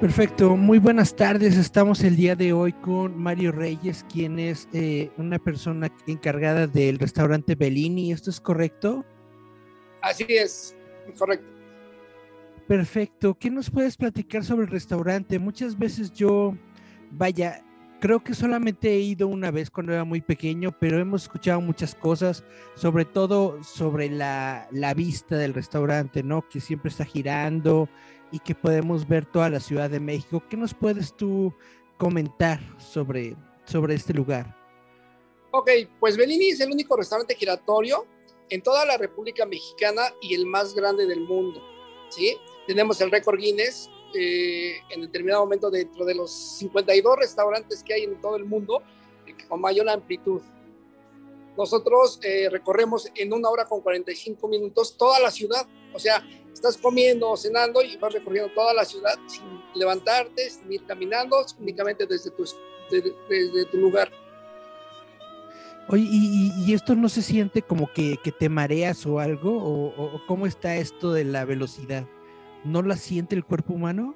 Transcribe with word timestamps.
Perfecto, 0.00 0.56
muy 0.56 0.78
buenas 0.78 1.16
tardes. 1.16 1.56
Estamos 1.56 2.04
el 2.04 2.14
día 2.14 2.36
de 2.36 2.52
hoy 2.52 2.72
con 2.72 3.18
Mario 3.18 3.50
Reyes, 3.50 4.06
quien 4.08 4.38
es 4.38 4.68
eh, 4.72 5.10
una 5.16 5.40
persona 5.40 5.92
encargada 6.06 6.68
del 6.68 7.00
restaurante 7.00 7.56
Bellini. 7.56 8.12
¿Esto 8.12 8.30
es 8.30 8.40
correcto? 8.40 9.04
Así 10.00 10.24
es, 10.28 10.76
correcto. 11.18 11.48
Perfecto. 12.68 13.34
¿Qué 13.34 13.50
nos 13.50 13.70
puedes 13.70 13.96
platicar 13.96 14.44
sobre 14.44 14.66
el 14.66 14.70
restaurante? 14.70 15.40
Muchas 15.40 15.76
veces 15.76 16.12
yo, 16.12 16.56
vaya, 17.10 17.64
creo 17.98 18.22
que 18.22 18.34
solamente 18.34 18.92
he 18.92 19.00
ido 19.00 19.26
una 19.26 19.50
vez 19.50 19.68
cuando 19.68 19.92
era 19.92 20.04
muy 20.04 20.20
pequeño, 20.20 20.70
pero 20.78 21.00
hemos 21.00 21.24
escuchado 21.24 21.60
muchas 21.60 21.96
cosas, 21.96 22.44
sobre 22.76 23.04
todo 23.04 23.64
sobre 23.64 24.10
la, 24.10 24.68
la 24.70 24.94
vista 24.94 25.36
del 25.36 25.54
restaurante, 25.54 26.22
¿no? 26.22 26.48
Que 26.48 26.60
siempre 26.60 26.90
está 26.90 27.04
girando 27.04 27.88
y 28.30 28.38
que 28.38 28.54
podemos 28.54 29.06
ver 29.06 29.24
toda 29.26 29.48
la 29.50 29.60
Ciudad 29.60 29.90
de 29.90 30.00
México. 30.00 30.42
¿Qué 30.48 30.56
nos 30.56 30.74
puedes 30.74 31.14
tú 31.14 31.52
comentar 31.96 32.60
sobre, 32.78 33.36
sobre 33.64 33.94
este 33.94 34.14
lugar? 34.14 34.56
Ok, 35.50 35.70
pues 35.98 36.16
Bellini 36.16 36.50
es 36.50 36.60
el 36.60 36.70
único 36.70 36.96
restaurante 36.96 37.34
giratorio 37.34 38.06
en 38.50 38.62
toda 38.62 38.84
la 38.84 38.96
República 38.96 39.46
Mexicana 39.46 40.02
y 40.20 40.34
el 40.34 40.46
más 40.46 40.74
grande 40.74 41.06
del 41.06 41.20
mundo. 41.20 41.62
¿sí? 42.10 42.36
Tenemos 42.66 43.00
el 43.00 43.10
récord 43.10 43.38
Guinness 43.38 43.90
eh, 44.14 44.76
en 44.90 45.02
determinado 45.02 45.42
momento 45.42 45.70
dentro 45.70 46.04
de 46.04 46.14
los 46.14 46.30
52 46.30 47.18
restaurantes 47.18 47.82
que 47.82 47.94
hay 47.94 48.04
en 48.04 48.20
todo 48.20 48.36
el 48.36 48.44
mundo 48.44 48.82
eh, 49.26 49.34
con 49.48 49.60
mayor 49.60 49.88
amplitud. 49.88 50.42
Nosotros 51.58 52.20
eh, 52.22 52.48
recorremos 52.48 53.10
en 53.16 53.32
una 53.32 53.50
hora 53.50 53.64
con 53.64 53.80
45 53.80 54.46
minutos 54.46 54.96
toda 54.96 55.18
la 55.18 55.28
ciudad. 55.28 55.66
O 55.92 55.98
sea, 55.98 56.24
estás 56.54 56.76
comiendo 56.76 57.28
o 57.28 57.36
cenando 57.36 57.82
y 57.82 57.96
vas 57.96 58.12
recorriendo 58.12 58.54
toda 58.54 58.72
la 58.72 58.84
ciudad 58.84 59.18
sin 59.26 59.42
levantarte, 59.74 60.48
sin 60.50 60.72
ir 60.72 60.86
caminando, 60.86 61.44
únicamente 61.58 62.06
desde 62.06 62.30
tu, 62.30 62.44
desde, 62.88 63.64
tu 63.64 63.76
lugar. 63.76 64.08
Oye, 65.88 66.06
¿y, 66.08 66.72
esto 66.72 66.94
no 66.94 67.08
se 67.08 67.22
siente 67.22 67.62
como 67.62 67.92
que, 67.92 68.18
que 68.22 68.30
te 68.30 68.48
mareas 68.48 69.04
o 69.04 69.18
algo? 69.18 69.50
¿O, 69.50 70.22
cómo 70.28 70.46
está 70.46 70.76
esto 70.76 71.12
de 71.12 71.24
la 71.24 71.44
velocidad? 71.44 72.06
¿No 72.64 72.82
la 72.82 72.96
siente 72.96 73.34
el 73.34 73.44
cuerpo 73.44 73.72
humano? 73.72 74.14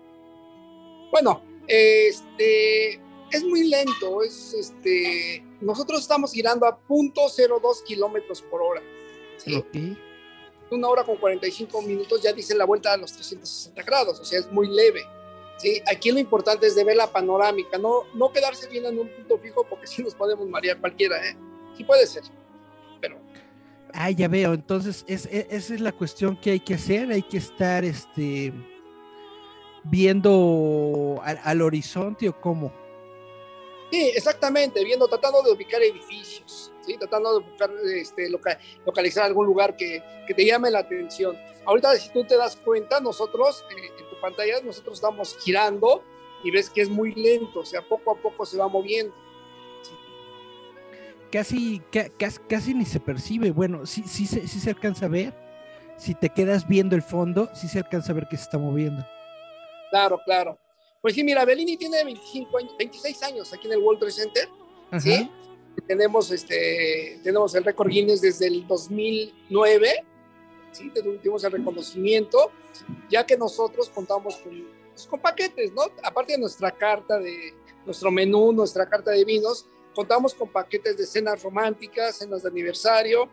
Bueno, 1.10 1.42
este, 1.66 3.00
es 3.32 3.44
muy 3.44 3.68
lento. 3.68 4.22
Es, 4.22 4.54
este, 4.54 5.44
nosotros 5.62 6.00
estamos 6.00 6.32
girando 6.32 6.66
a 6.66 6.78
.02 6.86 7.82
kilómetros 7.84 8.42
por 8.42 8.62
hora. 8.62 8.82
¿sí? 9.38 9.96
una 10.72 10.88
hora 10.88 11.04
con 11.04 11.16
45 11.16 11.82
minutos 11.82 12.22
ya 12.22 12.32
dice 12.32 12.54
la 12.54 12.64
vuelta 12.64 12.92
a 12.92 12.96
los 12.96 13.12
360 13.12 13.82
grados, 13.82 14.18
o 14.20 14.24
sea, 14.24 14.40
es 14.40 14.50
muy 14.50 14.68
leve. 14.68 15.04
¿sí? 15.58 15.80
Aquí 15.90 16.10
lo 16.10 16.18
importante 16.18 16.66
es 16.66 16.74
de 16.74 16.84
ver 16.84 16.96
la 16.96 17.06
panorámica, 17.06 17.78
no, 17.78 18.04
no 18.14 18.32
quedarse 18.32 18.68
bien 18.68 18.86
en 18.86 18.98
un 18.98 19.08
punto 19.08 19.38
fijo 19.38 19.66
porque 19.68 19.86
si 19.88 20.02
nos 20.02 20.14
podemos 20.14 20.48
marear 20.48 20.78
cualquiera, 20.80 21.16
¿eh? 21.26 21.36
Sí 21.76 21.84
puede 21.84 22.06
ser, 22.06 22.22
pero... 23.00 23.18
Ah, 23.94 24.10
ya 24.10 24.28
veo, 24.28 24.54
entonces 24.54 25.04
es, 25.06 25.26
e, 25.26 25.46
esa 25.50 25.74
es 25.74 25.80
la 25.80 25.92
cuestión 25.92 26.36
que 26.36 26.52
hay 26.52 26.60
que 26.60 26.74
hacer, 26.74 27.10
hay 27.10 27.22
que 27.22 27.36
estar 27.36 27.84
este, 27.84 28.52
viendo 29.84 31.20
al, 31.22 31.38
al 31.42 31.60
horizonte 31.60 32.28
o 32.28 32.40
cómo. 32.40 32.72
Sí, 33.92 34.10
exactamente, 34.16 34.82
viendo, 34.82 35.06
tratando 35.06 35.42
de 35.42 35.52
ubicar 35.52 35.82
edificios, 35.82 36.72
¿sí? 36.80 36.96
tratando 36.96 37.38
de 37.38 37.44
buscar, 37.44 37.70
este, 37.94 38.30
localizar 38.86 39.26
algún 39.26 39.44
lugar 39.44 39.76
que, 39.76 40.02
que, 40.26 40.32
te 40.32 40.46
llame 40.46 40.70
la 40.70 40.78
atención. 40.78 41.36
Ahorita, 41.66 41.94
si 41.96 42.08
tú 42.08 42.24
te 42.24 42.38
das 42.38 42.56
cuenta, 42.56 43.00
nosotros, 43.00 43.62
eh, 43.70 43.90
en 43.98 44.08
tu 44.08 44.18
pantalla, 44.18 44.62
nosotros 44.62 44.94
estamos 44.94 45.36
girando 45.44 46.02
y 46.42 46.50
ves 46.50 46.70
que 46.70 46.80
es 46.80 46.88
muy 46.88 47.14
lento, 47.14 47.60
o 47.60 47.66
sea, 47.66 47.86
poco 47.86 48.12
a 48.12 48.14
poco 48.14 48.46
se 48.46 48.56
va 48.56 48.66
moviendo. 48.66 49.14
Casi, 51.30 51.82
casi, 52.18 52.40
casi, 52.48 52.72
ni 52.72 52.86
se 52.86 52.98
percibe. 52.98 53.50
Bueno, 53.50 53.84
sí, 53.84 54.04
sí, 54.06 54.24
sí, 54.26 54.48
sí 54.48 54.58
se 54.58 54.70
alcanza 54.70 55.04
a 55.04 55.10
ver. 55.10 55.34
Si 55.98 56.14
te 56.14 56.30
quedas 56.30 56.66
viendo 56.66 56.96
el 56.96 57.02
fondo, 57.02 57.50
sí 57.54 57.68
se 57.68 57.80
alcanza 57.80 58.12
a 58.12 58.14
ver 58.14 58.26
que 58.26 58.38
se 58.38 58.44
está 58.44 58.56
moviendo. 58.56 59.06
Claro, 59.90 60.18
claro. 60.24 60.58
Pues 61.02 61.16
sí, 61.16 61.24
mira, 61.24 61.44
Bellini 61.44 61.76
tiene 61.76 62.04
25 62.04 62.58
26 62.78 63.22
años 63.24 63.52
aquí 63.52 63.66
en 63.66 63.72
el 63.72 63.80
World 63.80 63.98
Trade 63.98 64.12
Center, 64.12 64.48
¿sí? 65.00 65.28
Tenemos, 65.88 66.30
este, 66.30 67.18
tenemos 67.24 67.52
el 67.56 67.64
récord 67.64 67.88
Guinness 67.88 68.20
desde 68.20 68.46
el 68.46 68.64
2009, 68.68 70.04
¿sí? 70.70 70.92
Tuvimos 70.94 71.42
el 71.42 71.50
reconocimiento, 71.50 72.52
ya 73.10 73.26
que 73.26 73.36
nosotros 73.36 73.88
contamos 73.88 74.36
con, 74.36 74.64
pues, 74.90 75.06
con 75.08 75.20
paquetes, 75.20 75.72
¿no? 75.72 75.82
Aparte 76.04 76.34
de 76.34 76.38
nuestra 76.38 76.70
carta 76.70 77.18
de, 77.18 77.52
nuestro 77.84 78.12
menú, 78.12 78.52
nuestra 78.52 78.88
carta 78.88 79.10
de 79.10 79.24
vinos, 79.24 79.66
contamos 79.96 80.34
con 80.34 80.50
paquetes 80.50 80.96
de 80.96 81.04
cenas 81.04 81.42
románticas, 81.42 82.18
cenas 82.18 82.44
de 82.44 82.48
aniversario, 82.48 83.28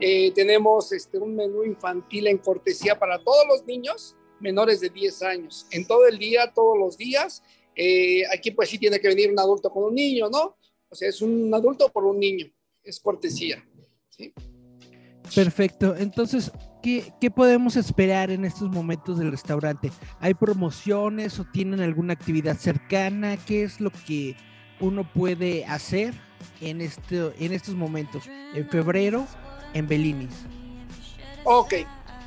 eh, 0.00 0.32
tenemos 0.32 0.90
este, 0.92 1.18
un 1.18 1.36
menú 1.36 1.64
infantil 1.64 2.28
en 2.28 2.38
cortesía 2.38 2.98
para 2.98 3.22
todos 3.22 3.46
los 3.46 3.66
niños, 3.66 4.16
menores 4.40 4.80
de 4.80 4.90
10 4.90 5.22
años. 5.22 5.66
En 5.70 5.86
todo 5.86 6.06
el 6.06 6.18
día, 6.18 6.52
todos 6.54 6.78
los 6.78 6.96
días, 6.96 7.42
eh, 7.74 8.22
aquí 8.32 8.50
pues 8.50 8.68
sí 8.68 8.78
tiene 8.78 9.00
que 9.00 9.08
venir 9.08 9.30
un 9.30 9.38
adulto 9.38 9.70
con 9.70 9.84
un 9.84 9.94
niño, 9.94 10.28
¿no? 10.30 10.56
O 10.88 10.94
sea, 10.94 11.08
es 11.08 11.22
un 11.22 11.52
adulto 11.54 11.90
por 11.90 12.04
un 12.04 12.18
niño, 12.18 12.46
es 12.82 13.00
cortesía. 13.00 13.64
¿sí? 14.08 14.32
Perfecto. 15.34 15.96
Entonces, 15.96 16.50
¿qué, 16.82 17.12
¿qué, 17.20 17.30
podemos 17.30 17.76
esperar 17.76 18.30
en 18.30 18.44
estos 18.44 18.68
momentos 18.68 19.18
del 19.18 19.30
restaurante? 19.30 19.92
¿Hay 20.18 20.34
promociones 20.34 21.38
o 21.38 21.44
tienen 21.44 21.80
alguna 21.80 22.14
actividad 22.14 22.56
cercana? 22.56 23.36
¿Qué 23.36 23.62
es 23.62 23.80
lo 23.80 23.90
que 23.90 24.36
uno 24.80 25.08
puede 25.12 25.64
hacer 25.66 26.14
en, 26.60 26.80
este, 26.80 27.32
en 27.38 27.52
estos 27.52 27.76
momentos? 27.76 28.24
En 28.54 28.68
febrero, 28.68 29.26
en 29.74 29.86
Belinis. 29.86 30.34
Ok, 31.44 31.74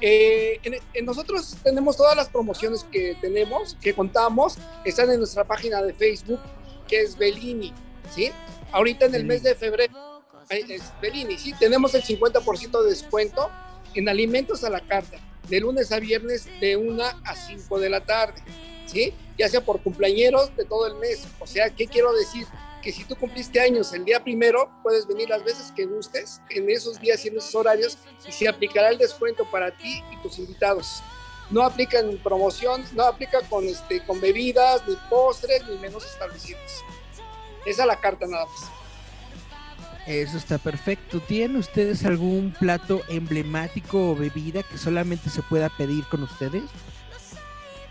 eh, 0.05 0.59
en, 0.93 1.05
nosotros 1.05 1.55
tenemos 1.63 1.95
todas 1.95 2.13
las 2.13 2.27
promociones 2.27 2.83
que 2.91 3.15
tenemos, 3.21 3.77
que 3.81 3.93
contamos, 3.93 4.57
están 4.83 5.09
en 5.09 5.19
nuestra 5.19 5.45
página 5.45 5.81
de 5.81 5.93
Facebook, 5.93 6.41
que 6.89 6.99
es 6.99 7.17
Bellini, 7.17 7.73
¿sí? 8.13 8.29
Ahorita 8.73 9.05
en 9.05 9.15
el 9.15 9.23
mes 9.23 9.43
de 9.43 9.55
febrero 9.55 10.21
es 10.49 10.83
Bellini, 11.01 11.37
¿sí? 11.37 11.53
Tenemos 11.57 11.95
el 11.95 12.03
50% 12.03 12.83
de 12.83 12.89
descuento 12.89 13.49
en 13.93 14.09
alimentos 14.09 14.65
a 14.65 14.69
la 14.69 14.81
carta, 14.81 15.19
de 15.47 15.61
lunes 15.61 15.89
a 15.93 16.01
viernes 16.01 16.49
de 16.59 16.75
1 16.75 17.01
a 17.01 17.35
5 17.35 17.79
de 17.79 17.89
la 17.89 18.03
tarde, 18.03 18.41
¿sí? 18.85 19.13
Ya 19.37 19.47
sea 19.47 19.61
por 19.61 19.81
cumpleañeros 19.81 20.53
de 20.57 20.65
todo 20.65 20.85
el 20.85 20.95
mes. 20.95 21.25
O 21.39 21.47
sea, 21.47 21.69
¿qué 21.69 21.87
quiero 21.87 22.11
decir? 22.11 22.45
Que 22.83 22.91
si 22.91 23.05
tú 23.05 23.15
cumpliste 23.15 23.61
años 23.61 23.93
el 23.93 24.03
día 24.03 24.21
primero, 24.21 24.69
puedes 24.83 25.07
venir 25.07 25.29
las 25.29 25.43
veces 25.43 25.71
que 25.71 25.85
gustes 25.85 26.41
en 26.49 26.69
esos 26.69 26.99
días 26.99 27.23
y 27.23 27.29
en 27.29 27.37
esos 27.37 27.55
horarios 27.55 27.97
y 28.27 28.31
se 28.31 28.47
aplicará 28.47 28.89
el 28.89 28.97
descuento 28.97 29.49
para 29.49 29.75
ti 29.75 30.03
y 30.11 30.17
tus 30.21 30.37
invitados. 30.37 31.01
No 31.49 31.63
aplica 31.63 31.99
en 31.99 32.17
promoción, 32.17 32.83
no 32.93 33.03
aplica 33.03 33.41
con, 33.49 33.65
este, 33.65 34.03
con 34.05 34.19
bebidas, 34.19 34.81
ni 34.87 34.95
postres, 35.09 35.65
ni 35.67 35.77
menos 35.77 36.05
establecidos. 36.05 36.83
Esa 37.65 37.83
es 37.83 37.87
la 37.87 37.99
carta 37.99 38.27
nada 38.27 38.45
más. 38.45 38.71
Eso 40.05 40.37
está 40.37 40.57
perfecto. 40.57 41.21
¿Tienen 41.21 41.55
ustedes 41.55 42.03
algún 42.03 42.53
plato 42.59 43.01
emblemático 43.07 44.11
o 44.11 44.15
bebida 44.15 44.61
que 44.63 44.77
solamente 44.77 45.29
se 45.29 45.41
pueda 45.43 45.69
pedir 45.69 46.03
con 46.09 46.23
ustedes? 46.23 46.63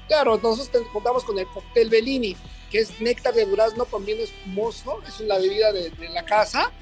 Claro, 0.08 0.38
nosotros 0.42 0.86
contamos 0.92 1.24
con 1.24 1.38
el 1.38 1.46
cóctel 1.46 1.88
Bellini 1.88 2.36
que 2.72 2.78
es 2.78 2.98
néctar 3.02 3.34
de 3.34 3.44
durazno 3.44 3.84
con 3.84 4.06
bien 4.06 4.18
espumoso, 4.18 5.02
es 5.06 5.20
la 5.20 5.36
bebida 5.36 5.72
de, 5.72 5.92
la 6.08 6.24
casa, 6.24 6.72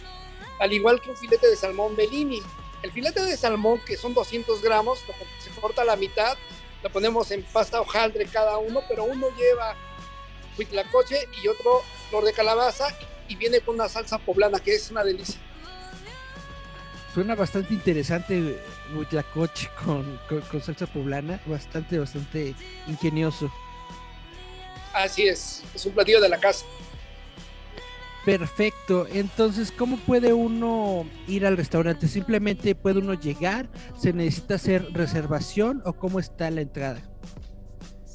al 0.61 0.73
igual 0.73 1.01
que 1.01 1.11
un 1.11 1.17
filete 1.17 1.49
de 1.49 1.57
salmón 1.57 1.97
Bellini. 1.97 2.41
El 2.83 2.93
filete 2.93 3.21
de 3.25 3.37
salmón, 3.37 3.81
que 3.85 3.97
son 3.97 4.15
200 4.15 4.63
gramos, 4.63 5.01
se 5.41 5.61
corta 5.61 5.83
a 5.83 5.85
la 5.85 5.97
mitad, 5.97 6.39
lo 6.85 6.91
ponemos 6.91 7.33
en 7.33 7.43
pasta 7.43 7.81
hojaldre 7.81 8.25
cada 8.27 8.57
uno, 8.59 8.83
pero 8.89 9.03
uno 9.03 9.27
lleva 9.37 9.75
huitlacoche 10.57 11.29
y 11.43 11.49
otro 11.49 11.83
flor 12.09 12.25
de 12.25 12.33
calabaza 12.33 12.97
y 13.27 13.35
viene 13.35 13.61
con 13.61 13.75
una 13.75 13.89
salsa 13.89 14.19
poblana 14.19 14.61
que 14.61 14.77
es 14.77 14.93
una 14.93 15.03
delicia. 15.03 15.41
Suena 17.13 17.35
bastante 17.35 17.75
interesante 17.75 18.61
Huitlacoche 18.95 19.69
con, 19.85 20.21
con, 20.29 20.41
con 20.43 20.63
salsa 20.63 20.87
poblana, 20.87 21.41
bastante, 21.47 21.99
bastante 21.99 22.55
ingenioso. 22.87 23.51
Así 24.93 25.27
es, 25.27 25.63
es 25.75 25.87
un 25.87 25.93
platillo 25.93 26.21
de 26.21 26.29
la 26.29 26.39
casa. 26.39 26.65
Perfecto. 28.25 29.07
Entonces, 29.11 29.73
¿cómo 29.73 29.97
puede 29.97 30.33
uno 30.33 31.07
ir 31.27 31.47
al 31.47 31.57
restaurante? 31.57 32.07
¿Simplemente 32.07 32.75
puede 32.75 32.99
uno 32.99 33.15
llegar? 33.15 33.69
¿Se 33.99 34.13
necesita 34.13 34.57
hacer 34.57 34.93
reservación 34.93 35.83
o 35.85 35.95
cómo 35.95 36.21
está 36.21 36.51
la 36.51 36.61
entrada? 36.61 37.01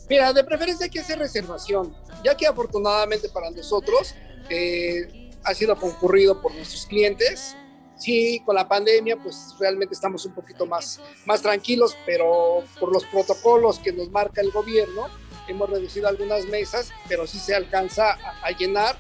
Mira, 0.10 0.32
de 0.32 0.44
preferencia 0.44 0.86
hay 0.86 0.92
que 0.92 1.00
hacer 1.00 1.18
reservación, 1.18 1.96
ya 2.24 2.38
que 2.38 2.46
afortunadamente 2.46 3.28
para 3.30 3.50
nosotros 3.50 4.14
eh, 4.50 5.32
ha 5.44 5.54
sido 5.56 5.76
concurrido 5.76 6.42
por 6.42 6.54
nuestros 6.54 6.86
clientes. 6.86 7.58
Sí, 7.98 8.42
con 8.46 8.56
la 8.56 8.68
pandemia, 8.68 9.16
pues 9.16 9.56
realmente 9.60 9.94
estamos 9.94 10.26
un 10.26 10.34
poquito 10.34 10.66
más, 10.66 11.00
más 11.26 11.42
tranquilos, 11.42 11.96
pero 12.06 12.64
por 12.80 12.92
los 12.92 13.06
protocolos 13.06 13.80
que 13.80 13.94
nos 13.94 14.10
marca 14.10 14.42
el 14.42 14.52
gobierno, 14.52 15.08
hemos 15.48 15.70
reducido 15.70 16.08
algunas 16.08 16.46
mesas, 16.46 16.92
pero 17.08 17.26
sí 17.26 17.40
se 17.40 17.56
alcanza 17.56 18.18
a, 18.44 18.52
llenar 18.52 18.98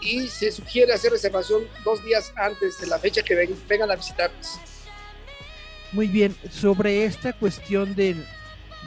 y 0.00 0.28
se 0.28 0.50
sugiere 0.50 0.92
hacer 0.92 1.12
reservación 1.12 1.64
dos 1.84 2.02
días 2.04 2.32
antes 2.36 2.80
de 2.80 2.86
la 2.86 2.98
fecha 2.98 3.22
que 3.22 3.34
ven, 3.34 3.54
vengan 3.68 3.90
a 3.90 3.96
visitarnos. 3.96 4.58
Muy 5.92 6.06
bien, 6.06 6.34
sobre 6.50 7.04
esta 7.04 7.32
cuestión 7.32 7.94
de, 7.94 8.16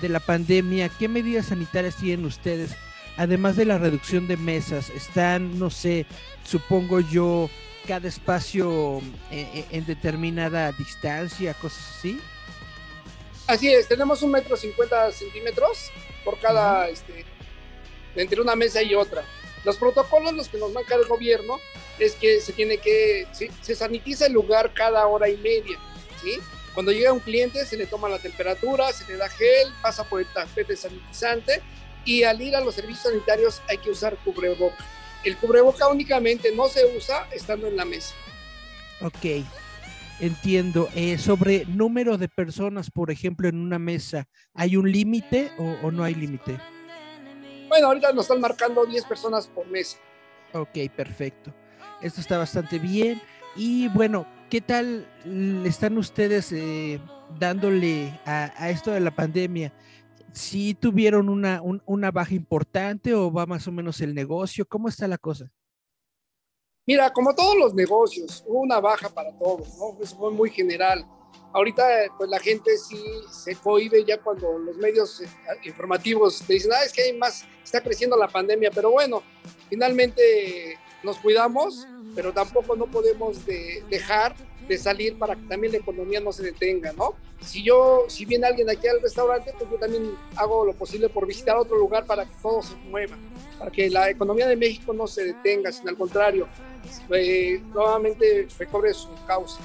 de, 0.01 0.09
la 0.09 0.19
pandemia, 0.19 0.89
¿qué 0.89 1.07
medidas 1.07 1.47
sanitarias 1.47 1.97
tienen 1.97 2.25
ustedes? 2.25 2.71
Además 3.17 3.55
de 3.55 3.65
la 3.65 3.77
reducción 3.77 4.27
de 4.27 4.37
mesas, 4.37 4.89
¿están, 4.89 5.59
no 5.59 5.69
sé, 5.69 6.05
supongo 6.43 6.99
yo, 6.99 7.49
cada 7.87 8.07
espacio 8.07 9.01
en, 9.29 9.65
en 9.71 9.85
determinada 9.85 10.71
distancia, 10.73 11.53
cosas 11.55 11.97
así? 11.97 12.19
Así 13.47 13.73
es, 13.73 13.87
tenemos 13.87 14.21
un 14.21 14.31
metro 14.31 14.55
cincuenta 14.55 15.11
centímetros 15.11 15.91
por 16.23 16.39
cada, 16.39 16.85
uh 16.85 16.89
-huh. 16.89 16.93
este, 16.93 17.25
entre 18.15 18.41
una 18.41 18.55
mesa 18.55 18.81
y 18.81 18.95
otra. 18.95 19.23
Los 19.63 19.77
protocolos 19.77 20.33
los 20.33 20.47
que 20.47 20.57
nos 20.57 20.71
marca 20.71 20.95
el 20.95 21.05
gobierno 21.05 21.59
es 21.99 22.13
que 22.13 22.39
se 22.39 22.53
tiene 22.53 22.77
que, 22.77 23.27
¿sí? 23.31 23.49
se 23.61 23.75
sanitiza 23.75 24.25
el 24.25 24.33
lugar 24.33 24.73
cada 24.73 25.05
hora 25.05 25.29
y 25.29 25.37
media, 25.37 25.77
¿sí? 26.21 26.39
Cuando 26.73 26.91
llega 26.91 27.11
un 27.11 27.19
cliente 27.19 27.65
se 27.65 27.77
le 27.77 27.85
toma 27.85 28.07
la 28.09 28.17
temperatura, 28.17 28.91
se 28.93 29.05
le 29.07 29.17
da 29.17 29.29
gel, 29.29 29.73
pasa 29.81 30.03
por 30.05 30.21
el 30.21 30.27
tapete 30.27 30.75
sanitizante 30.75 31.61
y 32.05 32.23
al 32.23 32.41
ir 32.41 32.55
a 32.55 32.61
los 32.61 32.75
servicios 32.75 33.03
sanitarios 33.11 33.61
hay 33.67 33.77
que 33.77 33.91
usar 33.91 34.15
cubreboca. 34.23 34.83
El 35.23 35.37
cubreboca 35.37 35.87
únicamente 35.87 36.53
no 36.55 36.67
se 36.67 36.85
usa 36.95 37.27
estando 37.31 37.67
en 37.67 37.77
la 37.77 37.85
mesa. 37.85 38.15
Ok, 39.01 39.45
entiendo. 40.19 40.89
Eh, 40.95 41.17
sobre 41.17 41.65
número 41.65 42.17
de 42.17 42.27
personas, 42.27 42.89
por 42.89 43.11
ejemplo, 43.11 43.47
en 43.47 43.57
una 43.57 43.79
mesa, 43.79 44.27
¿hay 44.53 44.77
un 44.77 44.91
límite 44.91 45.51
o, 45.57 45.75
o 45.83 45.91
no 45.91 46.03
hay 46.03 46.15
límite? 46.15 46.59
Bueno, 47.67 47.87
ahorita 47.87 48.11
nos 48.13 48.25
están 48.25 48.41
marcando 48.41 48.85
10 48.85 49.05
personas 49.05 49.47
por 49.47 49.65
mesa. 49.67 49.97
Ok, 50.53 50.77
perfecto. 50.95 51.53
Esto 52.01 52.19
está 52.19 52.37
bastante 52.37 52.79
bien. 52.79 53.21
Y 53.55 53.87
bueno, 53.89 54.27
¿qué 54.49 54.61
tal 54.61 55.07
están 55.65 55.97
ustedes 55.97 56.51
eh, 56.51 56.99
dándole 57.39 58.19
a, 58.25 58.51
a, 58.55 58.69
esto 58.69 58.91
de 58.91 58.99
la 58.99 59.11
pandemia? 59.11 59.71
¿Sí 60.33 60.73
tuvieron 60.73 61.29
una, 61.29 61.61
un, 61.61 61.81
una 61.85 62.11
baja 62.11 62.33
importante 62.33 63.13
o 63.13 63.31
va 63.31 63.45
más 63.45 63.67
o 63.67 63.71
menos 63.71 63.99
el 64.01 64.15
negocio? 64.15 64.65
¿Cómo 64.65 64.87
está 64.87 65.07
la 65.07 65.17
cosa? 65.17 65.51
Mira, 66.85 67.11
como 67.11 67.35
todos 67.35 67.55
los 67.57 67.73
negocios, 67.73 68.43
hubo 68.47 68.61
una 68.61 68.79
baja 68.79 69.09
para 69.09 69.31
todos, 69.37 69.77
¿no? 69.77 69.97
Eso 70.01 70.17
fue 70.17 70.31
muy 70.31 70.49
general. 70.49 71.05
Ahorita, 71.53 71.83
pues 72.17 72.29
la 72.29 72.39
gente 72.39 72.77
sí 72.77 73.03
se 73.29 73.55
cohibe 73.55 74.03
ya 74.05 74.17
cuando 74.19 74.57
los 74.57 74.77
medios 74.77 75.21
informativos 75.63 76.41
te 76.47 76.53
dicen, 76.53 76.71
ah, 76.73 76.83
es 76.83 76.93
que 76.93 77.03
hay 77.03 77.17
más, 77.17 77.45
está 77.63 77.81
creciendo 77.81 78.17
la 78.17 78.27
pandemia, 78.27 78.71
pero 78.73 78.91
bueno, 78.91 79.21
finalmente 79.69 80.77
nos 81.03 81.17
cuidamos, 81.17 81.87
pero 82.15 82.33
tampoco 82.33 82.75
no 82.75 82.87
podemos 82.87 83.45
de, 83.45 83.83
dejar 83.89 84.35
de 84.71 84.77
salir 84.77 85.17
para 85.17 85.35
que 85.35 85.41
también 85.43 85.73
la 85.73 85.79
economía 85.79 86.21
no 86.21 86.31
se 86.31 86.43
detenga, 86.43 86.93
¿no? 86.93 87.15
Si 87.41 87.61
yo, 87.61 88.05
si 88.07 88.23
viene 88.23 88.47
alguien 88.47 88.69
aquí 88.69 88.87
al 88.87 89.01
restaurante, 89.01 89.53
pues 89.57 89.69
yo 89.69 89.77
también 89.77 90.11
hago 90.37 90.65
lo 90.65 90.73
posible 90.73 91.09
por 91.09 91.27
visitar 91.27 91.57
otro 91.57 91.77
lugar 91.77 92.05
para 92.05 92.25
que 92.25 92.31
todo 92.41 92.61
se 92.63 92.75
mueva, 92.89 93.17
para 93.59 93.69
que 93.69 93.89
la 93.89 94.09
economía 94.09 94.47
de 94.47 94.55
México 94.55 94.93
no 94.93 95.07
se 95.07 95.25
detenga, 95.25 95.73
sino 95.73 95.89
al 95.89 95.97
contrario, 95.97 96.47
eh, 97.13 97.61
nuevamente 97.73 98.47
recobre 98.57 98.93
su 98.93 99.09
causa. 99.27 99.59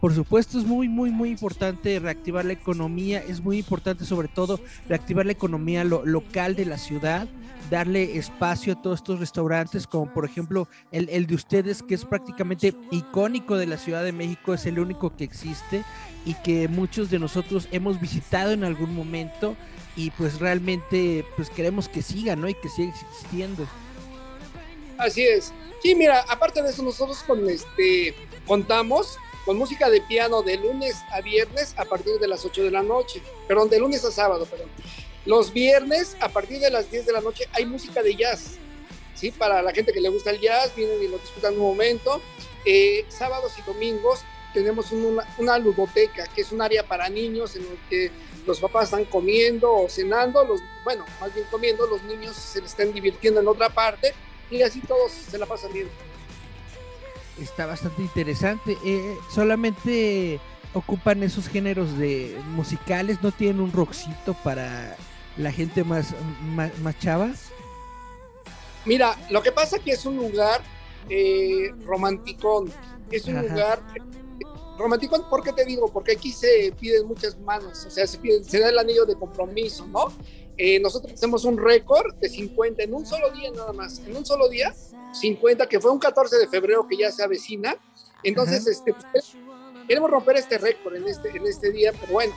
Por 0.00 0.12
supuesto, 0.12 0.58
es 0.58 0.64
muy, 0.64 0.88
muy, 0.88 1.12
muy 1.12 1.30
importante 1.30 2.00
reactivar 2.00 2.44
la 2.44 2.54
economía, 2.54 3.20
es 3.20 3.40
muy 3.40 3.58
importante 3.58 4.04
sobre 4.04 4.26
todo 4.26 4.58
reactivar 4.88 5.26
la 5.26 5.32
economía 5.32 5.84
lo, 5.84 6.04
local 6.04 6.56
de 6.56 6.64
la 6.64 6.76
ciudad, 6.76 7.28
darle 7.72 8.18
espacio 8.18 8.74
a 8.74 8.82
todos 8.82 8.98
estos 8.98 9.18
restaurantes, 9.18 9.86
como 9.86 10.12
por 10.12 10.26
ejemplo 10.26 10.68
el, 10.90 11.08
el, 11.08 11.26
de 11.26 11.34
ustedes, 11.34 11.82
que 11.82 11.94
es 11.94 12.04
prácticamente 12.04 12.74
icónico 12.90 13.56
de 13.56 13.66
la 13.66 13.78
Ciudad 13.78 14.04
de 14.04 14.12
México, 14.12 14.52
es 14.52 14.66
el 14.66 14.78
único 14.78 15.16
que 15.16 15.24
existe 15.24 15.82
y 16.26 16.34
que 16.34 16.68
muchos 16.68 17.08
de 17.08 17.18
nosotros 17.18 17.68
hemos 17.72 17.98
visitado 17.98 18.52
en 18.52 18.62
algún 18.62 18.94
momento 18.94 19.56
y 19.96 20.10
pues 20.10 20.38
realmente 20.38 21.24
pues 21.34 21.48
queremos 21.48 21.88
que 21.88 22.02
siga, 22.02 22.36
¿no? 22.36 22.46
Y 22.46 22.54
que 22.54 22.68
siga 22.68 22.90
existiendo. 22.90 23.66
Así 24.98 25.22
es. 25.22 25.50
Sí, 25.82 25.94
mira, 25.94 26.26
aparte 26.28 26.62
de 26.62 26.68
eso, 26.68 26.82
nosotros 26.82 27.22
con 27.22 27.48
este 27.48 28.14
contamos 28.46 29.16
con 29.46 29.56
música 29.56 29.88
de 29.88 30.02
piano 30.02 30.42
de 30.42 30.58
lunes 30.58 30.96
a 31.10 31.22
viernes 31.22 31.74
a 31.78 31.86
partir 31.86 32.18
de 32.20 32.28
las 32.28 32.44
8 32.44 32.64
de 32.64 32.70
la 32.70 32.82
noche, 32.82 33.22
perdón, 33.48 33.70
de 33.70 33.78
lunes 33.78 34.04
a 34.04 34.10
sábado, 34.10 34.44
perdón. 34.44 34.68
Los 35.24 35.52
viernes 35.52 36.16
a 36.20 36.28
partir 36.28 36.58
de 36.60 36.70
las 36.70 36.90
10 36.90 37.06
de 37.06 37.12
la 37.12 37.20
noche 37.20 37.44
hay 37.52 37.66
música 37.66 38.02
de 38.02 38.16
jazz, 38.16 38.56
¿sí? 39.14 39.30
Para 39.30 39.62
la 39.62 39.72
gente 39.72 39.92
que 39.92 40.00
le 40.00 40.08
gusta 40.08 40.30
el 40.30 40.40
jazz, 40.40 40.74
vienen 40.74 41.02
y 41.02 41.08
lo 41.08 41.18
disfrutan 41.18 41.54
un 41.54 41.60
momento. 41.60 42.20
Eh, 42.64 43.04
sábados 43.08 43.52
y 43.58 43.62
domingos 43.62 44.20
tenemos 44.52 44.92
una, 44.92 45.26
una, 45.38 45.58
ludoteca, 45.58 46.26
que 46.26 46.42
es 46.42 46.52
un 46.52 46.60
área 46.60 46.82
para 46.82 47.08
niños 47.08 47.56
en 47.56 47.62
el 47.62 47.78
que 47.88 48.10
los 48.46 48.60
papás 48.60 48.84
están 48.84 49.04
comiendo 49.06 49.72
o 49.72 49.88
cenando, 49.88 50.44
los, 50.44 50.60
bueno, 50.84 51.06
más 51.20 51.32
bien 51.34 51.46
comiendo, 51.50 51.86
los 51.86 52.02
niños 52.02 52.36
se 52.36 52.58
están 52.60 52.92
divirtiendo 52.92 53.40
en 53.40 53.48
otra 53.48 53.70
parte 53.70 54.12
y 54.50 54.62
así 54.62 54.80
todos 54.80 55.12
se 55.12 55.38
la 55.38 55.46
pasan 55.46 55.72
bien 55.72 55.88
está 57.38 57.66
bastante 57.66 58.02
interesante. 58.02 58.76
Eh, 58.84 59.16
solamente 59.30 60.40
ocupan 60.74 61.22
esos 61.22 61.48
géneros 61.48 61.98
de 61.98 62.38
musicales, 62.54 63.22
no 63.22 63.32
tienen 63.32 63.60
un 63.60 63.72
rockcito 63.72 64.34
para 64.42 64.96
la 65.36 65.52
gente 65.52 65.84
más, 65.84 66.14
más, 66.54 66.76
más 66.78 66.98
chava. 66.98 67.30
Mira, 68.84 69.16
lo 69.30 69.42
que 69.42 69.52
pasa 69.52 69.78
que 69.78 69.92
es 69.92 70.04
un 70.04 70.16
lugar 70.16 70.60
eh, 71.08 71.72
romántico, 71.84 72.64
es 73.10 73.26
un 73.26 73.36
Ajá. 73.36 73.46
lugar 73.46 73.82
romántico, 74.78 75.28
¿por 75.28 75.42
qué 75.42 75.52
te 75.52 75.64
digo? 75.64 75.88
Porque 75.88 76.12
aquí 76.12 76.32
se 76.32 76.74
piden 76.78 77.06
muchas 77.06 77.38
manos, 77.38 77.84
o 77.86 77.90
sea, 77.90 78.06
se, 78.06 78.18
pide, 78.18 78.42
se 78.42 78.58
da 78.58 78.70
el 78.70 78.78
anillo 78.78 79.04
de 79.04 79.14
compromiso, 79.14 79.86
¿no? 79.86 80.12
Eh, 80.56 80.80
nosotros 80.80 81.14
tenemos 81.14 81.44
un 81.44 81.58
récord 81.58 82.14
de 82.16 82.28
50 82.28 82.82
en 82.82 82.94
un 82.94 83.06
solo 83.06 83.30
día 83.30 83.50
nada 83.52 83.72
más, 83.72 84.00
en 84.00 84.16
un 84.16 84.26
solo 84.26 84.48
día, 84.48 84.74
50, 85.12 85.68
que 85.68 85.80
fue 85.80 85.90
un 85.90 85.98
14 85.98 86.38
de 86.38 86.48
febrero 86.48 86.86
que 86.88 86.96
ya 86.96 87.10
se 87.10 87.22
avecina. 87.22 87.76
Entonces, 88.22 88.66
este, 88.66 88.94
pues, 88.94 89.32
queremos 89.88 90.10
romper 90.10 90.36
este 90.36 90.58
récord 90.58 90.96
en 90.96 91.08
este, 91.08 91.30
en 91.30 91.46
este 91.46 91.70
día, 91.70 91.92
pero 91.98 92.12
bueno, 92.12 92.34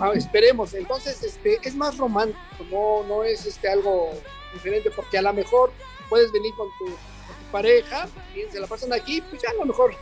ah, 0.00 0.12
esperemos. 0.14 0.74
Entonces, 0.74 1.22
este, 1.22 1.58
es 1.62 1.74
más 1.74 1.96
romántico, 1.98 2.38
no, 2.70 3.04
no 3.04 3.24
es 3.24 3.46
este, 3.46 3.68
algo 3.68 4.10
diferente, 4.52 4.90
porque 4.90 5.18
a 5.18 5.22
lo 5.22 5.32
mejor 5.32 5.72
puedes 6.08 6.30
venir 6.32 6.52
con 6.56 6.68
tu, 6.78 6.86
con 6.86 7.36
tu 7.36 7.52
pareja, 7.52 8.08
se 8.50 8.60
la 8.60 8.66
pasan 8.66 8.92
aquí, 8.92 9.20
pues 9.22 9.42
ya 9.42 9.50
a 9.50 9.54
lo 9.54 9.64
mejor 9.64 9.94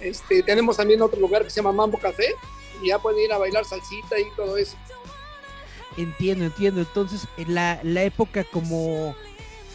este, 0.00 0.42
tenemos 0.42 0.76
también 0.76 1.02
otro 1.02 1.20
lugar 1.20 1.44
que 1.44 1.50
se 1.50 1.56
llama 1.56 1.72
Mambo 1.72 1.98
Café, 1.98 2.34
y 2.82 2.88
ya 2.88 2.98
pueden 2.98 3.20
ir 3.20 3.32
a 3.32 3.38
bailar 3.38 3.64
salsita 3.64 4.18
y 4.18 4.30
todo 4.36 4.56
eso. 4.56 4.76
Entiendo, 5.96 6.44
entiendo. 6.46 6.80
Entonces, 6.80 7.26
la, 7.46 7.80
la 7.82 8.04
época 8.04 8.44
como 8.44 9.14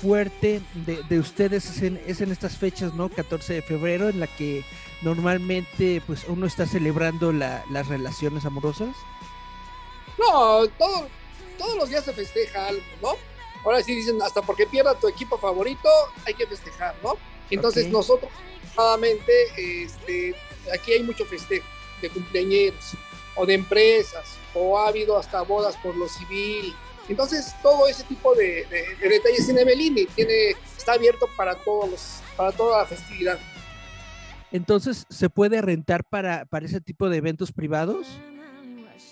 fuerte 0.02 0.62
de, 0.86 1.02
de 1.04 1.20
ustedes 1.20 1.70
es 1.70 1.82
en, 1.82 2.02
es 2.06 2.22
en, 2.22 2.32
estas 2.32 2.58
fechas, 2.58 2.94
¿no? 2.94 3.10
14 3.10 3.54
de 3.54 3.62
febrero, 3.62 4.10
en 4.10 4.20
la 4.20 4.28
que 4.28 4.64
normalmente 5.02 6.02
pues 6.06 6.26
uno 6.28 6.46
está 6.46 6.66
celebrando 6.66 7.32
la, 7.32 7.64
las 7.70 7.88
relaciones 7.88 8.46
amorosas. 8.46 8.96
No, 10.18 10.68
todo, 10.78 11.08
todos 11.58 11.76
los 11.78 11.90
días 11.90 12.04
se 12.04 12.14
festeja 12.14 12.68
algo, 12.68 12.84
¿no? 13.02 13.16
Ahora 13.64 13.82
sí 13.82 13.96
dicen, 13.96 14.22
hasta 14.22 14.42
porque 14.42 14.68
pierda 14.68 14.98
tu 15.00 15.08
equipo 15.08 15.38
favorito, 15.38 15.90
hay 16.26 16.34
que 16.34 16.46
festejar, 16.46 16.96
¿no? 17.04 17.18
Entonces 17.50 17.84
okay. 17.84 17.92
nosotros, 17.92 18.32
nuevamente, 18.76 19.84
este, 19.84 20.36
aquí 20.74 20.94
hay 20.94 21.04
mucho 21.04 21.26
festejo 21.26 21.66
de 22.02 22.10
cumpleaños 22.10 22.76
o 23.36 23.46
de 23.46 23.56
empresas 23.56 24.38
o 24.54 24.80
ha 24.80 24.88
habido 24.88 25.18
hasta 25.18 25.42
bodas 25.42 25.76
por 25.78 25.96
lo 25.96 26.08
civil. 26.08 26.76
Entonces, 27.08 27.54
todo 27.62 27.88
ese 27.88 28.04
tipo 28.04 28.34
de, 28.34 28.66
de, 28.66 28.96
de 29.00 29.10
detalles 29.10 29.46
tiene 29.46 29.64
Bellini, 29.64 30.06
tiene, 30.08 30.56
está 30.78 30.94
abierto 30.94 31.28
para, 31.36 31.56
todos 31.56 31.90
los, 31.90 32.22
para 32.36 32.52
toda 32.52 32.80
la 32.80 32.86
festividad. 32.86 33.38
Entonces, 34.52 35.06
¿se 35.10 35.30
puede 35.30 35.62
rentar 35.62 36.04
para, 36.04 36.46
para 36.46 36.66
ese 36.66 36.82
tipo 36.82 37.10
de 37.10 37.18
eventos 37.18 37.52
privados? 37.52 38.08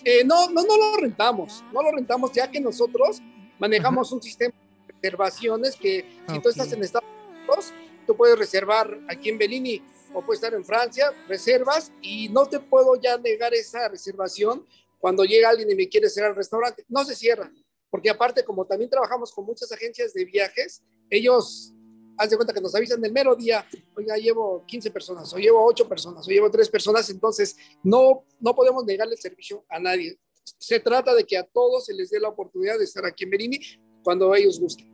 Eh, 0.06 0.24
no, 0.26 0.50
no, 0.50 0.64
no 0.64 0.78
lo 0.78 0.98
rentamos, 0.98 1.64
no 1.72 1.82
lo 1.82 1.92
rentamos 1.92 2.32
ya 2.34 2.50
que 2.50 2.60
nosotros 2.60 3.22
manejamos 3.58 4.12
un 4.12 4.22
sistema 4.22 4.54
de 4.88 4.94
reservaciones 4.94 5.76
que 5.76 6.06
si 6.30 6.40
tú 6.40 6.50
estás 6.50 6.72
en 6.74 6.84
Estados 6.84 7.08
Unidos, 7.38 7.74
tú 8.06 8.16
puedes 8.16 8.38
reservar 8.38 9.00
aquí 9.08 9.30
en 9.30 9.38
Bellini 9.38 9.82
o 10.14 10.22
puedes 10.22 10.44
estar 10.44 10.54
en 10.54 10.66
Francia, 10.66 11.12
reservas 11.28 11.92
y 12.02 12.30
no 12.30 12.46
te 12.46 12.60
puedo 12.60 13.00
ya 13.00 13.18
negar 13.18 13.54
esa 13.54 13.88
reservación 13.88 14.66
cuando 15.00 15.24
llega 15.24 15.50
alguien 15.50 15.72
y 15.72 15.76
me 15.76 15.90
quiere 15.90 16.10
cerrar 16.10 16.32
el 16.32 16.36
restaurante. 16.36 16.86
No 16.90 17.04
se 17.06 17.16
cierra, 17.16 17.52
porque 17.90 18.10
aparte 18.10 18.44
como 18.44 18.66
también 18.66 18.90
trabajamos 18.90 19.32
con 19.32 19.46
muchas 19.46 19.72
agencias 19.72 20.14
de 20.14 20.26
viajes, 20.26 20.82
ellos 21.10 21.73
haz 22.18 22.30
de 22.30 22.36
cuenta 22.36 22.54
que 22.54 22.62
nos 22.62 22.76
avisan 22.76 23.04
el 23.04 23.12
mero 23.12 23.36
día, 23.36 23.66
oiga, 23.96 24.16
llevo 24.18 24.64
15 24.66 24.92
personas, 24.92 25.34
o 25.34 25.38
llevo 25.38 25.64
8 25.66 25.88
personas, 25.88 26.28
o 26.28 26.32
llevo 26.32 26.50
3 26.50 26.70
personas, 26.70 27.10
entonces 27.10 27.56
no, 27.84 28.26
no 28.40 28.56
podemos 28.56 28.86
negarle 28.86 29.14
el 29.14 29.20
servicio 29.20 29.66
a 29.70 29.80
nadie. 29.80 30.18
Se 30.58 30.80
trata 30.80 31.14
de 31.14 31.24
que 31.24 31.38
a 31.38 31.44
todos 31.44 31.86
se 31.86 31.94
les 31.94 32.10
dé 32.10 32.20
la 32.20 32.30
oportunidad 32.30 32.78
de 32.78 32.84
estar 32.84 33.06
aquí 33.06 33.24
en 33.24 33.30
Merini 33.30 33.60
cuando 34.04 34.34
ellos 34.36 34.60
gusten. 34.60 34.92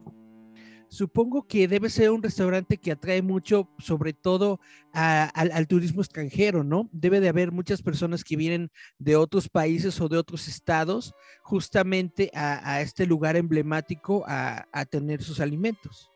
Supongo 0.91 1.45
que 1.45 1.67
debe 1.67 1.87
ser 1.91 2.09
un 2.09 2.23
restaurante 2.23 2.77
que 2.77 2.91
atrae 2.91 3.21
mucho, 3.21 3.69
sobre 3.77 4.11
todo 4.11 4.59
al, 4.91 5.67
turismo 5.67 6.01
extranjero, 6.01 6.63
¿no? 6.63 6.89
Debe 6.91 7.19
de 7.19 7.29
haber 7.29 7.51
muchas 7.51 7.83
personas 7.83 8.23
que 8.23 8.35
vienen 8.35 8.71
de 8.97 9.15
otros 9.15 9.49
países 9.49 10.01
o 10.01 10.09
de 10.09 10.17
otros 10.17 10.47
estados 10.47 11.13
justamente 11.43 12.31
a, 12.33 12.81
este 12.81 13.05
lugar 13.05 13.35
emblemático 13.35 14.23
a 14.27 14.85
tener 14.89 15.21
sus 15.21 15.39
alimentos. 15.39 16.09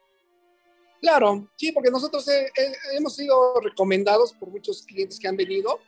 Claro, 1.04 1.52
sí, 1.58 1.74
porque 1.74 1.92
nosotros 1.92 2.26
hemos 2.94 3.14
sido 3.14 3.60
recomendados 3.60 4.32
por 4.32 4.50
muchos 4.50 4.84
clientes 4.84 5.20
que 5.20 5.28
han 5.28 5.36
venido, 5.36 5.82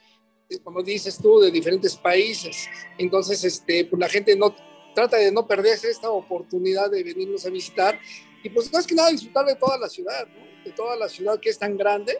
eh, 0.49 0.59
como 0.61 0.83
dices 0.83 1.17
tú, 1.17 1.39
de 1.39 1.51
diferentes 1.51 1.95
países. 1.95 2.67
Entonces, 2.97 3.41
este, 3.45 3.85
pues 3.85 3.97
la 3.97 4.09
gente 4.09 4.35
no 4.35 4.53
trata 4.93 5.15
de 5.15 5.31
no 5.31 5.47
perderse 5.47 5.89
esta 5.89 6.11
oportunidad 6.11 6.91
de 6.91 7.01
venirnos 7.01 7.45
a 7.45 7.49
visitar 7.49 7.97
y 8.43 8.49
pues 8.49 8.73
más 8.73 8.85
que 8.85 8.93
nada 8.93 9.09
disfrutar 9.09 9.45
de 9.45 9.55
toda 9.55 9.77
la 9.77 9.87
ciudad, 9.87 10.27
de 10.65 10.71
toda 10.73 10.97
la 10.97 11.07
ciudad 11.07 11.39
que 11.39 11.49
es 11.49 11.59
tan 11.59 11.77
grande 11.77 12.17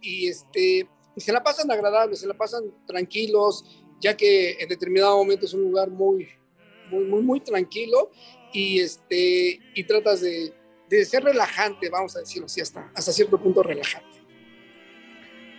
y 0.00 0.28
este 0.28 0.88
se 1.16 1.32
la 1.32 1.42
pasan 1.42 1.68
agradables, 1.72 2.20
se 2.20 2.28
la 2.28 2.34
pasan 2.34 2.72
tranquilos, 2.86 3.64
ya 4.00 4.16
que 4.16 4.52
en 4.60 4.68
determinado 4.68 5.16
momento 5.16 5.44
es 5.44 5.54
un 5.54 5.62
lugar 5.62 5.90
muy, 5.90 6.28
muy, 6.88 7.04
muy, 7.04 7.20
muy 7.20 7.40
tranquilo 7.40 8.12
y 8.52 8.78
este 8.78 9.58
y 9.74 9.84
tratas 9.84 10.20
de 10.20 10.54
de 10.88 11.04
ser 11.04 11.24
relajante, 11.24 11.90
vamos 11.90 12.16
a 12.16 12.20
decirlo 12.20 12.46
así, 12.46 12.60
hasta, 12.60 12.90
hasta 12.94 13.12
cierto 13.12 13.38
punto 13.38 13.62
relajante. 13.62 14.18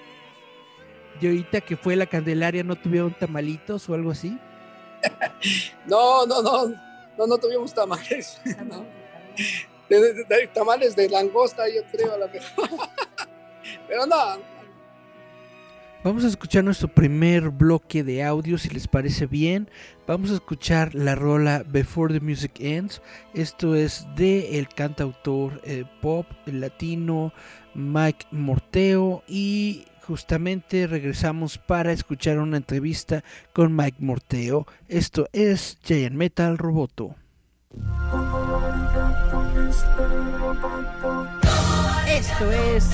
¿Y 1.21 1.27
ahorita 1.27 1.61
que 1.61 1.75
fue 1.75 1.95
la 1.95 2.05
Candelaria 2.05 2.63
no 2.63 2.75
tuvieron 2.75 3.13
tamalitos 3.13 3.89
o 3.89 3.93
algo 3.93 4.11
así? 4.11 4.37
no, 5.85 6.25
no, 6.25 6.41
no, 6.41 6.67
no, 7.17 7.27
no 7.27 7.37
tuvimos 7.37 7.73
tamales. 7.73 8.41
tamales 10.53 10.95
de 10.95 11.09
langosta, 11.09 11.67
yo 11.67 11.81
creo, 11.91 12.13
a 12.13 12.17
la 12.17 12.27
mejor. 12.27 12.69
Pero 13.87 14.05
no, 14.05 14.37
Vamos 16.01 16.23
a 16.23 16.29
escuchar 16.29 16.63
nuestro 16.63 16.87
primer 16.87 17.49
bloque 17.49 18.05
de 18.05 18.23
audio, 18.23 18.57
si 18.57 18.69
les 18.69 18.87
parece 18.87 19.27
bien. 19.27 19.69
Vamos 20.07 20.31
a 20.31 20.35
escuchar 20.35 20.95
la 20.95 21.13
rola 21.13 21.65
Before 21.67 22.13
the 22.13 22.21
Music 22.21 22.53
Ends. 22.59 23.01
Esto 23.33 23.75
es 23.75 24.07
de 24.15 24.57
el 24.59 24.69
cantautor 24.69 25.59
eh, 25.65 25.83
pop 26.01 26.25
latino 26.45 27.33
Mike 27.73 28.27
Morteo 28.31 29.23
y 29.27 29.87
justamente 30.07 30.87
regresamos 30.87 31.57
para 31.57 31.91
escuchar 31.91 32.39
una 32.39 32.55
entrevista 32.55 33.25
con 33.51 33.75
Mike 33.75 33.97
Morteo. 33.99 34.67
Esto 34.87 35.27
es 35.33 35.79
Giant 35.83 36.15
Metal 36.15 36.57
Roboto. 36.57 37.15
Esto 42.19 42.51
es 42.51 42.89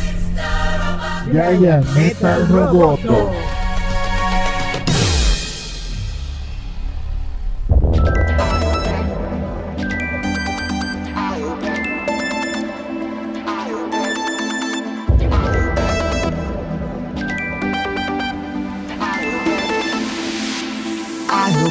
Yaya 1.34 1.82
Metal 1.96 2.48
Roboto. 2.48 3.32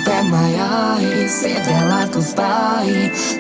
Open 0.07 0.31
my 0.31 0.55
eyes, 0.61 1.35
see 1.41 1.55
the 1.55 1.87
life 1.89 2.13
goes 2.13 2.35
by. 2.35 2.85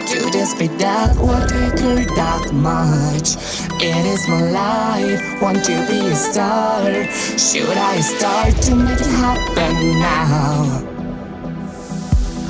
Do 0.09 0.31
this 0.31 0.55
be 0.55 0.69
that 0.79 1.17
or 1.19 1.39
take 1.47 1.79
her 1.81 2.15
that 2.17 2.53
much? 2.53 3.37
It 3.83 4.07
is 4.07 4.27
my 4.29 4.41
life, 4.51 5.43
want 5.43 5.65
to 5.65 5.87
be 5.89 6.07
a 6.07 6.15
star. 6.15 6.83
Should 7.39 7.77
I 7.77 8.01
start 8.01 8.57
to 8.63 8.75
make 8.77 9.01
it 9.01 9.07
happen 9.07 9.99
now? 9.99 10.65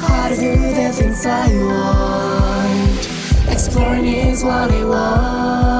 How 0.01 0.29
to 0.29 0.37
do 0.37 0.57
the 0.57 0.93
things 0.93 1.27
I 1.27 1.49
want? 1.65 3.09
Exploring 3.49 4.07
is 4.07 4.45
what 4.45 4.71
I 4.71 4.85
want. 4.85 5.74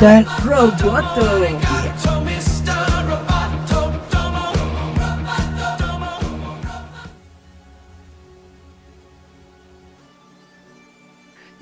Metal. 0.00 0.24
Roboto. 0.44 0.90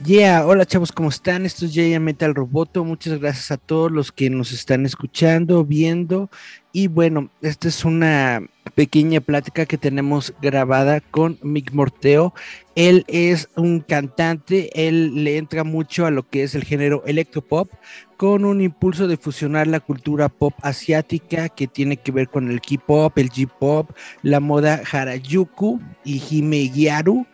Yeah, 0.05 0.46
hola 0.46 0.64
chavos, 0.64 0.92
¿cómo 0.92 1.09
están? 1.09 1.44
Esto 1.44 1.66
es 1.66 1.72
Giant 1.72 2.05
Metal 2.05 2.33
Roboto. 2.33 2.85
Muchas 2.85 3.18
gracias 3.18 3.51
a 3.51 3.57
todos 3.57 3.90
los 3.90 4.12
que 4.12 4.31
nos 4.31 4.53
están 4.53 4.87
escuchando, 4.87 5.64
viendo. 5.64 6.31
Y 6.72 6.87
bueno, 6.87 7.31
esta 7.42 7.66
es 7.66 7.85
una 7.85 8.42
pequeña 8.77 9.20
plática 9.20 9.66
que 9.66 9.77
tenemos 9.77 10.33
grabada 10.40 11.01
con 11.01 11.38
Mick 11.42 11.72
Morteo. 11.72 12.33
Él 12.77 13.05
es 13.09 13.48
un 13.57 13.81
cantante, 13.81 14.87
él 14.87 15.24
le 15.24 15.37
entra 15.37 15.64
mucho 15.64 16.07
a 16.07 16.12
lo 16.12 16.29
que 16.29 16.44
es 16.44 16.55
el 16.55 16.62
género 16.62 17.03
electropop, 17.05 17.68
con 18.18 18.44
un 18.44 18.61
impulso 18.61 19.07
de 19.07 19.16
fusionar 19.16 19.68
la 19.68 19.78
cultura 19.78 20.28
pop 20.28 20.52
asiática 20.62 21.48
que 21.48 21.68
tiene 21.68 21.96
que 21.96 22.11
ver 22.11 22.28
con 22.28 22.50
el 22.50 22.61
K-pop, 22.61 23.16
el 23.16 23.31
J-pop, 23.31 23.92
la 24.22 24.40
moda 24.40 24.83
Harajuku 24.90 25.81
y 26.04 26.20
Hime 26.28 26.68
Gyaru. 26.68 27.26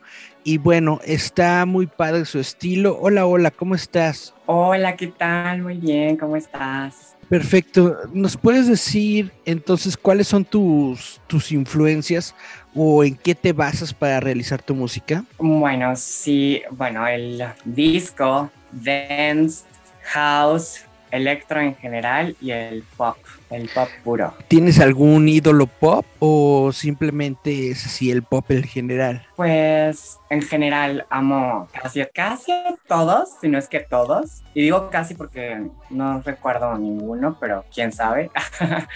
Y 0.45 0.59
bueno, 0.59 1.01
está 1.07 1.65
muy 1.65 1.87
padre 1.87 2.27
su 2.27 2.39
estilo. 2.39 2.99
Hola, 3.01 3.25
hola, 3.25 3.51
¿cómo 3.51 3.75
estás? 3.75 4.35
Hola, 4.45 4.95
¿qué 4.95 5.07
tal? 5.07 5.63
Muy 5.63 5.79
bien, 5.79 6.19
¿cómo 6.19 6.37
estás? 6.37 7.17
Perfecto. 7.31 8.01
¿Nos 8.13 8.37
puedes 8.37 8.69
decir 8.69 9.33
entonces 9.47 9.97
cuáles 9.97 10.29
son 10.29 10.45
tus, 10.45 11.19
tus 11.27 11.51
influencias 11.51 12.35
o 12.75 13.03
en 13.05 13.17
qué 13.17 13.35
te 13.35 13.55
basas 13.55 13.95
para 13.95 14.21
realizar 14.21 14.61
tu 14.61 14.75
música? 14.75 15.25
Bueno, 15.39 15.97
sí, 15.97 16.61
bueno, 16.73 17.07
el 17.07 17.43
disco, 17.65 18.51
dance, 18.71 19.65
house, 20.05 20.85
electro 21.15 21.61
en 21.61 21.77
general 21.77 22.37
y 22.41 22.51
el 22.51 22.83
pop, 22.97 23.17
el 23.51 23.69
pop 23.69 23.89
puro. 24.03 24.35
¿Tienes 24.49 24.81
algún 24.81 25.29
ídolo 25.29 25.67
pop 25.69 26.05
o 26.19 26.73
simplemente 26.73 27.71
es 27.71 27.87
así 27.87 28.11
el 28.11 28.25
pop 28.25 28.51
en 28.51 28.65
general? 28.65 29.25
Pues 29.37 30.19
en 30.29 30.43
general 30.43 31.07
amo 31.11 31.69
casi, 31.81 32.05
casi 32.13 32.53
todos, 32.89 33.29
si 33.41 33.49
no 33.49 33.59
es 33.59 33.69
que 33.69 33.81
todos. 33.81 34.43
Y 34.55 34.63
digo 34.63 34.91
casi 34.91 35.15
porque 35.15 35.63
no 35.89 36.21
recuerdo 36.23 36.77
ninguno, 36.77 37.37
pero 37.41 37.65
quién 37.73 37.93
sabe. 37.93 38.31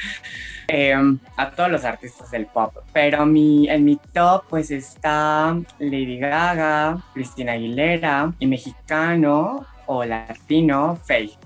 Em, 0.71 1.18
a 1.38 1.51
todos 1.53 1.71
los 1.71 1.85
artistas 1.87 2.31
del 2.31 2.44
pop. 2.44 2.77
Pero 2.92 3.25
mi, 3.25 3.71
en 3.71 3.87
mi 3.87 3.97
top 4.12 4.44
pues 4.51 4.71
está 4.71 5.57
Lady 5.79 6.18
Gaga, 6.18 6.99
Cristina 7.14 7.53
Aguilera 7.53 8.35
y 8.38 8.47
mexicano 8.47 9.66
o 9.88 10.05
latino, 10.05 10.96
Faye. 11.07 11.37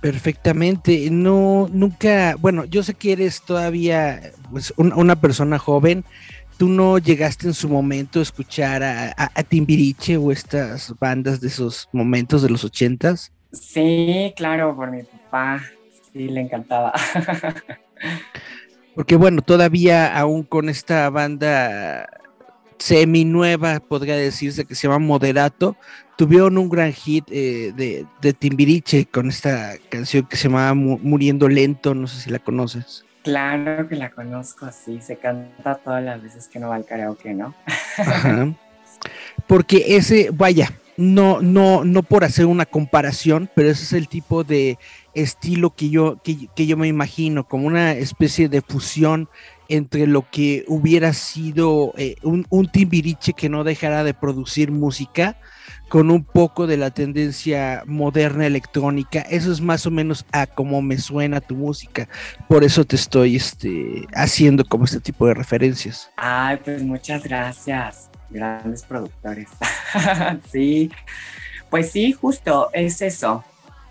Perfectamente. 0.00 1.08
No, 1.10 1.68
nunca, 1.72 2.36
bueno, 2.38 2.64
yo 2.66 2.82
sé 2.82 2.94
que 2.94 3.12
eres 3.12 3.42
todavía 3.42 4.20
pues, 4.50 4.72
un- 4.76 4.92
una 4.92 5.16
persona 5.16 5.58
joven. 5.58 6.04
¿Tú 6.58 6.68
no 6.68 6.98
llegaste 6.98 7.46
en 7.48 7.54
su 7.54 7.68
momento 7.68 8.20
a 8.20 8.22
escuchar 8.22 8.82
a, 8.82 9.08
a- 9.16 9.30
a 9.34 9.42
Timbiriche 9.42 10.16
o 10.18 10.30
estas 10.30 10.94
bandas 11.00 11.40
de 11.40 11.48
esos 11.48 11.88
momentos 11.92 12.42
de 12.42 12.50
los 12.50 12.64
ochentas? 12.64 13.32
Sí, 13.52 14.32
claro, 14.36 14.76
por 14.76 14.90
mi 14.90 15.02
papá. 15.02 15.62
Sí, 16.12 16.28
le 16.28 16.42
encantaba. 16.42 16.92
Porque 18.94 19.16
bueno, 19.16 19.42
todavía 19.42 20.16
aún 20.16 20.44
con 20.44 20.68
esta 20.68 21.10
banda 21.10 22.06
semi 22.84 23.24
nueva, 23.24 23.80
podría 23.80 24.16
decirse 24.16 24.66
que 24.66 24.74
se 24.74 24.86
llama 24.86 24.98
Moderato, 24.98 25.76
tuvieron 26.16 26.58
un 26.58 26.68
gran 26.68 26.92
hit 26.92 27.24
eh, 27.30 27.72
de, 27.74 28.04
de 28.20 28.32
Timbiriche 28.34 29.06
con 29.06 29.28
esta 29.28 29.72
canción 29.88 30.26
que 30.26 30.36
se 30.36 30.48
llamaba 30.48 30.74
Mu- 30.74 30.98
Muriendo 31.02 31.48
Lento, 31.48 31.94
no 31.94 32.06
sé 32.06 32.20
si 32.20 32.30
la 32.30 32.38
conoces. 32.40 33.04
claro 33.22 33.88
que 33.88 33.96
la 33.96 34.10
conozco, 34.10 34.68
sí, 34.70 35.00
se 35.00 35.16
canta 35.16 35.76
todas 35.76 36.04
las 36.04 36.22
veces 36.22 36.46
que 36.48 36.58
no 36.58 36.68
va 36.68 36.76
al 36.76 36.84
karaoke, 36.84 37.32
¿no? 37.32 37.54
Ajá. 37.96 38.54
Porque 39.46 39.96
ese, 39.96 40.30
vaya, 40.32 40.72
no, 40.96 41.40
no, 41.42 41.84
no 41.84 42.02
por 42.02 42.24
hacer 42.24 42.46
una 42.46 42.66
comparación, 42.66 43.50
pero 43.54 43.70
ese 43.70 43.84
es 43.84 43.92
el 43.94 44.08
tipo 44.08 44.44
de 44.44 44.78
estilo 45.14 45.70
que 45.74 45.90
yo, 45.90 46.18
que, 46.22 46.48
que 46.54 46.66
yo 46.66 46.76
me 46.76 46.88
imagino, 46.88 47.44
como 47.44 47.66
una 47.66 47.92
especie 47.92 48.48
de 48.48 48.62
fusión 48.62 49.28
entre 49.68 50.06
lo 50.06 50.28
que 50.30 50.64
hubiera 50.68 51.12
sido 51.12 51.92
eh, 51.96 52.16
un, 52.22 52.46
un 52.50 52.68
Timbiriche 52.68 53.32
que 53.32 53.48
no 53.48 53.64
dejara 53.64 54.04
de 54.04 54.14
producir 54.14 54.70
música 54.70 55.36
con 55.88 56.10
un 56.10 56.24
poco 56.24 56.66
de 56.66 56.76
la 56.76 56.90
tendencia 56.90 57.84
moderna 57.86 58.46
electrónica. 58.46 59.20
Eso 59.20 59.52
es 59.52 59.60
más 59.60 59.86
o 59.86 59.90
menos 59.90 60.24
a 60.32 60.46
cómo 60.46 60.82
me 60.82 60.98
suena 60.98 61.40
tu 61.40 61.54
música. 61.54 62.08
Por 62.48 62.64
eso 62.64 62.84
te 62.84 62.96
estoy 62.96 63.36
este, 63.36 64.06
haciendo 64.14 64.64
como 64.64 64.84
este 64.86 65.00
tipo 65.00 65.26
de 65.26 65.34
referencias. 65.34 66.10
Ay, 66.16 66.58
pues 66.64 66.82
muchas 66.82 67.22
gracias. 67.22 68.10
Grandes 68.30 68.82
productores. 68.82 69.50
sí, 70.50 70.90
pues 71.70 71.92
sí, 71.92 72.12
justo 72.12 72.70
es 72.72 73.00
eso. 73.00 73.44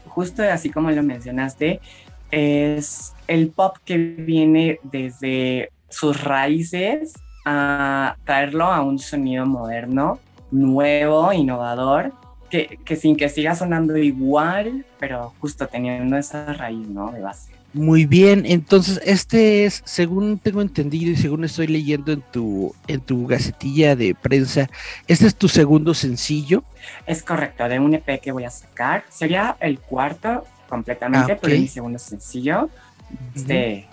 Justo 0.07 0.43
así 0.43 0.69
como 0.69 0.91
lo 0.91 1.03
mencionaste, 1.03 1.79
es 2.31 3.13
el 3.33 3.49
pop 3.49 3.77
que 3.83 3.97
viene 3.97 4.79
desde 4.83 5.71
sus 5.89 6.23
raíces 6.23 7.13
a 7.45 8.15
traerlo 8.25 8.65
a 8.65 8.81
un 8.81 8.99
sonido 8.99 9.47
moderno, 9.47 10.19
nuevo, 10.51 11.33
innovador, 11.33 12.13
que, 12.51 12.77
que, 12.85 12.95
sin 12.95 13.17
que 13.17 13.29
siga 13.29 13.55
sonando 13.55 13.97
igual, 13.97 14.85
pero 14.99 15.33
justo 15.39 15.67
teniendo 15.67 16.15
esa 16.15 16.53
raíz, 16.53 16.87
¿no? 16.87 17.11
De 17.11 17.21
base. 17.21 17.51
Muy 17.73 18.05
bien, 18.05 18.43
entonces 18.45 19.01
este 19.03 19.65
es, 19.65 19.81
según 19.83 20.37
tengo 20.37 20.61
entendido 20.61 21.11
y 21.11 21.15
según 21.15 21.43
estoy 21.43 21.65
leyendo 21.65 22.11
en 22.11 22.21
tu, 22.21 22.75
en 22.87 23.01
tu 23.01 23.25
gacetilla 23.25 23.95
de 23.95 24.13
prensa, 24.13 24.69
este 25.07 25.25
es 25.25 25.35
tu 25.35 25.47
segundo 25.47 25.95
sencillo. 25.95 26.63
Es 27.07 27.23
correcto, 27.23 27.67
de 27.67 27.79
un 27.79 27.95
EP 27.95 28.21
que 28.21 28.31
voy 28.31 28.43
a 28.43 28.51
sacar. 28.51 29.05
Sería 29.09 29.57
el 29.59 29.79
cuarto 29.79 30.45
completamente, 30.69 31.31
ah, 31.31 31.35
okay. 31.35 31.39
pero 31.41 31.53
es 31.55 31.61
mi 31.61 31.67
segundo 31.67 31.97
sencillo 31.97 32.69
de 33.33 33.85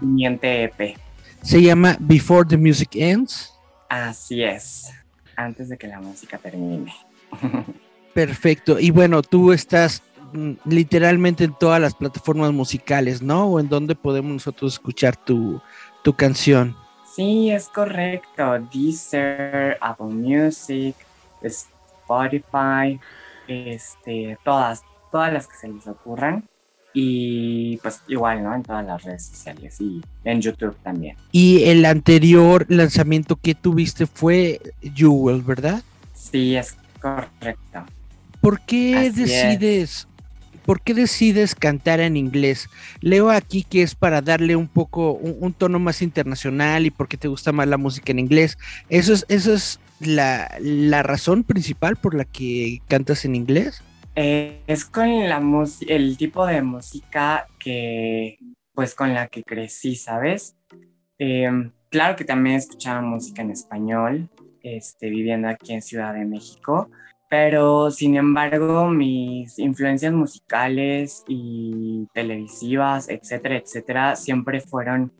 Miente 0.00 0.64
EP. 0.64 0.96
Se 1.42 1.62
llama 1.62 1.96
Before 2.00 2.46
the 2.48 2.56
Music 2.56 2.90
Ends. 2.94 3.54
Así 3.88 4.42
es, 4.42 4.92
antes 5.36 5.68
de 5.68 5.78
que 5.78 5.86
la 5.86 6.00
música 6.00 6.38
termine. 6.38 6.94
Perfecto, 8.14 8.78
y 8.78 8.90
bueno, 8.90 9.22
tú 9.22 9.52
estás 9.52 10.02
mm, 10.32 10.52
literalmente 10.64 11.44
en 11.44 11.54
todas 11.54 11.80
las 11.80 11.94
plataformas 11.94 12.52
musicales, 12.52 13.22
¿no? 13.22 13.46
¿O 13.46 13.60
en 13.60 13.68
dónde 13.68 13.94
podemos 13.94 14.32
nosotros 14.32 14.74
escuchar 14.74 15.16
tu, 15.16 15.60
tu 16.02 16.12
canción? 16.14 16.76
Sí, 17.14 17.50
es 17.50 17.68
correcto. 17.68 18.58
Deezer, 18.72 19.78
Apple 19.80 20.06
Music, 20.06 20.94
Spotify, 21.42 23.00
este, 23.46 24.38
todas, 24.44 24.84
todas 25.10 25.32
las 25.32 25.46
que 25.48 25.56
se 25.56 25.68
les 25.68 25.86
ocurran. 25.86 26.48
Y 26.94 27.76
pues 27.78 28.02
igual, 28.08 28.42
¿no? 28.42 28.54
En 28.54 28.62
todas 28.62 28.84
las 28.84 29.02
redes 29.02 29.26
sociales 29.26 29.80
y 29.80 30.00
en 30.24 30.40
YouTube 30.40 30.74
también. 30.82 31.16
Y 31.32 31.64
el 31.64 31.84
anterior 31.84 32.66
lanzamiento 32.68 33.36
que 33.36 33.54
tuviste 33.54 34.06
fue 34.06 34.60
Jewel, 34.94 35.42
¿verdad? 35.42 35.82
Sí, 36.14 36.56
es 36.56 36.76
correcto. 37.00 37.84
¿Por 38.40 38.60
qué 38.60 38.96
Así 38.96 39.22
decides, 39.22 39.90
es. 39.90 40.08
por 40.64 40.80
qué 40.80 40.94
decides 40.94 41.54
cantar 41.54 42.00
en 42.00 42.16
inglés? 42.16 42.68
Leo 43.00 43.30
aquí 43.30 43.64
que 43.64 43.82
es 43.82 43.94
para 43.94 44.20
darle 44.22 44.56
un 44.56 44.68
poco, 44.68 45.12
un, 45.12 45.36
un, 45.40 45.52
tono 45.52 45.78
más 45.78 46.02
internacional 46.02 46.86
y 46.86 46.90
porque 46.90 47.16
te 47.16 47.28
gusta 47.28 47.52
más 47.52 47.68
la 47.68 47.76
música 47.76 48.12
en 48.12 48.18
inglés. 48.20 48.58
Eso 48.88 49.12
es, 49.12 49.26
eso 49.28 49.52
es 49.52 49.80
la, 50.00 50.50
la 50.60 51.02
razón 51.02 51.44
principal 51.44 51.96
por 51.96 52.14
la 52.14 52.24
que 52.24 52.80
cantas 52.88 53.24
en 53.24 53.34
inglés. 53.34 53.82
Eh, 54.20 54.64
es 54.66 54.84
con 54.84 55.28
la 55.28 55.40
el 55.86 56.16
tipo 56.16 56.44
de 56.44 56.60
música 56.60 57.46
que, 57.60 58.36
pues, 58.74 58.96
con 58.96 59.14
la 59.14 59.28
que 59.28 59.44
crecí, 59.44 59.94
¿sabes? 59.94 60.56
Eh, 61.20 61.48
claro 61.88 62.16
que 62.16 62.24
también 62.24 62.56
escuchaba 62.56 63.00
música 63.00 63.42
en 63.42 63.52
español, 63.52 64.28
este, 64.60 65.08
viviendo 65.08 65.46
aquí 65.46 65.72
en 65.72 65.82
Ciudad 65.82 66.14
de 66.14 66.24
México, 66.24 66.90
pero 67.30 67.92
sin 67.92 68.16
embargo 68.16 68.88
mis 68.88 69.56
influencias 69.60 70.12
musicales 70.12 71.22
y 71.28 72.08
televisivas, 72.12 73.08
etcétera, 73.08 73.58
etcétera, 73.58 74.16
siempre 74.16 74.60
fueron 74.60 75.12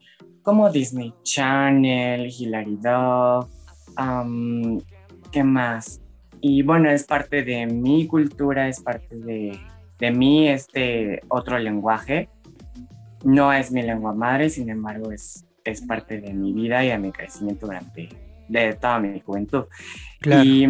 como 0.43 0.73
Disney 0.73 1.15
Channel, 1.23 2.29
Hilary 2.37 2.79
Duff, 2.83 3.49
¿qué 5.31 5.45
más? 5.45 6.01
Y 6.41 6.63
bueno, 6.63 6.91
es 6.91 7.05
parte 7.05 7.43
de 7.43 7.67
mi 7.67 8.07
cultura, 8.07 8.69
es 8.69 8.81
parte 8.81 9.17
de, 9.17 9.59
de 9.99 10.11
mí 10.11 10.49
este 10.49 11.21
otro 11.29 11.59
lenguaje. 11.59 12.29
No 13.25 13.53
es 13.53 13.73
mi 13.73 13.83
lengua 13.83 14.15
madre, 14.15 14.49
sin 14.51 14.71
embargo, 14.71 15.11
es, 15.11 15.45
es 15.65 15.83
parte 15.83 16.21
de 16.21 16.33
mi 16.33 16.53
vida 16.53 16.85
y 16.85 16.89
de 16.89 16.99
mi 16.99 17.11
crecimiento 17.11 17.67
durante 17.67 18.09
de 18.49 18.75
toda 18.75 18.99
mi 18.99 19.21
juventud. 19.21 19.65
Claro. 20.21 20.45
Y 20.45 20.69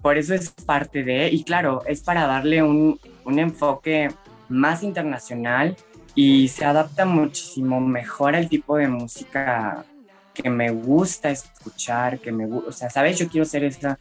por 0.00 0.16
eso 0.16 0.34
es 0.34 0.50
parte 0.50 1.02
de, 1.04 1.28
y 1.30 1.44
claro, 1.44 1.82
es 1.86 2.02
para 2.02 2.26
darle 2.26 2.62
un, 2.62 2.98
un 3.24 3.38
enfoque 3.38 4.08
más 4.48 4.82
internacional 4.82 5.76
y 6.14 6.48
se 6.48 6.64
adapta 6.64 7.04
muchísimo 7.04 7.80
mejor 7.80 8.34
al 8.34 8.48
tipo 8.48 8.76
de 8.76 8.88
música 8.88 9.84
que 10.42 10.50
me 10.50 10.70
gusta 10.70 11.30
escuchar, 11.30 12.18
que 12.20 12.32
me 12.32 12.46
gusta, 12.46 12.68
o 12.68 12.72
sea, 12.72 12.90
¿sabes? 12.90 13.18
Yo 13.18 13.28
quiero 13.28 13.44
ser 13.44 13.64
esa, 13.64 13.98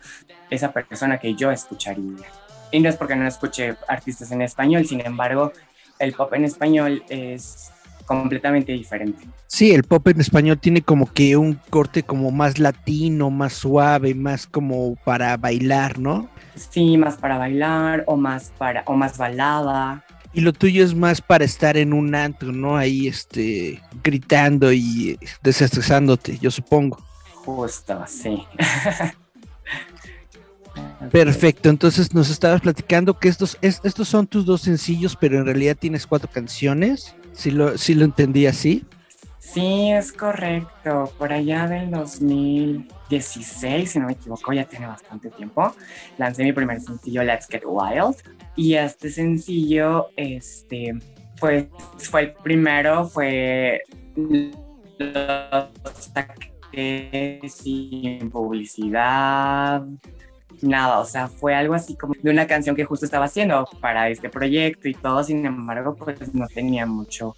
esa 0.49 0.71
persona 0.71 1.17
que 1.17 1.33
yo 1.33 1.51
escucharía. 1.51 2.27
Y 2.71 2.79
no 2.79 2.89
es 2.89 2.95
porque 2.95 3.15
no 3.15 3.27
escuche 3.27 3.75
artistas 3.87 4.31
en 4.31 4.41
español, 4.41 4.85
sin 4.85 5.01
embargo, 5.01 5.51
el 5.99 6.13
pop 6.13 6.33
en 6.33 6.45
español 6.45 7.03
es 7.09 7.71
completamente 8.05 8.71
diferente. 8.71 9.25
Sí, 9.47 9.71
el 9.71 9.83
pop 9.83 10.07
en 10.07 10.21
español 10.21 10.59
tiene 10.59 10.81
como 10.81 11.11
que 11.11 11.37
un 11.37 11.59
corte 11.69 12.03
como 12.03 12.31
más 12.31 12.59
latino, 12.59 13.29
más 13.29 13.53
suave, 13.53 14.13
más 14.13 14.47
como 14.47 14.95
para 15.03 15.35
bailar, 15.37 15.99
¿no? 15.99 16.29
Sí, 16.55 16.97
más 16.97 17.17
para 17.17 17.37
bailar 17.37 18.03
o 18.07 18.15
más 18.15 18.51
para 18.57 18.83
o 18.85 18.93
más 18.93 19.17
balada. 19.17 20.03
Y 20.33 20.41
lo 20.41 20.53
tuyo 20.53 20.83
es 20.83 20.93
más 20.93 21.21
para 21.21 21.45
estar 21.45 21.77
en 21.77 21.93
un 21.93 22.13
antro, 22.13 22.51
¿no? 22.51 22.77
Ahí, 22.77 23.07
este, 23.07 23.81
gritando 24.03 24.71
y 24.71 25.17
desestresándote, 25.41 26.37
yo 26.39 26.51
supongo. 26.51 27.01
Justo, 27.33 28.03
sí. 28.07 28.43
Perfecto, 31.11 31.69
entonces 31.69 32.13
nos 32.13 32.29
estabas 32.29 32.61
platicando 32.61 33.17
que 33.17 33.29
estos, 33.29 33.57
estos 33.61 34.07
son 34.07 34.27
tus 34.27 34.45
dos 34.45 34.61
sencillos, 34.61 35.17
pero 35.19 35.39
en 35.39 35.45
realidad 35.45 35.77
tienes 35.79 36.05
cuatro 36.05 36.29
canciones, 36.31 37.15
si 37.33 37.51
lo, 37.51 37.77
si 37.77 37.95
lo 37.95 38.05
entendí 38.05 38.45
así. 38.45 38.85
Sí, 39.53 39.91
es 39.91 40.11
correcto. 40.11 41.11
Por 41.17 41.31
allá 41.31 41.67
del 41.67 41.89
2016, 41.89 43.89
si 43.89 43.99
no 43.99 44.07
me 44.07 44.13
equivoco, 44.13 44.51
ya 44.51 44.65
tiene 44.65 44.87
bastante 44.87 45.29
tiempo, 45.29 45.73
lancé 46.17 46.43
mi 46.43 46.51
primer 46.51 46.81
sencillo, 46.81 47.23
Let's 47.23 47.47
Get 47.47 47.63
Wild. 47.65 48.17
Y 48.57 48.73
este 48.73 49.09
sencillo, 49.09 50.09
este, 50.17 50.99
pues, 51.39 51.67
fue 51.97 52.21
el 52.21 52.33
primero, 52.33 53.07
fue 53.07 53.83
lo 54.97 55.71
saqué 55.93 57.39
sin 57.47 58.29
publicidad, 58.29 59.85
nada, 60.61 60.99
o 60.99 61.05
sea, 61.05 61.29
fue 61.29 61.55
algo 61.55 61.73
así 61.73 61.95
como 61.95 62.15
de 62.21 62.31
una 62.31 62.47
canción 62.47 62.75
que 62.75 62.83
justo 62.83 63.05
estaba 63.05 63.25
haciendo 63.25 63.65
para 63.79 64.09
este 64.09 64.29
proyecto 64.29 64.89
y 64.89 64.93
todo, 64.93 65.23
sin 65.23 65.45
embargo, 65.45 65.95
pues 65.95 66.33
no 66.33 66.47
tenía 66.47 66.85
mucho 66.85 67.35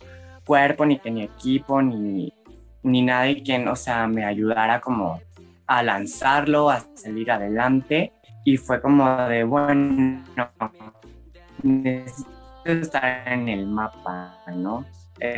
cuerpo, 0.50 0.84
ni 0.84 0.98
tenía 0.98 1.26
equipo, 1.26 1.80
ni, 1.80 2.34
ni 2.82 3.04
nadie 3.04 3.44
quien, 3.44 3.68
o 3.68 3.76
sea, 3.76 4.08
me 4.08 4.26
ayudara 4.26 4.82
como 4.82 5.22
a 5.68 5.84
lanzarlo, 5.84 6.72
a 6.72 6.84
salir 6.96 7.30
adelante. 7.30 8.14
Y 8.44 8.58
fue 8.58 8.82
como 8.82 9.08
de, 9.28 9.44
bueno, 9.44 10.24
necesito 11.62 12.32
estar 12.64 13.28
en 13.28 13.48
el 13.48 13.68
mapa, 13.68 14.40
¿no? 14.56 14.88
Eh, 15.20 15.38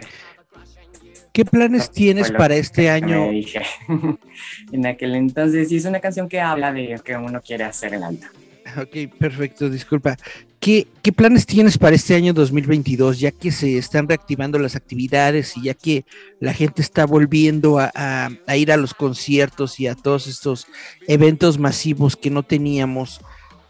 ¿Qué 1.34 1.44
planes 1.44 1.92
tienes 1.92 2.32
para 2.32 2.56
este 2.56 2.90
año? 2.90 3.32
Dije. 3.32 3.64
en 4.72 4.86
aquel 4.86 5.16
entonces, 5.16 5.68
sí, 5.68 5.76
es 5.76 5.86
una 5.86 6.00
canción 6.00 6.30
que 6.30 6.40
habla 6.40 6.72
de 6.72 6.88
lo 6.96 7.04
que 7.04 7.18
uno 7.18 7.42
quiere 7.42 7.66
hacer 7.66 7.96
en 7.96 8.04
alta. 8.04 8.32
Ok, 8.78 9.14
perfecto, 9.18 9.70
disculpa. 9.70 10.16
¿Qué, 10.60 10.88
¿Qué, 11.02 11.12
planes 11.12 11.46
tienes 11.46 11.78
para 11.78 11.96
este 11.96 12.16
año 12.16 12.34
2022, 12.34 13.20
ya 13.20 13.32
que 13.32 13.52
se 13.52 13.78
están 13.78 14.08
reactivando 14.08 14.60
las 14.60 14.76
actividades 14.76 15.58
y 15.58 15.64
ya 15.64 15.74
que 15.74 16.06
la 16.40 16.54
gente 16.54 16.82
está 16.82 17.06
volviendo 17.06 17.80
a, 17.80 18.30
ir 18.56 18.72
a 18.72 18.78
los 18.78 18.94
conciertos 18.94 19.80
y 19.80 19.88
a 19.88 19.96
todos 19.96 20.28
estos 20.28 20.68
eventos 21.08 21.58
masivos 21.58 22.16
que 22.16 22.30
no 22.30 22.44
teníamos? 22.44 23.22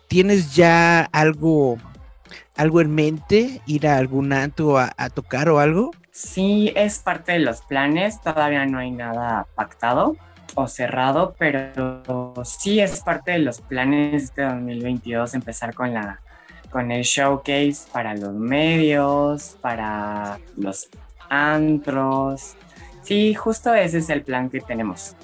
¿Tienes 0.07 0.53
ya 0.53 1.01
algo, 1.13 1.77
algo 2.55 2.81
en 2.81 2.93
mente, 2.93 3.61
ir 3.65 3.87
a 3.87 3.97
algún 3.97 4.33
antro 4.33 4.77
a, 4.77 4.91
a 4.97 5.09
tocar 5.09 5.47
o 5.47 5.59
algo? 5.59 5.91
Sí, 6.11 6.73
es 6.75 6.99
parte 6.99 7.31
de 7.31 7.39
los 7.39 7.61
planes, 7.61 8.19
todavía 8.21 8.65
no 8.65 8.79
hay 8.79 8.91
nada 8.91 9.47
pactado 9.55 10.17
o 10.55 10.67
cerrado, 10.67 11.35
pero 11.37 12.33
sí 12.43 12.79
es 12.79 13.01
parte 13.01 13.31
de 13.31 13.39
los 13.39 13.61
planes 13.61 14.33
de 14.35 14.43
2022 14.43 15.33
empezar 15.33 15.73
con 15.73 15.93
la 15.93 16.19
con 16.69 16.89
el 16.89 17.03
showcase 17.03 17.81
para 17.91 18.15
los 18.15 18.33
medios, 18.33 19.57
para 19.61 20.39
los 20.55 20.89
antros. 21.29 22.55
Sí, 23.03 23.33
justo 23.33 23.73
ese 23.73 23.97
es 23.99 24.09
el 24.09 24.23
plan 24.23 24.49
que 24.49 24.61
tenemos. 24.61 25.15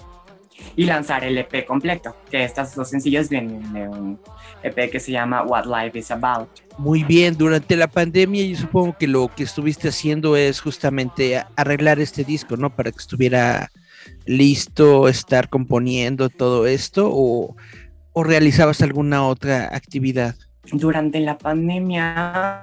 y 0.75 0.85
lanzar 0.85 1.23
el 1.23 1.37
EP 1.37 1.65
completo, 1.65 2.15
que 2.29 2.43
estos 2.43 2.75
dos 2.75 2.89
sencillos 2.89 3.29
vienen 3.29 3.73
de 3.73 3.87
un 3.87 4.19
EP 4.63 4.91
que 4.91 4.99
se 4.99 5.11
llama 5.11 5.43
What 5.43 5.65
Life 5.65 5.97
is 5.97 6.11
About. 6.11 6.49
Muy 6.77 7.03
bien, 7.03 7.37
durante 7.37 7.75
la 7.75 7.87
pandemia 7.87 8.43
yo 8.45 8.57
supongo 8.57 8.95
que 8.97 9.07
lo 9.07 9.29
que 9.33 9.43
estuviste 9.43 9.89
haciendo 9.89 10.35
es 10.35 10.59
justamente 10.59 11.43
arreglar 11.55 11.99
este 11.99 12.23
disco, 12.23 12.57
¿no? 12.57 12.75
Para 12.75 12.91
que 12.91 12.97
estuviera 12.97 13.71
listo, 14.25 15.07
estar 15.07 15.49
componiendo 15.49 16.29
todo 16.29 16.67
esto 16.67 17.09
o, 17.11 17.55
realizabas 18.15 18.81
alguna 18.81 19.27
otra 19.27 19.75
actividad. 19.75 20.33
Durante 20.71 21.19
la 21.19 21.37
pandemia 21.37 22.61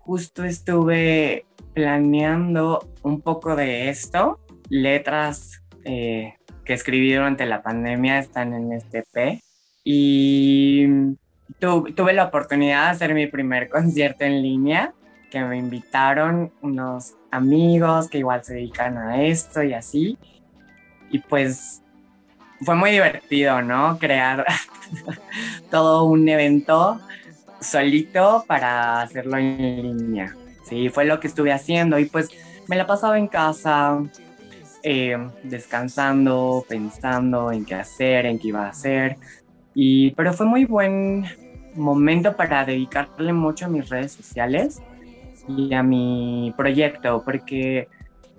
justo 0.00 0.44
estuve 0.44 1.46
planeando 1.72 2.86
un 3.02 3.22
poco 3.22 3.56
de 3.56 3.88
esto, 3.88 4.40
letras 4.68 5.62
eh, 5.84 6.34
que 6.66 6.74
escribí 6.74 7.14
durante 7.14 7.46
la 7.46 7.62
pandemia 7.62 8.18
están 8.18 8.52
en 8.52 8.74
este 8.74 8.98
EP 8.98 9.40
y 9.84 10.86
tuve 11.58 12.12
la 12.12 12.24
oportunidad 12.24 12.84
de 12.84 12.90
hacer 12.90 13.14
mi 13.14 13.26
primer 13.26 13.68
concierto 13.70 14.24
en 14.24 14.42
línea 14.42 14.92
que 15.30 15.40
me 15.40 15.58
invitaron 15.58 16.52
unos 16.62 17.14
amigos 17.30 18.08
que 18.08 18.18
igual 18.18 18.42
se 18.44 18.54
dedican 18.54 18.96
a 18.98 19.22
esto 19.22 19.62
y 19.62 19.74
así. 19.74 20.18
Y 21.10 21.18
pues 21.20 21.82
fue 22.60 22.74
muy 22.74 22.90
divertido, 22.90 23.62
¿no? 23.62 23.98
Crear 23.98 24.44
todo 25.70 26.04
un 26.04 26.28
evento 26.28 27.00
solito 27.60 28.44
para 28.46 29.02
hacerlo 29.02 29.36
en 29.38 29.82
línea. 29.82 30.34
Sí, 30.64 30.88
fue 30.88 31.04
lo 31.04 31.18
que 31.20 31.28
estuve 31.28 31.52
haciendo 31.52 31.98
y 31.98 32.04
pues 32.04 32.28
me 32.68 32.76
la 32.76 32.86
pasaba 32.86 33.18
en 33.18 33.28
casa, 33.28 34.02
eh, 34.82 35.16
descansando, 35.42 36.64
pensando 36.68 37.50
en 37.50 37.64
qué 37.64 37.74
hacer, 37.74 38.26
en 38.26 38.38
qué 38.38 38.48
iba 38.48 38.66
a 38.66 38.70
hacer. 38.70 39.16
Y, 39.74 40.10
pero 40.12 40.32
fue 40.32 40.46
muy 40.46 40.64
buen 40.64 41.24
momento 41.74 42.36
para 42.36 42.64
dedicarle 42.64 43.32
mucho 43.32 43.66
a 43.66 43.68
mis 43.68 43.88
redes 43.88 44.12
sociales 44.12 44.82
y 45.46 45.72
a 45.72 45.82
mi 45.82 46.52
proyecto, 46.56 47.22
porque 47.24 47.88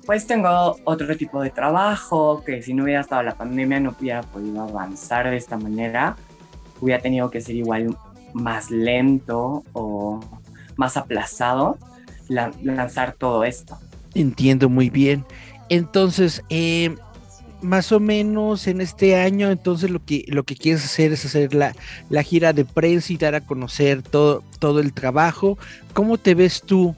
pues 0.10 0.26
tengo 0.26 0.76
otro 0.86 1.16
tipo 1.16 1.40
de 1.40 1.52
trabajo 1.52 2.44
que 2.44 2.64
si 2.64 2.74
no 2.74 2.86
hubiera 2.86 3.02
estado 3.02 3.22
la 3.22 3.36
pandemia 3.36 3.80
no 3.80 3.96
hubiera 3.96 4.24
podido 4.24 4.64
avanzar 4.64 5.30
de 5.30 5.38
esta 5.38 5.56
manera, 5.56 6.18
hubiera 6.82 7.00
tenido 7.00 7.30
que 7.30 7.42
ser 7.42 7.56
igual 7.56 7.96
más 8.34 8.72
lento 8.72 9.64
o 9.72 10.20
más 10.78 10.98
aplazado 10.98 11.78
lanzar 12.28 13.14
todo 13.20 13.44
esto. 13.44 13.78
Entiendo 14.16 14.68
muy 14.68 14.90
bien. 14.90 15.26
Entonces, 15.70 16.44
eh, 16.50 16.96
más 17.62 17.92
o 17.92 18.00
menos 18.00 18.66
en 18.66 18.82
este 18.82 19.16
año, 19.16 19.52
entonces 19.52 19.92
lo 19.92 20.04
que, 20.04 20.26
lo 20.28 20.42
que 20.42 20.56
quieres 20.56 20.84
hacer 20.84 21.14
es 21.14 21.24
hacer 21.24 21.54
la, 21.54 21.76
la 22.10 22.24
gira 22.24 22.52
de 22.52 22.66
prensa 22.66 23.14
y 23.14 23.18
dar 23.18 23.36
a 23.36 23.42
conocer 23.42 24.02
todo, 24.02 24.44
todo 24.58 24.80
el 24.80 24.92
trabajo. 24.92 25.60
¿Cómo 25.94 26.18
te 26.18 26.34
ves 26.34 26.64
tú 26.64 26.96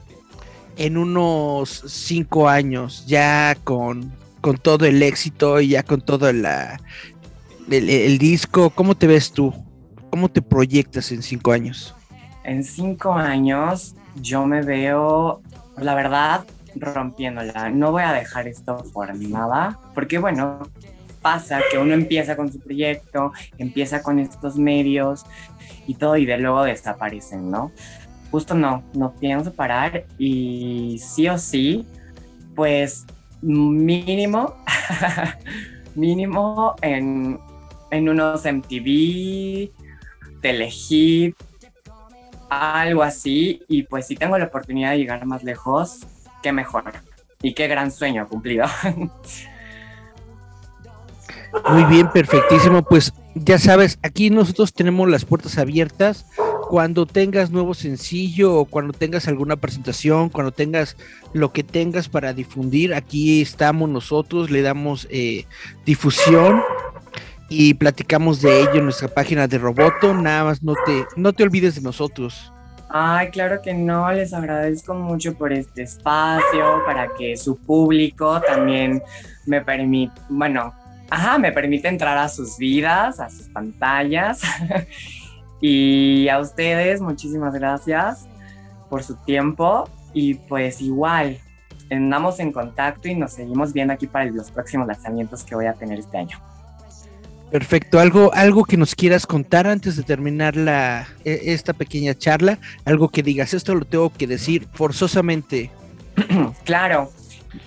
en 0.82 0.98
unos 0.98 1.84
cinco 1.86 2.50
años, 2.50 3.06
ya 3.06 3.56
con, 3.64 4.12
con 4.42 4.58
todo 4.58 4.86
el 4.86 5.04
éxito 5.04 5.62
y 5.62 5.70
ya 5.70 5.84
con 5.84 6.02
todo 6.02 6.34
la, 6.34 6.80
el, 7.70 7.88
el, 7.88 8.18
disco? 8.18 8.72
¿Cómo 8.72 8.96
te 8.96 9.06
ves 9.06 9.32
tú? 9.32 9.54
¿Cómo 10.10 10.28
te 10.28 10.42
proyectas 10.42 11.12
en 11.12 11.22
cinco 11.22 11.52
años? 11.52 11.94
En 12.44 12.64
cinco 12.64 13.14
años 13.14 13.94
yo 14.16 14.48
me 14.48 14.64
veo, 14.64 15.44
la 15.78 15.94
verdad, 15.94 16.46
rompiéndola. 16.76 17.70
No 17.70 17.92
voy 17.92 18.02
a 18.02 18.14
dejar 18.14 18.48
esto 18.48 18.84
por 18.92 19.16
nada, 19.16 19.80
porque 19.94 20.18
bueno, 20.18 20.62
pasa 21.22 21.62
que 21.70 21.78
uno 21.78 21.94
empieza 21.94 22.36
con 22.36 22.52
su 22.52 22.60
proyecto, 22.60 23.34
empieza 23.60 24.02
con 24.02 24.18
estos 24.18 24.58
medios 24.58 25.26
y 25.86 25.94
todo 25.94 26.18
y 26.18 26.26
de 26.26 26.38
luego 26.38 26.64
desaparecen, 26.64 27.52
¿no? 27.52 27.72
Justo 28.32 28.56
no, 28.56 28.84
no 28.94 29.14
pienso 29.14 29.54
parar 29.54 30.06
y 30.18 30.98
sí 31.00 31.28
o 31.28 31.38
sí, 31.38 31.86
pues 32.56 33.06
mínimo, 33.42 34.56
mínimo 35.96 36.76
en, 36.82 37.38
en 37.92 38.10
unos 38.10 38.46
MTV, 38.46 39.70
Telehit, 40.42 41.36
algo 42.50 43.04
así 43.04 43.62
y 43.68 43.84
pues 43.84 44.08
si 44.08 44.16
tengo 44.16 44.38
la 44.38 44.46
oportunidad 44.46 44.92
de 44.92 45.00
llegar 45.00 45.26
más 45.26 45.44
lejos, 45.44 46.00
qué 46.42 46.52
mejor. 46.52 46.84
Y 47.44 47.54
qué 47.54 47.68
gran 47.68 47.92
sueño 47.92 48.28
cumplido. 48.28 48.66
Muy 51.70 51.84
bien, 51.86 52.10
perfectísimo. 52.10 52.84
Pues 52.84 53.14
ya 53.36 53.58
sabes, 53.58 54.00
aquí 54.04 54.30
nosotros 54.30 54.74
tenemos 54.74 55.10
las 55.10 55.26
puertas 55.26 55.58
abiertas. 55.58 56.28
Cuando 56.72 57.06
tengas 57.06 57.52
nuevo 57.52 57.74
sencillo 57.74 58.56
o 58.56 58.64
cuando 58.64 58.94
tengas 58.94 59.28
alguna 59.28 59.58
presentación, 59.58 60.30
cuando 60.30 60.54
tengas 60.54 60.96
lo 61.34 61.52
que 61.52 61.64
tengas 61.64 62.08
para 62.08 62.32
difundir, 62.32 62.94
aquí 62.94 63.42
estamos 63.42 63.90
nosotros, 63.90 64.50
le 64.50 64.62
damos 64.62 65.06
eh, 65.12 65.44
difusión 65.86 66.62
y 67.50 67.74
platicamos 67.74 68.42
de 68.42 68.62
ello 68.62 68.76
en 68.76 68.86
nuestra 68.86 69.10
página 69.10 69.50
de 69.50 69.58
Roboto. 69.58 70.14
Nada 70.14 70.46
más 70.46 70.64
no 70.64 70.76
te, 70.86 71.06
no 71.18 71.34
te 71.34 71.44
olvides 71.44 71.76
de 71.76 71.82
nosotros. 71.82 72.54
Ay, 72.88 73.32
claro 73.32 73.62
que 73.62 73.74
no, 73.74 74.10
les 74.14 74.34
agradezco 74.34 74.94
mucho 74.94 75.34
por 75.38 75.52
este 75.52 75.82
espacio, 75.82 76.86
para 76.86 77.10
que 77.18 77.36
su 77.36 77.58
público 77.58 78.40
también 78.48 79.04
me 79.46 79.60
permite, 79.60 80.14
bueno, 80.30 80.74
ajá, 81.10 81.38
me 81.38 81.52
permite 81.52 81.90
entrar 81.90 82.18
a 82.18 82.30
sus 82.30 82.58
vidas, 82.58 83.20
a 83.20 83.30
sus 83.30 83.50
pantallas. 83.50 84.42
y 85.62 86.28
a 86.28 86.40
ustedes, 86.40 87.00
muchísimas 87.02 87.54
gracias 87.54 88.28
por 88.90 89.04
su 89.04 89.16
tiempo. 89.16 89.88
Y 90.14 90.34
pues 90.34 90.82
igual, 90.82 91.38
andamos 91.90 92.40
en 92.40 92.52
contacto 92.52 93.08
y 93.08 93.16
nos 93.16 93.34
seguimos 93.34 93.72
viendo 93.72 93.94
aquí 93.94 94.08
para 94.08 94.26
los 94.26 94.52
próximos 94.52 94.88
lanzamientos 94.88 95.44
que 95.44 95.56
voy 95.56 95.68
a 95.68 95.74
tener 95.74 96.00
este 96.00 96.18
año. 96.18 96.40
Perfecto, 97.52 98.00
algo, 98.00 98.34
algo 98.34 98.64
que 98.64 98.78
nos 98.78 98.96
quieras 98.96 99.28
contar 99.28 99.68
antes 99.68 99.98
de 99.98 100.04
terminar 100.04 100.56
la, 100.56 101.08
e, 101.26 101.54
esta 101.54 101.74
pequeña 101.74 102.16
charla, 102.16 102.60
algo 102.86 103.10
que 103.10 103.24
digas, 103.24 103.54
esto 103.54 103.76
lo 103.76 103.84
tengo 103.84 104.10
que 104.12 104.26
decir 104.26 104.68
forzosamente. 104.74 105.70
claro, 106.64 107.12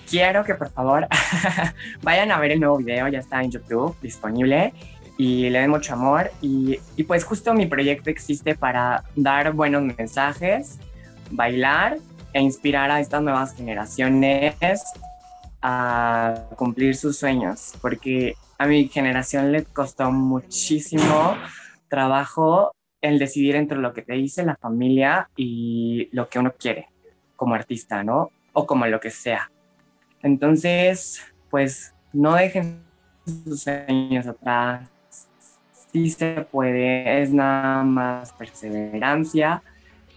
quiero 0.09 0.43
que 0.43 0.55
por 0.55 0.71
favor 0.71 1.07
vayan 2.01 2.31
a 2.31 2.39
ver 2.39 2.53
el 2.53 2.59
nuevo 2.59 2.77
video, 2.77 3.07
ya 3.09 3.19
está 3.19 3.43
en 3.43 3.51
YouTube 3.51 3.95
disponible 4.01 4.73
y 5.17 5.49
le 5.49 5.59
den 5.59 5.69
mucho 5.69 5.93
amor 5.93 6.31
y, 6.41 6.79
y 6.95 7.03
pues 7.03 7.23
justo 7.23 7.53
mi 7.53 7.65
proyecto 7.65 8.09
existe 8.09 8.55
para 8.55 9.03
dar 9.15 9.53
buenos 9.53 9.83
mensajes, 9.83 10.79
bailar 11.31 11.97
e 12.33 12.41
inspirar 12.41 12.91
a 12.91 12.99
estas 12.99 13.21
nuevas 13.21 13.55
generaciones 13.55 14.83
a 15.61 16.47
cumplir 16.57 16.95
sus 16.95 17.17
sueños, 17.17 17.73
porque 17.81 18.35
a 18.57 18.67
mi 18.67 18.87
generación 18.87 19.51
le 19.51 19.63
costó 19.63 20.11
muchísimo 20.11 21.35
trabajo 21.87 22.71
el 23.01 23.19
decidir 23.19 23.55
entre 23.55 23.77
lo 23.77 23.93
que 23.93 24.01
te 24.01 24.13
dice 24.13 24.43
la 24.43 24.55
familia 24.57 25.29
y 25.35 26.09
lo 26.11 26.27
que 26.27 26.39
uno 26.39 26.53
quiere 26.57 26.89
como 27.35 27.55
artista, 27.55 28.03
¿no? 28.03 28.31
O 28.53 28.65
como 28.65 28.85
lo 28.87 28.99
que 28.99 29.11
sea. 29.11 29.51
Entonces, 30.21 31.21
pues 31.49 31.93
no 32.13 32.35
dejen 32.35 32.83
sus 33.25 33.63
sueños 33.63 34.27
atrás. 34.27 34.89
Sí 35.95 36.09
se 36.09 36.45
puede, 36.51 37.21
es 37.21 37.31
nada 37.31 37.81
más 37.85 38.33
perseverancia, 38.33 39.63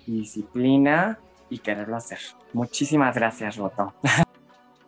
disciplina 0.08 1.20
y 1.48 1.58
quererlo 1.58 1.94
hacer. 1.94 2.18
Muchísimas 2.52 3.14
gracias, 3.14 3.54
Roto. 3.54 3.94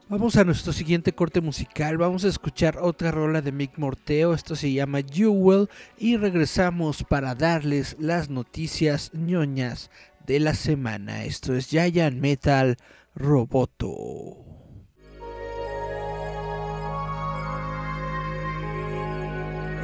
Vamos 0.09 0.37
a 0.37 0.42
nuestro 0.42 0.72
siguiente 0.72 1.12
corte 1.12 1.40
musical. 1.40 1.96
Vamos 1.96 2.24
a 2.24 2.29
escuchar 2.29 2.79
otra 2.79 3.12
rola 3.12 3.40
de 3.40 3.53
Mick 3.53 3.79
Morteo. 3.79 4.35
Esto 4.35 4.57
se 4.57 4.72
llama 4.72 4.98
Jewel. 5.09 5.68
Y 5.96 6.16
regresamos 6.16 7.05
para 7.05 7.37
darles 7.37 7.94
las 8.00 8.29
noticias 8.29 9.12
ñoñas 9.14 9.92
de 10.26 10.40
la 10.40 10.55
semana. 10.55 11.22
Esto 11.22 11.55
es 11.55 11.68
Giant 11.68 12.20
Metal 12.20 12.76
Roboto. 13.14 14.49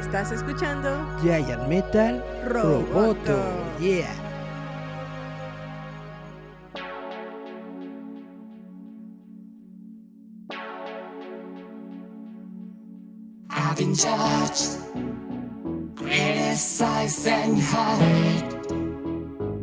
¿Estás 0.07 0.31
escuchando? 0.31 1.05
Giant 1.21 1.67
Metal 1.67 2.23
Roboto. 2.45 2.85
Roboto. 2.95 3.37
Yeah. 3.77 4.07
I've 13.49 13.75
been 13.75 13.93
judged, 13.93 14.77
criticized, 15.97 17.27
and 17.27 17.59
hurt. 17.59 18.71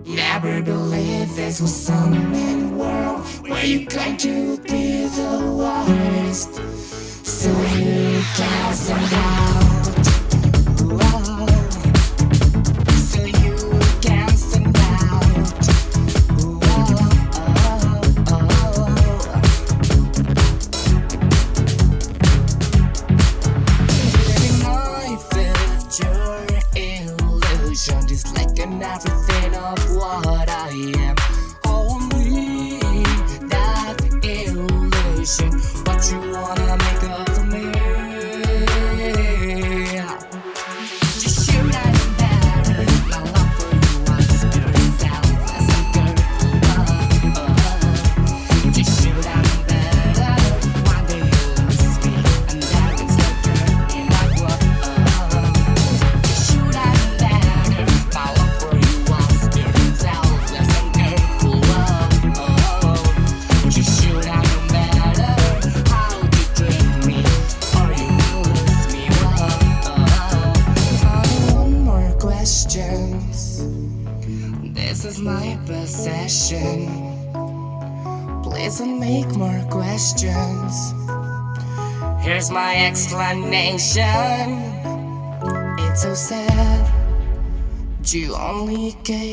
Never 0.07 0.61
believed 0.61 1.37
this 1.37 1.63
was 1.63 1.75
some 1.75 2.77
world 2.77 3.25
where 3.49 3.65
you 3.65 3.87
claim 3.87 4.19
to 4.19 4.59
be 4.59 5.07
the 5.07 5.41
worst. 5.57 6.57
So 7.25 7.49
you 7.49 8.21
cast 8.37 8.89
them 8.89 9.11
down. 9.11 9.44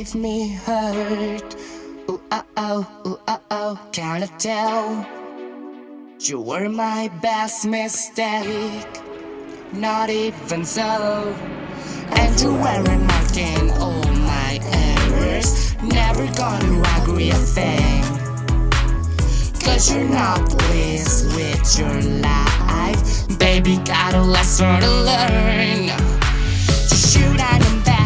Only 0.02 0.12
gave 0.12 0.16
me 0.16 0.54
hurt. 0.54 1.56
Ooh, 2.10 2.22
uh 2.32 2.42
oh, 2.58 3.02
ooh, 3.06 3.20
uh 3.28 3.38
oh, 3.52 3.80
can't 3.92 4.40
tell? 4.40 5.06
You 6.20 6.42
were 6.42 6.70
my 6.70 7.10
best 7.22 7.66
mistake. 7.66 8.88
Not 9.74 10.10
even 10.10 10.66
so. 10.66 11.36
And 12.14 12.42
you 12.42 12.54
weren't 12.54 13.06
marking 13.06 13.72
all 13.80 14.04
my 14.04 14.60
errors. 14.74 15.76
Never 15.82 16.28
gonna 16.36 16.84
agree 17.02 17.32
a 17.32 17.36
thing. 17.36 18.04
Cause 19.64 19.94
you're 19.94 20.10
not 20.10 20.50
pleased 20.50 21.26
with 21.36 21.80
your 21.80 22.02
life. 22.22 23.40
Baby, 23.40 23.78
got 23.86 24.14
a 24.14 24.22
lesson 24.22 24.82
to 24.82 24.90
learn. 24.90 25.88
Should 26.90 27.40
have 27.40 27.62
known 27.62 27.84
better. 27.84 28.01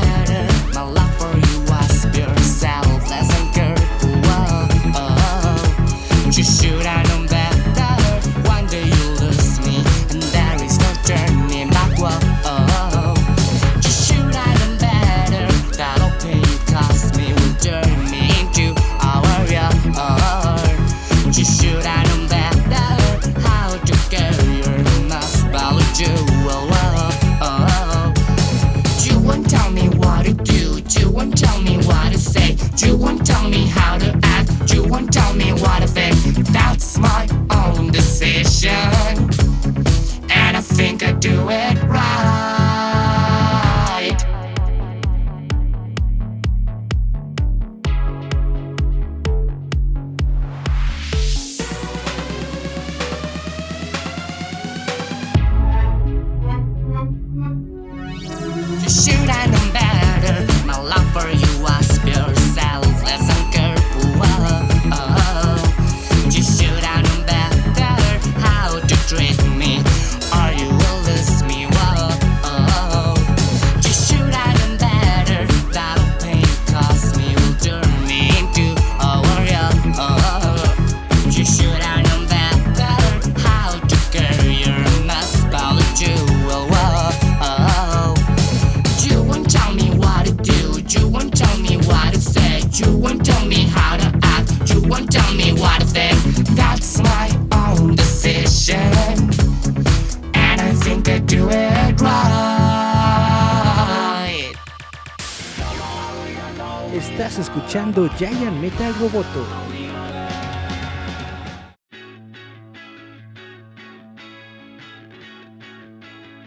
Escuchando 107.40 108.10
Giant 108.18 108.62
Metal 108.62 108.94
Roboto. 108.98 109.46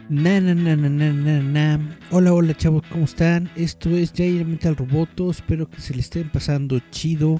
Na, 0.09 0.41
na, 0.41 0.55
na, 0.55 0.77
na, 0.77 0.89
na, 0.89 1.43
na. 1.43 1.99
Hola, 2.11 2.33
hola 2.33 2.57
chavos, 2.57 2.83
¿cómo 2.89 3.05
están? 3.05 3.51
Esto 3.55 3.91
es 3.91 4.15
Giant 4.15 4.47
Metal 4.47 4.77
Roboto. 4.77 5.31
Espero 5.31 5.69
que 5.69 5.83
se 5.83 5.93
le 5.93 6.01
estén 6.01 6.31
pasando 6.31 6.81
chido 6.91 7.39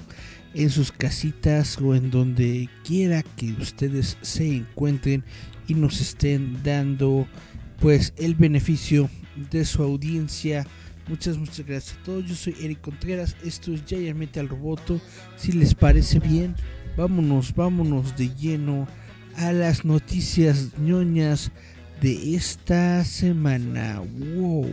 en 0.53 0.69
sus 0.69 0.91
casitas 0.91 1.79
o 1.79 1.95
en 1.95 2.11
donde 2.11 2.69
quiera 2.83 3.23
que 3.23 3.53
ustedes 3.53 4.19
se 4.21 4.57
encuentren 4.57 5.23
y 5.67 5.73
nos 5.73 5.99
estén 6.01 6.61
dando 6.61 7.27
pues 7.79 8.13
el 8.17 8.35
beneficio 8.35 9.09
de 9.49 9.65
su 9.65 9.81
audiencia. 9.81 10.67
Muchas, 11.09 11.37
muchas 11.37 11.65
gracias 11.65 11.97
a 11.97 12.03
todos. 12.03 12.25
Yo 12.25 12.35
soy 12.35 12.55
Eric 12.61 12.81
Contreras. 12.81 13.35
Esto 13.43 13.73
es 13.73 13.83
Giant 13.83 14.17
Metal 14.17 14.47
Roboto. 14.47 15.01
Si 15.37 15.51
les 15.51 15.73
parece 15.73 16.19
bien, 16.19 16.55
vámonos, 16.95 17.55
vámonos 17.55 18.15
de 18.15 18.29
lleno 18.35 18.87
a 19.35 19.51
las 19.51 19.83
noticias 19.83 20.77
ñoñas 20.77 21.51
de 21.99 22.35
esta 22.35 23.03
semana. 23.03 24.03
Wow. 24.35 24.71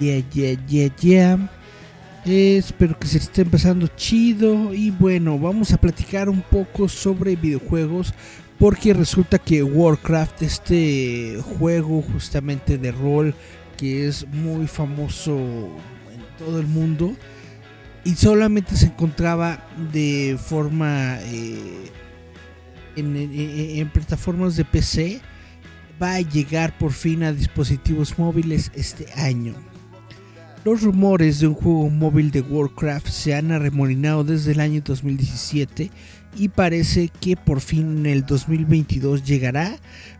Yeah, 0.00 0.24
yeah, 0.32 0.66
yeah, 0.66 0.90
yeah. 1.00 1.50
Espero 2.24 2.98
que 2.98 3.06
se 3.06 3.18
esté 3.18 3.42
empezando 3.42 3.86
chido. 3.86 4.74
Y 4.74 4.90
bueno, 4.90 5.38
vamos 5.38 5.72
a 5.72 5.76
platicar 5.76 6.28
un 6.28 6.42
poco 6.42 6.88
sobre 6.88 7.36
videojuegos. 7.36 8.14
Porque 8.58 8.92
resulta 8.92 9.38
que 9.38 9.62
Warcraft, 9.62 10.42
este 10.42 11.38
juego 11.58 12.02
justamente 12.02 12.76
de 12.76 12.92
rol 12.92 13.34
que 13.80 14.06
es 14.06 14.26
muy 14.28 14.66
famoso 14.66 15.38
en 16.12 16.20
todo 16.38 16.60
el 16.60 16.66
mundo, 16.66 17.16
y 18.04 18.14
solamente 18.14 18.76
se 18.76 18.86
encontraba 18.86 19.66
de 19.90 20.38
forma 20.38 21.16
eh, 21.22 21.90
en 22.96 23.88
plataformas 23.88 24.56
de 24.56 24.66
PC, 24.66 25.22
va 26.00 26.16
a 26.16 26.20
llegar 26.20 26.76
por 26.76 26.92
fin 26.92 27.22
a 27.22 27.32
dispositivos 27.32 28.18
móviles 28.18 28.70
este 28.74 29.10
año. 29.14 29.54
Los 30.62 30.82
rumores 30.82 31.40
de 31.40 31.46
un 31.46 31.54
juego 31.54 31.88
móvil 31.88 32.30
de 32.30 32.42
Warcraft 32.42 33.08
se 33.08 33.34
han 33.34 33.50
arremolinado 33.50 34.24
desde 34.24 34.52
el 34.52 34.60
año 34.60 34.82
2017 34.84 35.90
y 36.36 36.48
parece 36.48 37.08
que 37.08 37.34
por 37.34 37.62
fin 37.62 38.00
en 38.00 38.06
el 38.06 38.26
2022 38.26 39.24
llegará. 39.24 39.78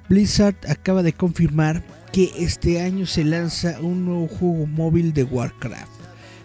Blizzard 0.08 0.56
acaba 0.66 1.02
de 1.02 1.12
confirmar 1.12 1.84
que 2.10 2.30
este 2.38 2.80
año 2.80 3.04
se 3.04 3.22
lanza 3.22 3.80
un 3.82 4.06
nuevo 4.06 4.28
juego 4.28 4.66
móvil 4.66 5.12
de 5.12 5.24
Warcraft. 5.24 5.92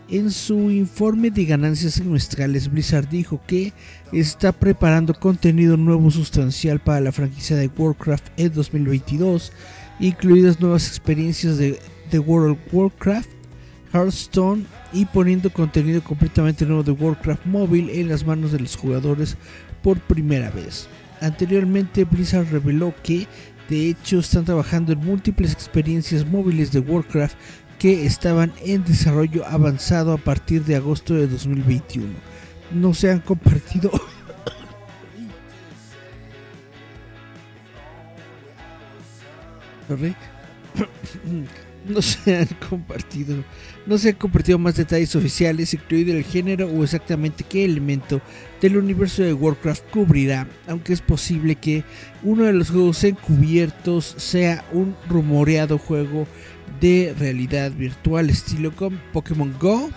En 0.09 0.29
su 0.29 0.71
informe 0.71 1.31
de 1.31 1.45
ganancias 1.45 1.93
semestrales, 1.93 2.69
Blizzard 2.69 3.07
dijo 3.07 3.39
que 3.47 3.71
está 4.11 4.51
preparando 4.51 5.13
contenido 5.13 5.77
nuevo 5.77 6.11
sustancial 6.11 6.81
para 6.81 6.99
la 6.99 7.13
franquicia 7.13 7.55
de 7.55 7.67
Warcraft 7.67 8.27
en 8.35 8.53
2022, 8.53 9.53
incluidas 10.01 10.59
nuevas 10.59 10.89
experiencias 10.89 11.57
de, 11.57 11.79
de 12.11 12.19
World 12.19 12.57
of 12.57 12.73
Warcraft, 12.73 13.34
Hearthstone 13.95 14.65
y 14.91 15.05
poniendo 15.05 15.49
contenido 15.49 16.03
completamente 16.03 16.65
nuevo 16.65 16.83
de 16.83 16.91
Warcraft 16.91 17.45
Mobile 17.45 17.97
en 17.97 18.09
las 18.09 18.25
manos 18.25 18.51
de 18.51 18.59
los 18.59 18.75
jugadores 18.75 19.37
por 19.81 20.01
primera 20.01 20.51
vez. 20.51 20.89
Anteriormente 21.21 22.03
Blizzard 22.03 22.51
reveló 22.51 22.93
que 23.03 23.25
de 23.69 23.89
hecho 23.89 24.19
están 24.19 24.43
trabajando 24.43 24.91
en 24.91 24.99
múltiples 24.99 25.53
experiencias 25.53 26.25
móviles 26.25 26.73
de 26.73 26.79
Warcraft 26.79 27.37
que 27.79 28.05
estaban 28.05 28.51
en 28.61 28.83
desarrollo 28.83 29.45
avanzado 29.45 30.11
a 30.11 30.17
partir 30.17 30.65
de 30.65 30.75
agosto 30.75 31.13
de 31.13 31.27
2021. 31.27 32.07
No 32.71 32.93
se 32.93 33.11
han 33.11 33.21
compartido 33.21 33.91
no 41.87 42.01
se 42.01 42.37
han 42.37 42.47
compartido 42.69 43.43
no 43.85 43.97
se 43.97 44.09
han 44.09 44.15
compartido 44.15 44.57
más 44.57 44.75
detalles 44.75 45.15
oficiales 45.15 45.73
incluido 45.73 46.15
el 46.15 46.23
género 46.23 46.67
o 46.67 46.83
exactamente 46.83 47.43
qué 47.43 47.65
elemento 47.65 48.21
del 48.61 48.77
universo 48.77 49.23
de 49.23 49.33
Warcraft 49.33 49.89
cubrirá 49.91 50.47
aunque 50.67 50.93
es 50.93 51.01
posible 51.01 51.55
que 51.55 51.83
uno 52.23 52.45
de 52.45 52.53
los 52.53 52.71
juegos 52.71 53.03
encubiertos 53.03 54.15
sea 54.17 54.65
un 54.71 54.95
rumoreado 55.07 55.77
juego 55.77 56.27
de 56.79 57.13
realidad 57.17 57.71
virtual 57.71 58.29
estilo 58.29 58.75
con 58.75 58.99
Pokémon 59.13 59.53
Go. 59.59 59.89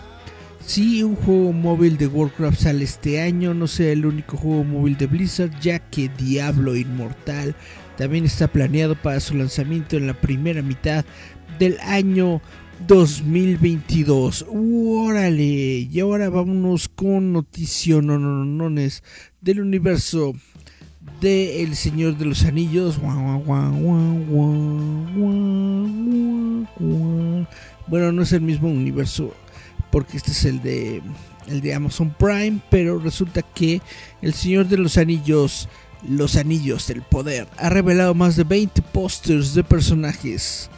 Si 0.64 1.02
un 1.02 1.16
juego 1.16 1.52
móvil 1.52 1.96
de 1.96 2.06
Warcraft 2.06 2.60
sale 2.60 2.84
este 2.84 3.22
año, 3.22 3.54
no 3.54 3.66
sea 3.66 3.90
el 3.92 4.04
único 4.04 4.36
juego 4.36 4.64
móvil 4.64 4.98
de 4.98 5.06
Blizzard, 5.06 5.58
ya 5.60 5.78
que 5.78 6.10
Diablo 6.18 6.76
Inmortal 6.76 7.54
también 7.96 8.24
está 8.24 8.48
planeado 8.48 8.94
para 8.94 9.20
su 9.20 9.34
lanzamiento 9.34 9.96
en 9.96 10.06
la 10.06 10.14
primera 10.14 10.62
mitad 10.62 11.04
del 11.58 11.78
año 11.80 12.40
2022. 12.86 14.46
¡Órale! 14.48 15.88
Y 15.90 16.00
ahora 16.00 16.30
vámonos 16.30 16.88
con 16.88 17.32
noticiones 17.32 19.02
del 19.40 19.60
universo 19.60 20.34
de 21.20 21.62
El 21.62 21.74
Señor 21.74 22.16
de 22.16 22.24
los 22.26 22.44
Anillos. 22.44 23.00
Bueno, 27.88 28.12
no 28.12 28.22
es 28.22 28.32
el 28.32 28.40
mismo 28.42 28.68
universo 28.68 29.34
porque 29.90 30.16
este 30.16 30.32
es 30.32 30.44
el 30.44 30.62
de 30.62 31.02
el 31.48 31.60
de 31.62 31.74
Amazon 31.74 32.14
Prime, 32.18 32.60
pero 32.70 32.98
resulta 32.98 33.42
que 33.42 33.80
El 34.20 34.34
Señor 34.34 34.68
de 34.68 34.76
los 34.76 34.98
Anillos, 34.98 35.68
Los 36.06 36.36
Anillos 36.36 36.86
del 36.86 37.02
Poder, 37.02 37.48
ha 37.56 37.70
revelado 37.70 38.14
más 38.14 38.36
de 38.36 38.44
20 38.44 38.82
pósters 38.82 39.54
de 39.54 39.64
personajes. 39.64 40.70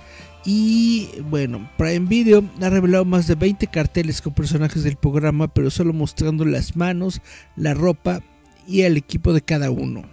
Y 0.44 1.08
bueno, 1.28 1.68
Prime 1.76 2.06
Video 2.08 2.42
ha 2.62 2.70
revelado 2.70 3.04
más 3.04 3.26
de 3.26 3.34
20 3.34 3.66
carteles 3.66 4.22
con 4.22 4.32
personajes 4.32 4.84
del 4.84 4.96
programa, 4.96 5.48
pero 5.48 5.70
solo 5.70 5.92
mostrando 5.92 6.44
las 6.44 6.76
manos, 6.76 7.20
la 7.56 7.74
ropa 7.74 8.22
y 8.66 8.82
el 8.82 8.96
equipo 8.96 9.32
de 9.32 9.42
cada 9.42 9.70
uno. 9.70 10.04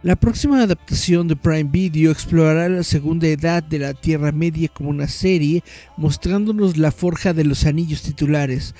La 0.00 0.14
próxima 0.14 0.62
adaptación 0.62 1.26
de 1.26 1.34
Prime 1.34 1.70
Video 1.72 2.12
explorará 2.12 2.68
la 2.68 2.84
segunda 2.84 3.26
edad 3.26 3.64
de 3.64 3.80
la 3.80 3.94
Tierra 3.94 4.30
Media 4.30 4.68
como 4.68 4.90
una 4.90 5.08
serie, 5.08 5.64
mostrándonos 5.96 6.76
la 6.76 6.92
forja 6.92 7.32
de 7.32 7.42
los 7.42 7.66
anillos 7.66 8.02
titulares 8.02 8.76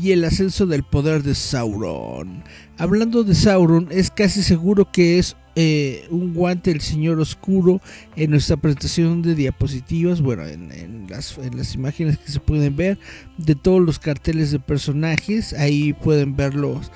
y 0.00 0.12
el 0.12 0.24
ascenso 0.24 0.66
del 0.66 0.82
poder 0.82 1.22
de 1.22 1.34
Sauron. 1.34 2.42
Hablando 2.78 3.22
de 3.22 3.34
Sauron, 3.34 3.88
es 3.90 4.10
casi 4.10 4.42
seguro 4.42 4.90
que 4.90 5.18
es 5.18 5.36
eh, 5.56 6.06
un 6.10 6.32
guante 6.32 6.70
del 6.70 6.80
Señor 6.80 7.20
Oscuro 7.20 7.82
en 8.16 8.30
nuestra 8.30 8.56
presentación 8.56 9.20
de 9.20 9.34
diapositivas, 9.34 10.22
bueno, 10.22 10.46
en, 10.46 11.06
las, 11.08 11.36
en, 11.38 11.58
las, 11.58 11.74
imágenes 11.74 12.18
que 12.18 12.32
se 12.32 12.40
pueden 12.40 12.76
ver 12.76 12.98
de 13.36 13.54
todos 13.54 13.80
los 13.80 13.98
carteles 13.98 14.52
de 14.52 14.60
personajes, 14.60 15.52
ahí 15.52 15.92
pueden 15.92 16.34
verlos. 16.34 16.90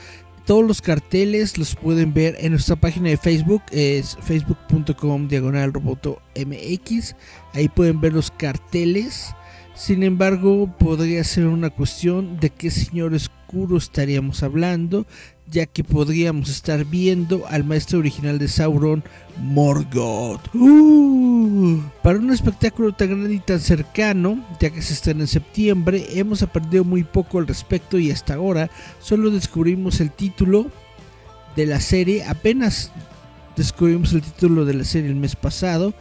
Todos 0.46 0.64
los 0.64 0.82
carteles 0.82 1.59
los 1.59 1.74
pueden 1.74 2.14
ver 2.14 2.36
en 2.38 2.52
nuestra 2.52 2.76
página 2.76 3.09
de 3.09 3.16
Facebook, 3.16 3.62
es 3.70 4.16
facebook.com 4.22 5.26
diagonal 5.28 5.72
roboto 5.72 6.20
mx. 6.36 7.16
Ahí 7.55 7.68
pueden 7.68 8.00
ver 8.00 8.12
los 8.12 8.30
carteles 8.30 9.34
sin 9.75 10.03
embargo, 10.03 10.68
podría 10.79 11.25
ser 11.25 11.47
una 11.47 11.70
cuestión 11.70 12.39
de 12.39 12.51
qué 12.51 12.70
señor 12.70 13.12
oscuro 13.14 13.77
estaríamos 13.77 14.43
hablando, 14.43 15.07
ya 15.51 15.66
que 15.66 15.85
podríamos 15.85 16.49
estar 16.49 16.85
viendo 16.85 17.47
al 17.49 17.64
maestro 17.64 17.99
original 17.99 18.39
de 18.39 18.49
Sauron, 18.49 19.05
Morgoth. 19.41 20.55
¡Uh! 20.55 21.81
para 22.03 22.18
un 22.18 22.33
espectáculo 22.33 22.93
tan 22.93 23.09
grande 23.09 23.35
y 23.35 23.41
tan 23.41 23.61
cercano, 23.61 24.45
ya 24.61 24.70
que 24.70 24.83
se 24.83 24.95
estrena 24.95 25.22
en 25.22 25.29
septiembre, 25.29 26.07
hemos 26.11 26.43
aprendido 26.43 26.85
muy 26.85 27.05
poco 27.05 27.39
al 27.39 27.47
respecto 27.47 27.99
y 27.99 28.11
hasta 28.11 28.35
ahora 28.35 28.70
solo 29.01 29.31
descubrimos 29.31 30.01
el 30.01 30.11
título 30.11 30.70
de 31.57 31.66
la 31.66 31.81
serie, 31.81 32.25
apenas 32.25 32.93
descubrimos 33.57 34.12
el 34.12 34.22
título 34.22 34.64
de 34.64 34.75
la 34.75 34.85
serie 34.85 35.11
el 35.11 35.16
mes 35.16 35.37
pasado 35.37 35.95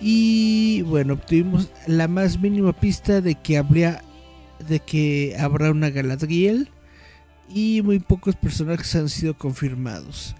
y 0.00 0.82
bueno, 0.82 1.14
obtuvimos 1.14 1.70
la 1.86 2.08
más 2.08 2.40
mínima 2.40 2.72
pista 2.72 3.20
de 3.20 3.34
que 3.34 3.58
habría 3.58 4.02
de 4.66 4.80
que 4.80 5.36
habrá 5.38 5.70
una 5.70 5.90
Galadriel 5.90 6.68
y 7.48 7.82
muy 7.82 7.98
pocos 7.98 8.36
personajes 8.36 8.94
han 8.94 9.08
sido 9.08 9.36
confirmados. 9.36 10.34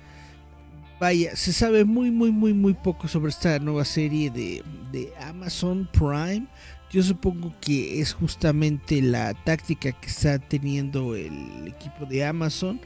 Vaya, 0.98 1.34
se 1.36 1.52
sabe 1.52 1.84
muy 1.84 2.11
muy 2.11 2.30
muy 2.30 2.54
muy 2.54 2.74
poco 2.74 3.08
sobre 3.08 3.30
esta 3.30 3.58
nueva 3.58 3.84
serie 3.84 4.30
de, 4.30 4.62
de 4.92 5.12
Amazon 5.22 5.88
Prime. 5.92 6.46
Yo 6.90 7.02
supongo 7.02 7.54
que 7.61 8.00
es 8.00 8.12
justamente 8.12 9.00
la 9.00 9.32
táctica 9.34 9.92
que 9.92 10.08
está 10.08 10.38
teniendo 10.38 11.14
el 11.14 11.68
equipo 11.68 12.04
de 12.04 12.24
Amazon 12.24 12.80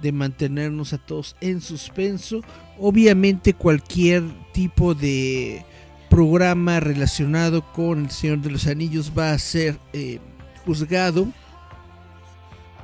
de 0.00 0.12
mantenernos 0.12 0.92
a 0.92 0.98
todos 0.98 1.36
en 1.40 1.60
suspenso. 1.60 2.40
Obviamente 2.78 3.52
cualquier 3.52 4.22
tipo 4.52 4.94
de 4.94 5.64
programa 6.10 6.80
relacionado 6.80 7.62
con 7.72 8.04
El 8.04 8.10
Señor 8.10 8.40
de 8.40 8.50
los 8.50 8.66
Anillos 8.66 9.12
va 9.16 9.32
a 9.32 9.38
ser 9.38 9.78
eh, 9.94 10.18
juzgado 10.66 11.28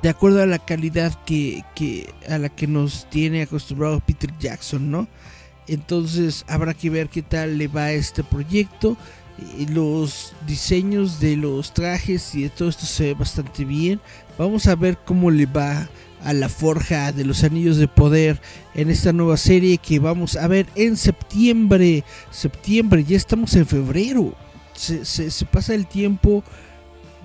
de 0.01 0.09
acuerdo 0.09 0.41
a 0.41 0.45
la 0.45 0.59
calidad 0.59 1.13
que, 1.25 1.63
a 2.29 2.37
la 2.37 2.49
que 2.49 2.67
nos 2.67 3.09
tiene 3.09 3.41
acostumbrado 3.41 3.99
Peter 3.99 4.31
Jackson, 4.39 4.89
¿no? 4.89 5.07
Entonces 5.67 6.45
habrá 6.47 6.73
que 6.73 6.89
ver 6.89 7.09
qué 7.09 7.21
tal 7.21 7.57
le 7.57 7.67
va 7.67 7.85
a 7.85 7.91
este 7.91 8.23
proyecto. 8.23 8.95
Eh, 9.37 9.65
los 9.69 10.33
diseños 10.45 11.19
de 11.19 11.35
los 11.35 11.73
trajes 11.73 12.33
y 12.35 12.43
de 12.43 12.49
todo 12.49 12.69
esto 12.69 12.85
se 12.85 13.05
ve 13.05 13.13
bastante 13.15 13.65
bien. 13.65 13.99
Vamos 14.37 14.67
a 14.67 14.75
ver 14.75 14.97
cómo 15.05 15.29
le 15.29 15.45
va 15.45 15.89
a 16.23 16.33
la 16.33 16.49
forja 16.49 17.11
de 17.11 17.25
los 17.25 17.43
anillos 17.43 17.77
de 17.77 17.87
poder 17.87 18.41
en 18.73 18.89
esta 18.89 19.13
nueva 19.13 19.37
serie 19.37 19.77
que 19.77 19.99
vamos 19.99 20.35
a 20.35 20.47
ver 20.47 20.67
en 20.75 20.97
septiembre. 20.97 22.03
Septiembre, 22.31 23.03
ya 23.03 23.17
estamos 23.17 23.55
en 23.55 23.65
febrero. 23.65 24.35
Se, 24.73 25.05
se, 25.05 25.45
pasa 25.45 25.73
el 25.73 25.87
tiempo 25.87 26.43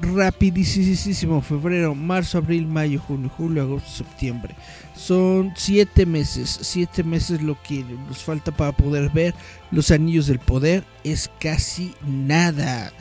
rapidísimo. 0.00 1.42
Febrero, 1.42 1.94
marzo, 1.94 2.38
abril, 2.38 2.66
mayo, 2.66 3.00
junio, 3.00 3.30
julio, 3.36 3.62
agosto, 3.62 3.90
septiembre. 3.90 4.54
Son 4.96 5.52
siete 5.56 6.06
meses. 6.06 6.58
Siete 6.62 7.02
meses 7.02 7.42
lo 7.42 7.60
que 7.62 7.84
nos 8.08 8.22
falta 8.22 8.52
para 8.52 8.72
poder 8.72 9.10
ver 9.10 9.34
los 9.70 9.90
anillos 9.90 10.26
del 10.26 10.38
poder. 10.38 10.84
Es 11.04 11.30
casi 11.38 11.94
nada. 12.06 12.92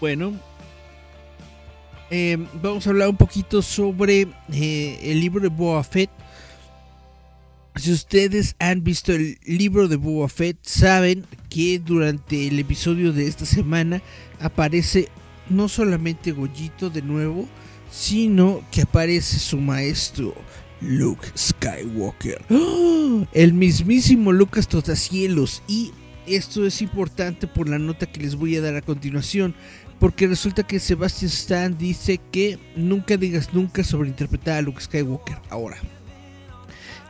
Bueno, 0.00 0.32
eh, 2.10 2.38
vamos 2.62 2.86
a 2.86 2.90
hablar 2.90 3.10
un 3.10 3.18
poquito 3.18 3.60
sobre 3.60 4.28
eh, 4.50 4.98
el 5.02 5.20
libro 5.20 5.42
de 5.42 5.48
Boa 5.48 5.84
Fett. 5.84 6.10
Si 7.76 7.92
ustedes 7.92 8.56
han 8.58 8.82
visto 8.82 9.12
el 9.12 9.38
libro 9.44 9.88
de 9.88 9.96
Boa 9.96 10.28
Fett, 10.28 10.56
saben 10.62 11.26
que 11.50 11.78
durante 11.78 12.48
el 12.48 12.58
episodio 12.58 13.12
de 13.12 13.26
esta 13.26 13.44
semana 13.44 14.02
aparece 14.40 15.08
no 15.50 15.68
solamente 15.68 16.32
Gollito 16.32 16.88
de 16.88 17.02
nuevo, 17.02 17.46
sino 17.90 18.62
que 18.72 18.82
aparece 18.82 19.38
su 19.38 19.58
maestro, 19.58 20.34
Luke 20.80 21.28
Skywalker. 21.36 22.42
¡Oh! 22.48 23.26
El 23.32 23.52
mismísimo 23.52 24.32
Lucas 24.32 24.66
Totacielos. 24.66 25.62
Y 25.68 25.92
esto 26.26 26.64
es 26.64 26.80
importante 26.82 27.46
por 27.46 27.68
la 27.68 27.78
nota 27.78 28.06
que 28.06 28.20
les 28.20 28.36
voy 28.36 28.56
a 28.56 28.60
dar 28.60 28.76
a 28.76 28.82
continuación. 28.82 29.54
Porque 30.00 30.26
resulta 30.26 30.64
que 30.64 30.80
Sebastian 30.80 31.30
Stan 31.30 31.78
dice 31.78 32.18
que 32.32 32.58
nunca 32.74 33.16
digas 33.16 33.52
nunca 33.52 33.84
sobre 33.84 34.08
interpretar 34.08 34.56
a 34.56 34.62
Luke 34.62 34.80
Skywalker. 34.80 35.38
Ahora, 35.50 35.76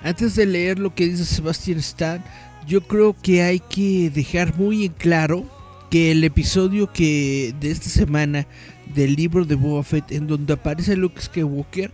antes 0.03 0.35
de 0.35 0.45
leer 0.45 0.79
lo 0.79 0.95
que 0.95 1.07
dice 1.07 1.25
Sebastian 1.25 1.79
Stan, 1.79 2.23
yo 2.67 2.83
creo 2.83 3.17
que 3.23 3.43
hay 3.43 3.61
que 3.61 4.11
dejar 4.11 4.57
muy 4.57 4.85
en 4.87 4.93
claro 4.93 5.47
que 5.91 6.11
el 6.11 6.25
episodio 6.25 6.93
que 6.93 7.55
de 7.61 7.71
esta 7.71 7.89
semana 7.89 8.47
del 8.95 9.15
libro 9.15 9.45
de 9.45 9.55
Boba 9.55 9.83
Fett 9.83 10.11
en 10.13 10.27
donde 10.27 10.55
aparece 10.55 10.97
Luke 10.97 11.21
Skywalker 11.21 11.93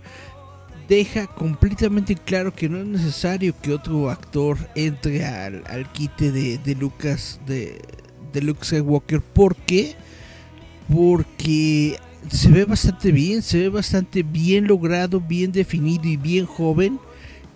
deja 0.89 1.27
completamente 1.27 2.15
claro 2.15 2.55
que 2.55 2.69
no 2.69 2.79
es 2.79 2.87
necesario 2.87 3.55
que 3.61 3.73
otro 3.73 4.11
actor 4.11 4.59
entre 4.75 5.25
al, 5.25 5.91
quite 5.93 6.31
de, 6.31 6.75
Lucas 6.75 7.41
de, 7.47 7.81
de 8.33 8.43
Luke 8.43 8.65
Skywalker 8.65 9.21
porque 9.21 9.97
porque 10.93 11.99
se 12.31 12.51
ve 12.51 12.65
bastante 12.65 13.13
bien, 13.13 13.43
se 13.43 13.59
ve 13.59 13.69
bastante 13.69 14.23
bien 14.23 14.67
logrado, 14.67 15.21
bien 15.21 15.53
definido 15.53 16.07
y 16.07 16.17
bien 16.17 16.47
joven. 16.47 16.99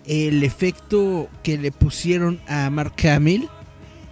El 0.05 0.43
efecto 0.43 1.29
que 1.43 1.57
le 1.57 1.71
pusieron 1.71 2.39
a 2.47 2.69
Mark 2.69 2.93
Hamill 3.07 3.49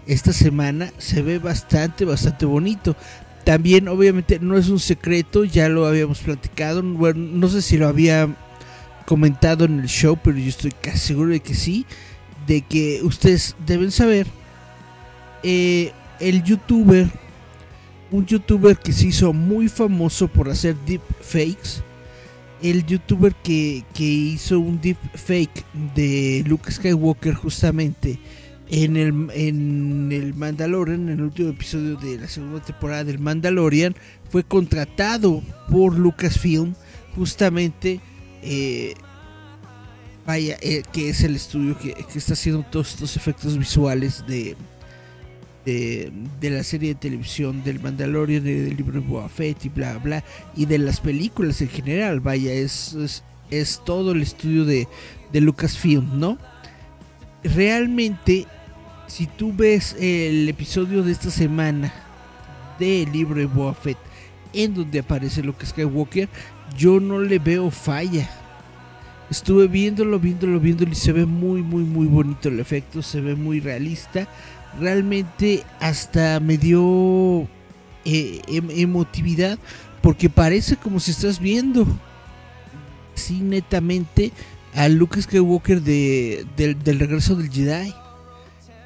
esta 0.06 0.34
semana 0.34 0.92
se 0.98 1.22
ve 1.22 1.40
bastante, 1.40 2.06
bastante 2.06 2.46
bonito. 2.46 2.96
También 3.44 3.88
obviamente 3.88 4.40
no 4.40 4.58
es 4.58 4.70
un 4.70 4.80
secreto, 4.80 5.44
ya 5.44 5.70
lo 5.70 5.86
habíamos 5.86 6.20
platicado, 6.20 6.84
bueno, 6.84 7.20
no 7.20 7.48
sé 7.48 7.62
si 7.62 7.78
lo 7.78 7.88
había 7.88 8.28
comentado 9.06 9.66
en 9.66 9.80
el 9.80 9.88
show, 9.88 10.18
pero 10.22 10.38
yo 10.38 10.50
estoy 10.50 10.72
casi 10.72 11.00
seguro 11.00 11.32
de 11.32 11.40
que 11.40 11.56
sí, 11.56 11.86
de 12.46 12.62
que 12.62 13.02
ustedes 13.04 13.56
deben 13.66 13.92
saber, 13.92 14.28
eh, 15.42 15.94
el 16.20 16.44
youtuber, 16.44 17.10
un 18.12 18.26
youtuber 18.26 18.78
que 18.78 18.94
se 18.94 19.08
hizo 19.08 19.34
muy 19.34 19.68
famoso 19.68 20.28
por 20.28 20.50
hacer 20.50 20.76
deep 20.86 21.02
fakes, 21.22 21.82
el 22.62 22.86
youtuber 22.86 23.34
que, 23.36 23.86
que 23.94 24.04
hizo 24.04 24.60
un 24.60 24.82
deep 24.82 24.98
fake 25.14 25.66
de 25.96 26.44
Luke 26.46 26.72
Skywalker 26.72 27.34
justamente 27.34 28.20
en 28.70 28.98
el, 28.98 29.30
en 29.34 30.12
el 30.12 30.34
Mandalorian, 30.34 31.10
en 31.10 31.20
el 31.20 31.22
último 31.22 31.50
episodio 31.50 31.96
de 31.96 32.20
la 32.20 32.28
segunda 32.28 32.62
temporada 32.62 33.04
del 33.04 33.20
Mandalorian, 33.20 33.96
fue 34.30 34.44
contratado 34.44 35.42
por 35.70 35.98
Lucasfilm 35.98 36.76
justamente, 37.16 38.00
eh, 38.44 38.94
vaya, 40.26 40.58
eh, 40.62 40.84
que 40.92 41.10
es 41.10 41.24
el 41.24 41.36
estudio 41.36 41.78
que, 41.78 41.94
que 41.94 42.20
está 42.20 42.34
haciendo 42.34 42.64
todos 42.64 42.92
estos 42.92 43.16
efectos 43.16 43.58
visuales 43.58 44.24
de, 44.28 44.56
de, 45.66 46.12
la 46.42 46.64
serie 46.64 46.90
de 46.90 46.96
televisión 46.96 47.64
del 47.64 47.80
Mandalorian, 47.80 48.44
de- 48.44 48.64
del 48.64 48.78
libro 48.78 48.94
de 49.00 49.08
Boba 49.08 49.30
y 49.40 49.70
bla 49.70 49.98
bla, 49.98 50.24
y 50.56 50.66
de 50.66 50.78
las 50.78 51.00
películas 51.00 51.62
en 51.62 51.70
general, 51.70 52.20
vaya, 52.20 52.54
es, 52.54 53.24
es, 53.52 53.82
todo 53.86 54.12
el 54.14 54.22
estudio 54.22 54.66
de, 54.66 54.88
de 55.32 55.42
Lucasfilm, 55.42 56.20
¿no? 56.20 56.38
Realmente, 57.44 58.46
si 59.08 59.28
tú 59.28 59.54
ves 59.56 59.96
el 60.00 60.48
episodio 60.50 61.04
de 61.04 61.12
esta 61.12 61.30
semana 61.30 61.94
del 62.80 63.12
libro 63.12 63.40
de 63.40 63.46
Boba 63.46 63.76
en 64.54 64.74
donde 64.74 65.00
aparece 65.00 65.44
Luke 65.44 65.66
Skywalker, 65.66 66.28
yo 66.78 67.00
no 67.00 67.20
le 67.20 67.40
veo 67.40 67.72
falla. 67.72 68.30
Estuve 69.30 69.68
viéndolo, 69.68 70.20
viéndolo, 70.20 70.60
viéndolo 70.60 70.92
y 70.92 70.96
se 70.96 71.12
ve 71.12 71.26
muy, 71.26 71.62
muy, 71.62 71.84
muy 71.84 72.08
bonito 72.08 72.50
el 72.50 72.60
efecto, 72.60 73.02
se 73.04 73.22
ve 73.22 73.36
muy 73.36 73.60
realista. 73.60 74.28
Realmente 74.80 75.64
hasta 75.80 76.40
me 76.40 76.58
dio 76.58 77.48
eh, 78.06 78.42
em- 78.48 78.72
emotividad 78.72 79.58
porque 80.02 80.30
parece 80.30 80.78
como 80.78 81.00
si 81.00 81.12
estás 81.12 81.40
viendo, 81.40 81.86
sí, 83.16 83.42
netamente, 83.42 84.32
a 84.74 84.88
Luke 84.88 85.22
Skywalker 85.22 85.82
de, 85.82 86.46
del, 86.56 86.82
del 86.84 87.00
regreso 87.00 87.36
del 87.36 87.50
Jedi 87.50 87.94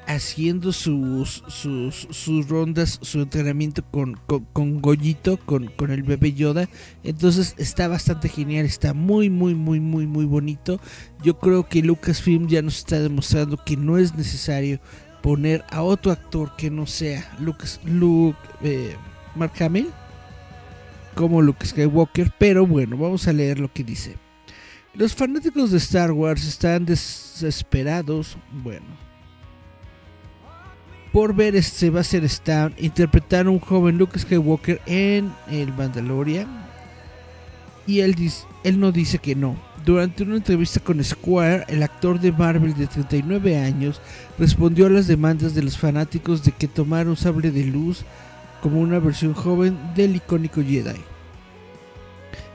haciendo 0.06 0.72
sus, 0.72 1.42
sus, 1.48 2.48
rondas, 2.48 2.98
su 3.02 3.22
entrenamiento 3.22 3.82
con, 3.90 4.14
con, 4.26 4.44
con 4.52 4.80
Goyito, 4.80 5.38
con, 5.38 5.68
con 5.68 5.90
el 5.90 6.02
bebé 6.02 6.32
Yoda. 6.32 6.68
Entonces 7.02 7.54
está 7.58 7.88
bastante 7.88 8.28
genial, 8.28 8.66
está 8.66 8.94
muy, 8.94 9.30
muy, 9.30 9.54
muy, 9.54 9.80
muy, 9.80 10.06
muy 10.06 10.24
bonito. 10.24 10.80
Yo 11.22 11.38
creo 11.38 11.68
que 11.68 11.82
Lucasfilm 11.82 12.48
ya 12.48 12.62
nos 12.62 12.78
está 12.78 13.00
demostrando 13.00 13.56
que 13.64 13.76
no 13.76 13.98
es 13.98 14.14
necesario 14.14 14.80
poner 15.24 15.64
a 15.70 15.80
otro 15.80 16.12
actor 16.12 16.54
que 16.54 16.70
no 16.70 16.86
sea 16.86 17.34
Lucas, 17.40 17.80
Luke, 17.82 18.38
eh, 18.62 18.94
Mark 19.34 19.52
Hamill 19.58 19.88
como 21.14 21.40
Luke 21.40 21.64
Skywalker. 21.64 22.30
Pero 22.38 22.66
bueno, 22.66 22.98
vamos 22.98 23.26
a 23.26 23.32
leer 23.32 23.58
lo 23.58 23.72
que 23.72 23.82
dice. 23.82 24.18
Los 24.92 25.14
fanáticos 25.14 25.70
de 25.70 25.78
Star 25.78 26.12
Wars 26.12 26.46
están 26.46 26.84
desesperados. 26.84 28.36
Bueno, 28.52 28.84
por 31.10 31.34
ver 31.34 31.56
este 31.56 31.78
Sebastian 31.78 32.24
Stan 32.24 32.74
interpretar 32.76 33.46
a 33.46 33.50
un 33.50 33.60
joven 33.60 33.96
Luke 33.96 34.18
Skywalker 34.18 34.82
en 34.84 35.32
el 35.50 35.72
Mandalorian. 35.72 36.48
Y 37.86 38.00
él, 38.00 38.14
él 38.62 38.78
no 38.78 38.92
dice 38.92 39.16
que 39.16 39.34
no. 39.34 39.56
Durante 39.84 40.22
una 40.22 40.36
entrevista 40.36 40.80
con 40.80 41.04
Square, 41.04 41.66
el 41.68 41.82
actor 41.82 42.18
de 42.18 42.32
Marvel 42.32 42.74
de 42.74 42.86
39 42.86 43.58
años 43.58 44.00
respondió 44.38 44.86
a 44.86 44.90
las 44.90 45.06
demandas 45.06 45.54
de 45.54 45.62
los 45.62 45.76
fanáticos 45.76 46.42
de 46.42 46.52
que 46.52 46.68
tomara 46.68 47.10
un 47.10 47.16
sable 47.16 47.50
de 47.50 47.64
luz 47.64 48.02
como 48.62 48.80
una 48.80 48.98
versión 48.98 49.34
joven 49.34 49.76
del 49.94 50.16
icónico 50.16 50.62
Jedi. 50.62 50.98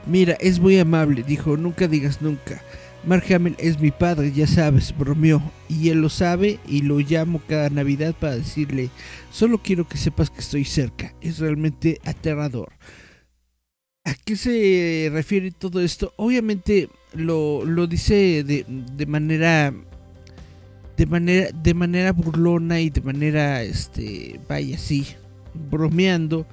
Mira, 0.06 0.32
es 0.40 0.58
muy 0.58 0.76
amable, 0.80 1.22
dijo, 1.22 1.56
nunca 1.56 1.86
digas 1.86 2.20
nunca. 2.20 2.62
Mark 3.04 3.24
Hamill 3.32 3.54
es 3.58 3.78
mi 3.78 3.92
padre, 3.92 4.32
ya 4.32 4.48
sabes, 4.48 4.92
bromeó, 4.98 5.40
y 5.68 5.90
él 5.90 6.00
lo 6.00 6.08
sabe 6.08 6.58
y 6.66 6.82
lo 6.82 6.98
llamo 6.98 7.40
cada 7.46 7.70
Navidad 7.70 8.12
para 8.18 8.34
decirle, 8.34 8.90
solo 9.30 9.58
quiero 9.58 9.86
que 9.86 9.98
sepas 9.98 10.30
que 10.30 10.40
estoy 10.40 10.64
cerca, 10.64 11.14
es 11.20 11.38
realmente 11.38 12.00
aterrador. 12.04 12.72
¿A 14.04 14.14
qué 14.14 14.34
se 14.34 15.10
refiere 15.12 15.52
todo 15.52 15.80
esto? 15.80 16.12
Obviamente 16.16 16.88
lo, 17.14 17.64
lo 17.64 17.86
dice 17.86 18.44
de, 18.44 18.64
de 18.68 19.06
manera 19.06 19.72
de 20.96 21.06
manera 21.06 21.50
de 21.52 21.74
manera 21.74 22.12
burlona 22.12 22.80
y 22.80 22.90
de 22.90 23.00
manera 23.00 23.62
este 23.62 24.38
vaya 24.48 24.78
sí 24.78 25.06
bromeando 25.54 26.46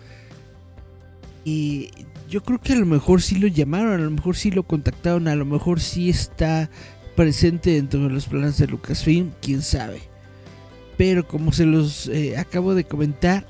y 1.44 1.90
yo 2.30 2.44
creo 2.44 2.60
que 2.60 2.74
a 2.74 2.78
lo 2.78 2.86
mejor 2.86 3.22
sí 3.22 3.40
lo 3.40 3.48
llamaron, 3.48 3.94
a 3.94 4.04
lo 4.04 4.12
mejor 4.12 4.36
sí 4.36 4.52
lo 4.52 4.64
contactaron, 4.64 5.30
a 5.30 5.36
lo 5.36 5.46
mejor 5.46 5.80
sí 5.80 6.10
está 6.10 6.70
presente 7.16 7.72
dentro 7.72 8.02
de 8.02 8.10
los 8.10 8.28
planes 8.28 8.58
de 8.58 8.68
Lucasfilm, 8.68 9.32
quién 9.42 9.62
sabe. 9.62 10.02
Pero 10.98 11.28
como 11.28 11.54
se 11.54 11.66
los 11.66 12.10
eh, 12.10 12.38
acabo 12.38 12.76
de 12.76 12.84
comentar, 12.84 13.48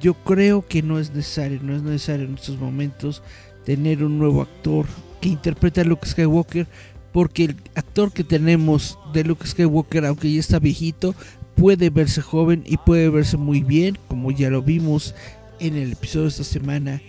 yo 0.00 0.14
creo 0.14 0.66
que 0.66 0.82
no 0.82 1.00
es 1.00 1.12
necesario, 1.12 1.58
no 1.62 1.74
es 1.74 1.82
necesario 1.82 2.26
en 2.26 2.34
estos 2.34 2.58
momentos 2.58 3.22
tener 3.64 4.04
un 4.04 4.18
nuevo 4.18 4.42
actor 4.42 4.86
que 5.24 5.30
interprete 5.30 5.80
a 5.80 5.84
Luke 5.84 6.06
Skywalker, 6.06 6.66
porque 7.10 7.44
el 7.44 7.56
actor 7.76 8.12
que 8.12 8.24
tenemos 8.24 8.98
de 9.14 9.24
Luke 9.24 9.46
Skywalker, 9.46 10.04
aunque 10.04 10.30
ya 10.30 10.38
está 10.38 10.58
viejito, 10.58 11.14
puede 11.56 11.88
verse 11.88 12.20
joven 12.20 12.62
y 12.66 12.76
puede 12.76 13.08
verse 13.08 13.38
muy 13.38 13.62
bien, 13.62 13.96
como 14.06 14.32
ya 14.32 14.50
lo 14.50 14.60
vimos 14.60 15.14
en 15.60 15.76
el 15.76 15.92
episodio 15.92 16.24
de 16.24 16.28
esta 16.28 16.44
semana 16.44 17.00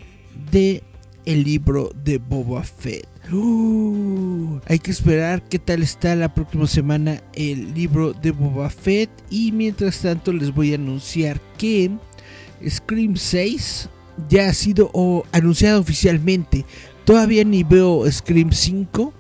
de 0.50 0.82
el 1.26 1.44
libro 1.44 1.92
de 2.06 2.18
Boba 2.20 2.64
Fett. 2.64 3.06
Uh, 3.34 4.62
hay 4.66 4.80
que 4.80 4.92
esperar 4.92 5.44
qué 5.44 5.60
tal 5.60 5.84
está 5.84 6.16
la 6.16 6.34
próxima 6.34 6.68
semana 6.68 7.22
el 7.34 7.74
libro 7.74 8.14
de 8.14 8.32
Boba 8.32 8.70
Fett 8.70 9.10
y 9.30 9.52
mientras 9.52 10.00
tanto 10.00 10.32
les 10.32 10.56
voy 10.56 10.72
a 10.72 10.76
anunciar 10.76 11.42
que 11.58 11.92
Scream 12.66 13.18
6 13.18 13.90
ya 14.30 14.48
ha 14.48 14.54
sido 14.54 14.90
oh, 14.94 15.26
anunciado 15.34 15.82
oficialmente. 15.82 16.64
Todavía 17.06 17.44
ni 17.44 17.64
veo 17.64 18.10
Scream 18.12 18.52
5, 18.52 19.14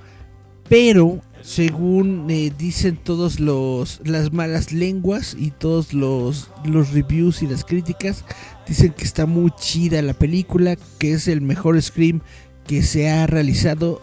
pero 0.67 1.21
según 1.43 2.25
eh, 2.31 2.51
dicen 2.57 2.97
todos 2.97 3.39
los 3.39 4.01
las 4.03 4.33
malas 4.33 4.71
lenguas 4.71 5.37
y 5.37 5.51
todos 5.51 5.93
los, 5.93 6.49
los 6.65 6.91
reviews 6.91 7.43
y 7.43 7.47
las 7.47 7.63
críticas, 7.63 8.25
dicen 8.67 8.91
que 8.91 9.03
está 9.03 9.27
muy 9.27 9.51
chida 9.51 10.01
la 10.01 10.15
película, 10.15 10.75
que 10.97 11.13
es 11.13 11.27
el 11.27 11.41
mejor 11.41 11.79
Scream 11.79 12.21
que 12.65 12.81
se 12.81 13.07
ha 13.11 13.27
realizado 13.27 14.01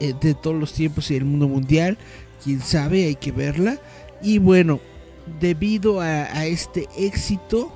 eh, 0.00 0.14
de 0.20 0.34
todos 0.34 0.58
los 0.58 0.72
tiempos 0.72 1.08
y 1.10 1.14
del 1.14 1.24
mundo 1.24 1.46
mundial. 1.46 1.98
Quién 2.42 2.60
sabe, 2.60 3.04
hay 3.04 3.14
que 3.14 3.30
verla. 3.30 3.78
Y 4.20 4.38
bueno, 4.38 4.80
debido 5.40 6.00
a, 6.00 6.24
a 6.24 6.46
este 6.46 6.88
éxito, 6.98 7.72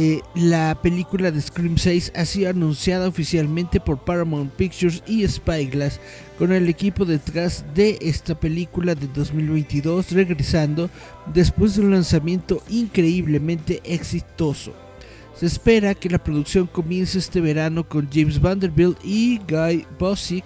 eh, 0.00 0.20
la 0.36 0.80
película 0.80 1.32
de 1.32 1.40
Scream 1.40 1.76
6 1.76 2.12
ha 2.14 2.24
sido 2.24 2.50
anunciada 2.50 3.08
oficialmente 3.08 3.80
por 3.80 3.98
Paramount 3.98 4.52
Pictures 4.52 5.02
y 5.08 5.26
Spyglass, 5.26 5.98
con 6.38 6.52
el 6.52 6.68
equipo 6.68 7.04
detrás 7.04 7.64
de 7.74 7.98
esta 8.00 8.38
película 8.38 8.94
de 8.94 9.08
2022 9.08 10.12
regresando 10.12 10.88
después 11.34 11.74
de 11.74 11.80
un 11.80 11.90
lanzamiento 11.90 12.62
increíblemente 12.68 13.80
exitoso. 13.82 14.72
Se 15.34 15.46
espera 15.46 15.96
que 15.96 16.08
la 16.08 16.22
producción 16.22 16.68
comience 16.68 17.18
este 17.18 17.40
verano 17.40 17.88
con 17.88 18.08
James 18.08 18.40
Vanderbilt 18.40 18.98
y 19.02 19.40
Guy 19.48 19.84
Bosick 19.98 20.44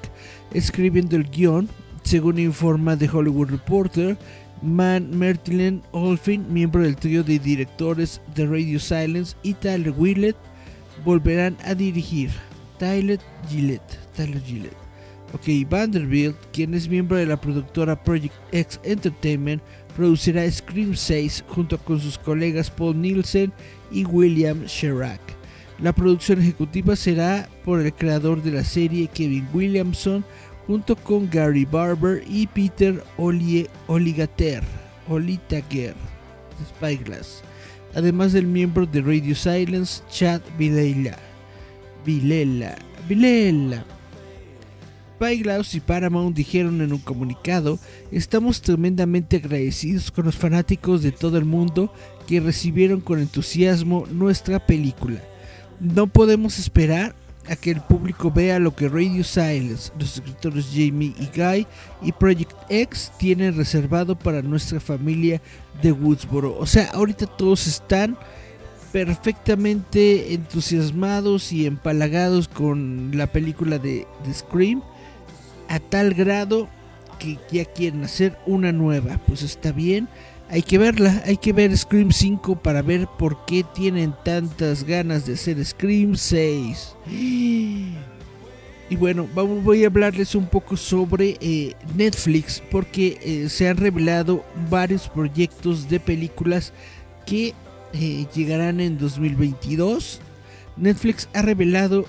escribiendo 0.54 1.14
el 1.14 1.28
guion, 1.28 1.68
según 2.04 2.38
informa 2.38 2.96
The 2.96 3.10
Hollywood 3.12 3.50
Reporter. 3.50 4.16
Man 4.62 5.16
Mertillen 5.18 5.82
Olfin, 5.92 6.52
miembro 6.52 6.82
del 6.82 6.96
trío 6.96 7.24
de 7.24 7.38
directores 7.38 8.20
de 8.34 8.46
Radio 8.46 8.78
Silence, 8.78 9.36
y 9.42 9.54
Tyler 9.54 9.92
Willett 9.96 10.36
volverán 11.04 11.56
a 11.64 11.74
dirigir. 11.74 12.30
Tyler 12.78 13.20
Gillette. 13.48 13.98
Ok, 15.34 15.68
Vanderbilt, 15.70 16.36
quien 16.52 16.74
es 16.74 16.88
miembro 16.88 17.16
de 17.16 17.26
la 17.26 17.40
productora 17.40 18.02
Project 18.02 18.34
X 18.52 18.80
Entertainment, 18.82 19.62
producirá 19.96 20.50
Scream 20.50 20.94
6 20.94 21.44
junto 21.48 21.78
con 21.78 22.00
sus 22.00 22.18
colegas 22.18 22.70
Paul 22.70 23.00
Nielsen 23.00 23.52
y 23.90 24.04
William 24.04 24.64
Sherak. 24.64 25.20
La 25.78 25.92
producción 25.92 26.40
ejecutiva 26.40 26.96
será 26.96 27.48
por 27.64 27.80
el 27.80 27.92
creador 27.94 28.42
de 28.42 28.52
la 28.52 28.64
serie 28.64 29.08
Kevin 29.08 29.48
Williamson, 29.54 30.24
junto 30.66 30.96
con 30.96 31.28
Gary 31.30 31.64
Barber 31.64 32.22
y 32.28 32.46
Peter 32.46 33.02
Olie, 33.16 33.68
Oligater, 33.86 34.62
Olitager, 35.08 35.94
Spyglass. 36.68 37.42
además 37.94 38.32
del 38.32 38.46
miembro 38.46 38.86
de 38.86 39.00
Radio 39.02 39.34
Silence, 39.34 40.02
Chad 40.10 40.40
Vilela. 40.58 41.18
Vilela. 42.04 42.76
Vilela. 43.08 43.84
Spyglass 45.16 45.74
y 45.74 45.80
Paramount 45.80 46.36
dijeron 46.36 46.80
en 46.80 46.92
un 46.92 46.98
comunicado, 46.98 47.78
estamos 48.10 48.60
tremendamente 48.60 49.36
agradecidos 49.36 50.10
con 50.10 50.24
los 50.24 50.36
fanáticos 50.36 51.02
de 51.02 51.12
todo 51.12 51.38
el 51.38 51.44
mundo 51.44 51.92
que 52.26 52.40
recibieron 52.40 53.00
con 53.00 53.20
entusiasmo 53.20 54.04
nuestra 54.10 54.66
película. 54.66 55.20
No 55.78 56.08
podemos 56.08 56.58
esperar 56.58 57.14
a 57.48 57.56
que 57.56 57.72
el 57.72 57.80
público 57.80 58.30
vea 58.30 58.58
lo 58.58 58.74
que 58.74 58.88
Radio 58.88 59.24
Silence, 59.24 59.92
los 59.98 60.14
escritores 60.14 60.66
Jamie 60.72 61.14
y 61.18 61.28
Guy 61.36 61.66
y 62.02 62.12
Project 62.12 62.52
X 62.68 63.12
tienen 63.18 63.56
reservado 63.56 64.16
para 64.16 64.42
nuestra 64.42 64.80
familia 64.80 65.40
de 65.82 65.92
Woodsboro. 65.92 66.56
O 66.58 66.66
sea, 66.66 66.90
ahorita 66.92 67.26
todos 67.26 67.66
están 67.66 68.16
perfectamente 68.92 70.34
entusiasmados 70.34 71.52
y 71.52 71.66
empalagados 71.66 72.46
con 72.46 73.10
la 73.14 73.26
película 73.26 73.78
de, 73.78 74.06
de 74.24 74.34
Scream 74.34 74.82
a 75.68 75.80
tal 75.80 76.14
grado 76.14 76.68
que 77.18 77.38
ya 77.50 77.64
quieren 77.64 78.04
hacer 78.04 78.38
una 78.46 78.72
nueva. 78.72 79.18
Pues 79.26 79.42
está 79.42 79.72
bien, 79.72 80.08
hay 80.52 80.62
que 80.62 80.76
verla, 80.76 81.22
hay 81.24 81.38
que 81.38 81.54
ver 81.54 81.74
Scream 81.74 82.12
5 82.12 82.56
para 82.56 82.82
ver 82.82 83.08
por 83.18 83.46
qué 83.46 83.64
tienen 83.64 84.14
tantas 84.22 84.84
ganas 84.84 85.24
de 85.24 85.32
hacer 85.32 85.64
Scream 85.64 86.14
6. 86.14 86.94
Y 87.08 87.96
bueno, 88.96 89.26
vamos, 89.34 89.64
voy 89.64 89.82
a 89.82 89.86
hablarles 89.86 90.34
un 90.34 90.46
poco 90.46 90.76
sobre 90.76 91.38
eh, 91.40 91.74
Netflix 91.96 92.62
porque 92.70 93.18
eh, 93.22 93.48
se 93.48 93.66
han 93.66 93.78
revelado 93.78 94.44
varios 94.68 95.08
proyectos 95.08 95.88
de 95.88 95.98
películas 95.98 96.74
que 97.24 97.54
eh, 97.94 98.26
llegarán 98.34 98.80
en 98.80 98.98
2022. 98.98 100.20
Netflix 100.76 101.30
ha 101.32 101.40
revelado... 101.40 102.04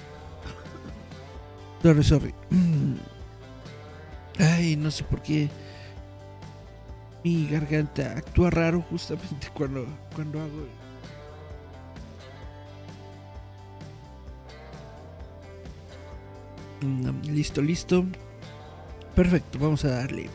Sorry, 1.82 2.04
sorry. 2.04 2.34
Ay, 4.38 4.76
no 4.76 4.92
sé 4.92 5.06
por 5.06 5.22
qué 5.22 5.50
mi 7.24 7.48
garganta 7.48 8.18
actúa 8.18 8.50
raro 8.50 8.82
justamente 8.90 9.48
cuando, 9.54 9.86
cuando 10.14 10.42
hago. 10.42 10.68
Mm, 16.82 17.22
listo, 17.32 17.62
listo. 17.62 18.06
Perfecto, 19.16 19.58
vamos 19.60 19.86
a 19.86 19.90
darle. 19.90 20.30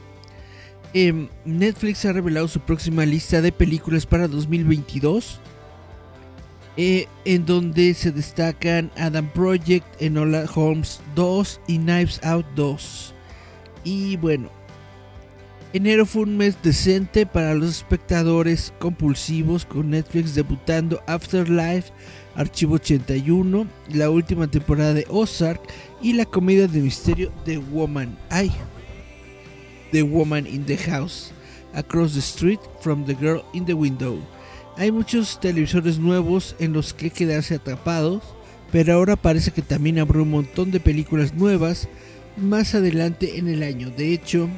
Em, 0.95 1.28
Netflix 1.45 2.05
ha 2.07 2.12
revelado 2.12 2.49
su 2.49 2.61
próxima 2.61 3.05
lista 3.05 3.43
de 3.43 3.53
películas 3.53 4.07
para 4.07 4.28
2022. 4.28 5.41
Eh, 6.80 7.09
en 7.24 7.45
donde 7.45 7.93
se 7.93 8.12
destacan 8.12 8.93
Adam 8.97 9.28
Project, 9.32 9.84
Enola 10.01 10.45
Holmes 10.55 11.01
2 11.16 11.61
y 11.66 11.78
Knives 11.78 12.20
Out 12.22 12.47
2. 12.55 13.14
Y 13.82 14.16
bueno, 14.16 14.49
enero 15.73 16.07
fue 16.07 16.23
un 16.23 16.37
mes 16.37 16.57
decente 16.62 17.27
para 17.27 17.55
los 17.55 17.69
espectadores 17.71 18.73
compulsivos 18.79 19.64
con 19.64 19.91
Netflix 19.91 20.35
debutando 20.35 21.03
Afterlife, 21.07 21.93
Archivo 22.35 22.77
81, 22.77 23.66
la 23.93 24.11
última 24.11 24.49
temporada 24.49 24.95
de 24.95 25.07
Ozark 25.09 25.61
y 26.01 26.14
la 26.14 26.25
comedia 26.25 26.69
de 26.69 26.81
misterio 26.81 27.33
The 27.45 27.59
Woman. 27.59 28.16
Ay, 28.31 28.51
The 29.93 30.03
Woman 30.03 30.47
in 30.47 30.64
the 30.64 30.77
House, 30.77 31.33
Across 31.75 32.14
the 32.14 32.21
Street 32.21 32.61
from 32.81 33.05
the 33.05 33.14
Girl 33.14 33.43
in 33.53 33.64
the 33.64 33.75
Window. 33.75 34.19
Hay 34.77 34.93
muchos 34.93 35.41
televisores 35.41 35.99
nuevos 35.99 36.55
en 36.61 36.73
los 36.73 36.95
que 36.95 37.11
quedarse 37.11 37.57
atrapados, 37.57 38.23
pero 38.71 38.95
ahora 38.95 39.16
parece 39.16 39.51
que 39.51 39.62
también 39.62 39.99
habrá 39.99 40.23
un 40.23 40.31
montón 40.31 40.71
de 40.71 40.81
películas 40.81 41.35
nuevas 41.35 41.89
más 42.37 42.75
adelante 42.75 43.39
en 43.39 43.49
el 43.49 43.64
año. 43.64 43.91
De 43.91 44.12
hecho, 44.12 44.49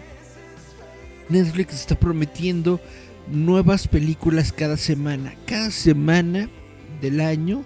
Netflix 1.31 1.74
está 1.74 1.95
prometiendo 1.95 2.81
nuevas 3.31 3.87
películas 3.87 4.53
cada 4.53 4.76
semana. 4.76 5.33
Cada 5.47 5.70
semana 5.70 6.51
del 7.01 7.20
año, 7.20 7.64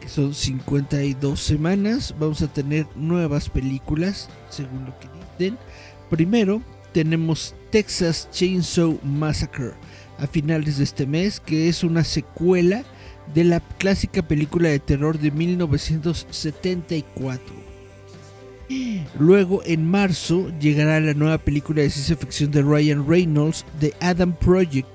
que 0.00 0.08
son 0.08 0.32
52 0.34 1.40
semanas, 1.40 2.14
vamos 2.18 2.42
a 2.42 2.52
tener 2.52 2.86
nuevas 2.94 3.48
películas, 3.48 4.28
según 4.50 4.84
lo 4.86 4.94
que 5.00 5.08
dicen. 5.38 5.58
Primero, 6.10 6.62
tenemos 6.92 7.56
Texas 7.70 8.28
Chainsaw 8.30 8.98
Massacre 9.02 9.72
a 10.18 10.26
finales 10.26 10.76
de 10.78 10.84
este 10.84 11.06
mes, 11.06 11.40
que 11.40 11.68
es 11.68 11.82
una 11.82 12.04
secuela 12.04 12.84
de 13.34 13.44
la 13.44 13.60
clásica 13.78 14.22
película 14.22 14.68
de 14.68 14.78
terror 14.78 15.18
de 15.18 15.30
1974. 15.30 17.71
Luego, 19.18 19.62
en 19.64 19.84
marzo, 19.84 20.50
llegará 20.58 21.00
la 21.00 21.14
nueva 21.14 21.38
película 21.38 21.82
de 21.82 21.90
ciencia 21.90 22.16
ficción 22.16 22.50
de 22.50 22.62
Ryan 22.62 23.06
Reynolds, 23.06 23.64
The 23.80 23.92
Adam 24.00 24.34
Project, 24.34 24.88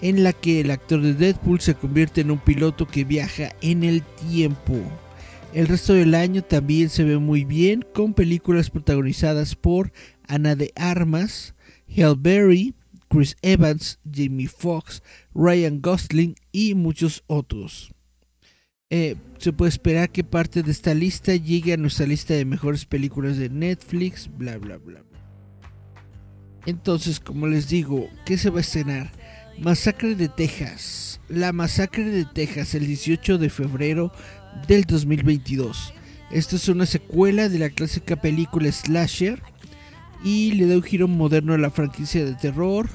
en 0.00 0.22
la 0.24 0.32
que 0.32 0.60
el 0.60 0.70
actor 0.70 1.00
de 1.00 1.14
Deadpool 1.14 1.60
se 1.60 1.74
convierte 1.74 2.20
en 2.20 2.30
un 2.30 2.38
piloto 2.38 2.86
que 2.86 3.04
viaja 3.04 3.54
en 3.60 3.84
el 3.84 4.02
tiempo. 4.02 4.74
El 5.54 5.68
resto 5.68 5.94
del 5.94 6.14
año 6.14 6.42
también 6.42 6.88
se 6.88 7.04
ve 7.04 7.18
muy 7.18 7.44
bien, 7.44 7.84
con 7.94 8.14
películas 8.14 8.70
protagonizadas 8.70 9.54
por 9.54 9.92
Ana 10.26 10.56
de 10.56 10.72
Armas, 10.76 11.54
Halle 11.88 12.16
Berry, 12.18 12.74
Chris 13.08 13.36
Evans, 13.42 13.98
Jamie 14.10 14.48
Foxx, 14.48 15.02
Ryan 15.34 15.80
Gosling 15.82 16.34
y 16.50 16.74
muchos 16.74 17.22
otros. 17.26 17.92
Eh, 18.94 19.16
se 19.38 19.54
puede 19.54 19.70
esperar 19.70 20.10
que 20.10 20.22
parte 20.22 20.62
de 20.62 20.70
esta 20.70 20.92
lista 20.92 21.34
llegue 21.34 21.72
a 21.72 21.78
nuestra 21.78 22.04
lista 22.04 22.34
de 22.34 22.44
mejores 22.44 22.84
películas 22.84 23.38
de 23.38 23.48
Netflix, 23.48 24.28
bla 24.36 24.58
bla 24.58 24.76
bla. 24.76 25.02
Entonces, 26.66 27.18
como 27.18 27.46
les 27.46 27.70
digo, 27.70 28.10
¿qué 28.26 28.36
se 28.36 28.50
va 28.50 28.58
a 28.58 28.60
estrenar? 28.60 29.10
Masacre 29.58 30.14
de 30.14 30.28
Texas. 30.28 31.22
La 31.30 31.54
Masacre 31.54 32.04
de 32.04 32.26
Texas, 32.26 32.74
el 32.74 32.86
18 32.86 33.38
de 33.38 33.48
febrero 33.48 34.12
del 34.68 34.84
2022. 34.84 35.94
Esta 36.30 36.56
es 36.56 36.68
una 36.68 36.84
secuela 36.84 37.48
de 37.48 37.60
la 37.60 37.70
clásica 37.70 38.16
película 38.16 38.70
Slasher 38.70 39.42
y 40.22 40.52
le 40.52 40.66
da 40.66 40.76
un 40.76 40.82
giro 40.82 41.08
moderno 41.08 41.54
a 41.54 41.58
la 41.58 41.70
franquicia 41.70 42.26
de 42.26 42.34
terror. 42.34 42.90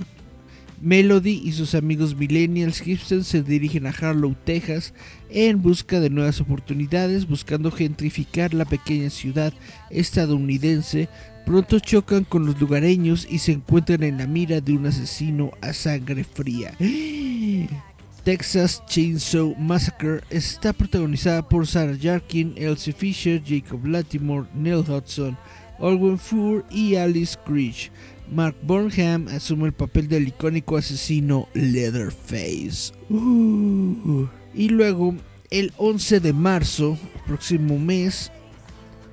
Melody 0.82 1.42
y 1.44 1.54
sus 1.54 1.74
amigos 1.74 2.16
millennials 2.16 2.80
hipsters 2.80 3.28
se 3.28 3.42
dirigen 3.42 3.88
a 3.88 3.90
Harlow, 3.90 4.36
Texas, 4.44 4.94
en 5.30 5.62
busca 5.62 6.00
de 6.00 6.10
nuevas 6.10 6.40
oportunidades, 6.40 7.28
buscando 7.28 7.72
gentrificar 7.72 8.54
la 8.54 8.66
pequeña 8.66 9.10
ciudad 9.10 9.54
estadounidense. 9.90 11.10
Pronto 11.46 11.80
chocan 11.80 12.26
con 12.26 12.46
los 12.46 12.60
lugareños 12.60 13.28
y 13.30 13.40
se 13.40 13.54
encuentran 13.54 14.04
en 14.04 14.18
la 14.18 14.28
mira 14.28 14.62
de 14.62 14.74
un 14.74 14.86
asesino 14.86 15.52
a 15.62 15.74
sangre 15.74 16.24
fría. 16.24 16.74
Texas 18.24 18.84
Chainsaw 18.88 19.56
Massacre 19.58 20.20
está 20.30 20.74
protagonizada 20.74 21.48
por 21.48 21.66
Sarah 21.66 21.98
Jarkin, 21.98 22.54
Elsie 22.58 22.92
Fisher, 22.92 23.42
Jacob 23.42 23.86
Latimore, 23.86 24.50
Neil 24.54 24.84
Hudson, 24.86 25.38
Olwen 25.80 26.18
Fur 26.18 26.66
y 26.70 26.96
Alice 26.96 27.38
Creech. 27.46 27.90
Mark 28.32 28.56
Burnham 28.62 29.28
asume 29.30 29.68
el 29.68 29.74
papel 29.74 30.08
del 30.08 30.28
icónico 30.28 30.78
asesino 30.78 31.48
Leatherface. 31.54 32.94
Uh. 33.10 34.28
Y 34.54 34.70
luego, 34.70 35.16
el 35.50 35.72
11 35.78 36.20
de 36.20 36.34
marzo, 36.34 36.98
próximo 37.26 37.78
mes, 37.78 38.32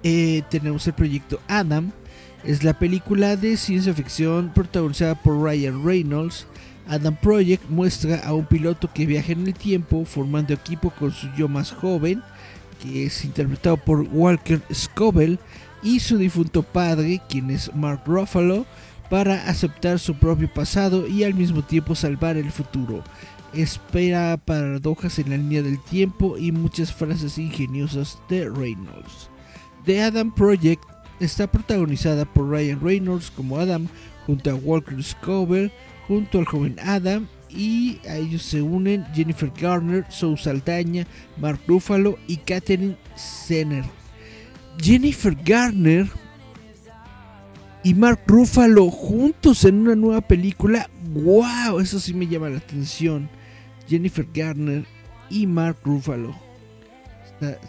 eh, 0.02 0.42
tenemos 0.50 0.86
el 0.86 0.94
proyecto 0.94 1.40
Adam. 1.48 1.92
Es 2.44 2.62
la 2.62 2.78
película 2.78 3.36
de 3.36 3.56
ciencia 3.56 3.94
ficción 3.94 4.52
protagonizada 4.54 5.14
por 5.14 5.42
Ryan 5.42 5.84
Reynolds. 5.84 6.46
Adam 6.86 7.16
Project 7.16 7.68
muestra 7.70 8.18
a 8.18 8.34
un 8.34 8.44
piloto 8.44 8.90
que 8.92 9.06
viaja 9.06 9.32
en 9.32 9.46
el 9.46 9.54
tiempo 9.54 10.04
formando 10.04 10.52
equipo 10.52 10.90
con 10.90 11.10
su 11.12 11.28
yo 11.36 11.48
más 11.48 11.72
joven, 11.72 12.22
que 12.82 13.06
es 13.06 13.24
interpretado 13.24 13.78
por 13.78 14.02
Walker 14.12 14.60
Scobell, 14.72 15.38
y 15.82 16.00
su 16.00 16.18
difunto 16.18 16.62
padre, 16.62 17.22
quien 17.28 17.50
es 17.50 17.74
Mark 17.74 18.02
Ruffalo, 18.06 18.66
para 19.14 19.48
aceptar 19.48 20.00
su 20.00 20.16
propio 20.16 20.52
pasado 20.52 21.06
y 21.06 21.22
al 21.22 21.34
mismo 21.34 21.62
tiempo 21.62 21.94
salvar 21.94 22.36
el 22.36 22.50
futuro. 22.50 23.04
Espera 23.52 24.36
paradojas 24.36 25.20
en 25.20 25.30
la 25.30 25.36
línea 25.36 25.62
del 25.62 25.78
tiempo 25.78 26.36
y 26.36 26.50
muchas 26.50 26.92
frases 26.92 27.38
ingeniosas 27.38 28.18
de 28.28 28.50
Reynolds. 28.50 29.30
The 29.84 30.02
Adam 30.02 30.34
Project 30.34 30.82
está 31.20 31.46
protagonizada 31.46 32.24
por 32.24 32.50
Ryan 32.50 32.80
Reynolds 32.80 33.30
como 33.30 33.56
Adam 33.56 33.86
junto 34.26 34.50
a 34.50 34.56
Walker 34.56 35.00
Scoville, 35.00 35.70
junto 36.08 36.40
al 36.40 36.46
joven 36.46 36.74
Adam 36.82 37.28
y 37.48 38.00
a 38.08 38.16
ellos 38.16 38.42
se 38.42 38.62
unen 38.62 39.06
Jennifer 39.14 39.52
Garner, 39.56 40.04
Sue 40.08 40.36
Saldaña, 40.36 41.06
Mark 41.36 41.60
Ruffalo 41.68 42.18
y 42.26 42.38
Katherine 42.38 42.96
Senner. 43.14 43.84
Jennifer 44.82 45.36
Garner 45.44 46.08
y 47.84 47.94
Mark 47.94 48.20
Ruffalo 48.26 48.90
juntos 48.90 49.64
en 49.64 49.80
una 49.80 49.94
nueva 49.94 50.22
película. 50.22 50.88
¡Wow! 51.12 51.80
Eso 51.80 52.00
sí 52.00 52.14
me 52.14 52.26
llama 52.26 52.48
la 52.48 52.56
atención. 52.56 53.28
Jennifer 53.86 54.26
Garner 54.32 54.84
y 55.28 55.46
Mark 55.46 55.76
Ruffalo. 55.84 56.34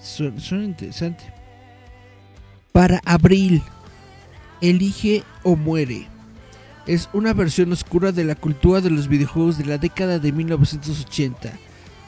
Suena 0.02 0.64
interesante. 0.64 1.26
Para 2.72 3.02
abril, 3.06 3.62
Elige 4.62 5.24
o 5.44 5.58
muere. 5.58 6.08
Es 6.88 7.10
una 7.14 7.34
versión 7.34 7.72
oscura 7.74 8.12
de 8.12 8.24
la 8.24 8.36
cultura 8.36 8.80
de 8.80 8.90
los 8.90 9.08
videojuegos 9.10 9.58
de 9.58 9.66
la 9.66 9.78
década 9.78 10.20
de 10.20 10.32
1980. 10.32 11.52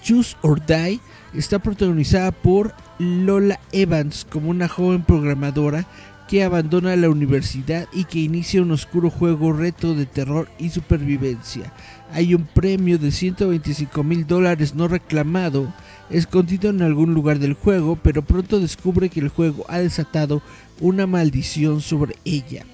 Choose 0.01 0.37
or 0.43 0.65
Die 0.65 1.01
está 1.33 1.59
protagonizada 1.59 2.31
por 2.31 2.73
Lola 2.99 3.59
Evans 3.73 4.25
como 4.29 4.49
una 4.49 4.69
joven 4.69 5.03
programadora 5.03 5.85
que 6.27 6.43
abandona 6.43 6.95
la 6.95 7.09
universidad 7.09 7.87
y 7.93 8.03
que 8.03 8.19
inicia 8.19 8.61
un 8.61 8.71
oscuro 8.71 9.09
juego 9.09 9.53
reto 9.53 9.95
de 9.95 10.05
terror 10.05 10.49
y 10.59 10.69
supervivencia. 10.69 11.73
Hay 12.11 12.35
un 12.35 12.45
premio 12.45 12.97
de 12.97 13.11
125 13.11 14.03
mil 14.03 14.27
dólares 14.27 14.75
no 14.75 14.87
reclamado 14.87 15.73
escondido 16.09 16.69
en 16.69 16.81
algún 16.81 17.13
lugar 17.13 17.39
del 17.39 17.53
juego, 17.53 17.97
pero 18.01 18.21
pronto 18.21 18.59
descubre 18.59 19.09
que 19.09 19.19
el 19.19 19.29
juego 19.29 19.65
ha 19.67 19.79
desatado 19.79 20.41
una 20.79 21.07
maldición 21.07 21.81
sobre 21.81 22.15
ella, 22.23 22.65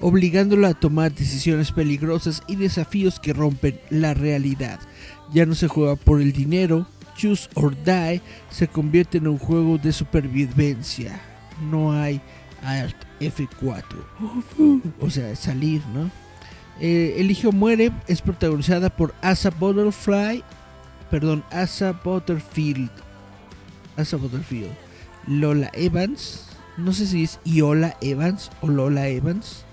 obligándola 0.00 0.68
a 0.68 0.74
tomar 0.74 1.12
decisiones 1.14 1.72
peligrosas 1.72 2.42
y 2.46 2.56
desafíos 2.56 3.20
que 3.20 3.32
rompen 3.32 3.80
la 3.90 4.14
realidad. 4.14 4.80
Ya 5.32 5.46
no 5.46 5.54
se 5.54 5.68
juega 5.68 5.96
por 5.96 6.20
el 6.20 6.32
dinero, 6.32 6.86
Choose 7.16 7.48
or 7.54 7.76
Die 7.84 8.22
se 8.50 8.68
convierte 8.68 9.18
en 9.18 9.28
un 9.28 9.38
juego 9.38 9.76
de 9.76 9.92
supervivencia. 9.92 11.20
No 11.70 11.92
hay 11.92 12.22
Alt 12.62 12.96
F4. 13.20 13.84
O 15.00 15.10
sea, 15.10 15.34
salir, 15.36 15.82
¿no? 15.94 16.10
Eh, 16.80 17.36
muere 17.52 17.92
es 18.08 18.22
protagonizada 18.22 18.88
por 18.88 19.14
Asa 19.20 19.50
Butterfly, 19.50 20.42
perdón, 21.10 21.44
Asa 21.50 21.92
Butterfield, 21.92 22.90
Asa 23.96 24.16
Butterfield, 24.16 24.72
Lola 25.26 25.70
Evans, 25.74 26.46
no 26.78 26.92
sé 26.94 27.06
si 27.06 27.24
es 27.24 27.38
Iola 27.44 27.96
Evans 28.00 28.50
o 28.62 28.68
Lola 28.68 29.08
Evans. 29.08 29.64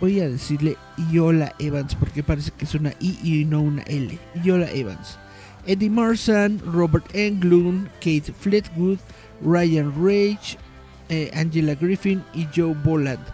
Voy 0.00 0.20
a 0.20 0.28
decirle 0.28 0.76
Iola 1.12 1.54
Evans 1.58 1.94
porque 1.94 2.22
parece 2.22 2.50
que 2.50 2.64
es 2.64 2.74
una 2.74 2.92
I 3.00 3.18
y 3.22 3.44
no 3.44 3.60
una 3.60 3.82
L. 3.82 4.18
Iola 4.44 4.70
Evans. 4.70 5.18
Eddie 5.66 5.90
Marsan, 5.90 6.60
Robert 6.64 7.14
Englund, 7.14 7.88
Kate 8.00 8.32
Fleetwood, 8.40 8.98
Ryan 9.42 9.92
Rage, 9.96 10.56
eh, 11.08 11.30
Angela 11.34 11.74
Griffin 11.74 12.22
y 12.34 12.46
Joe 12.54 12.74
Boland. 12.84 13.24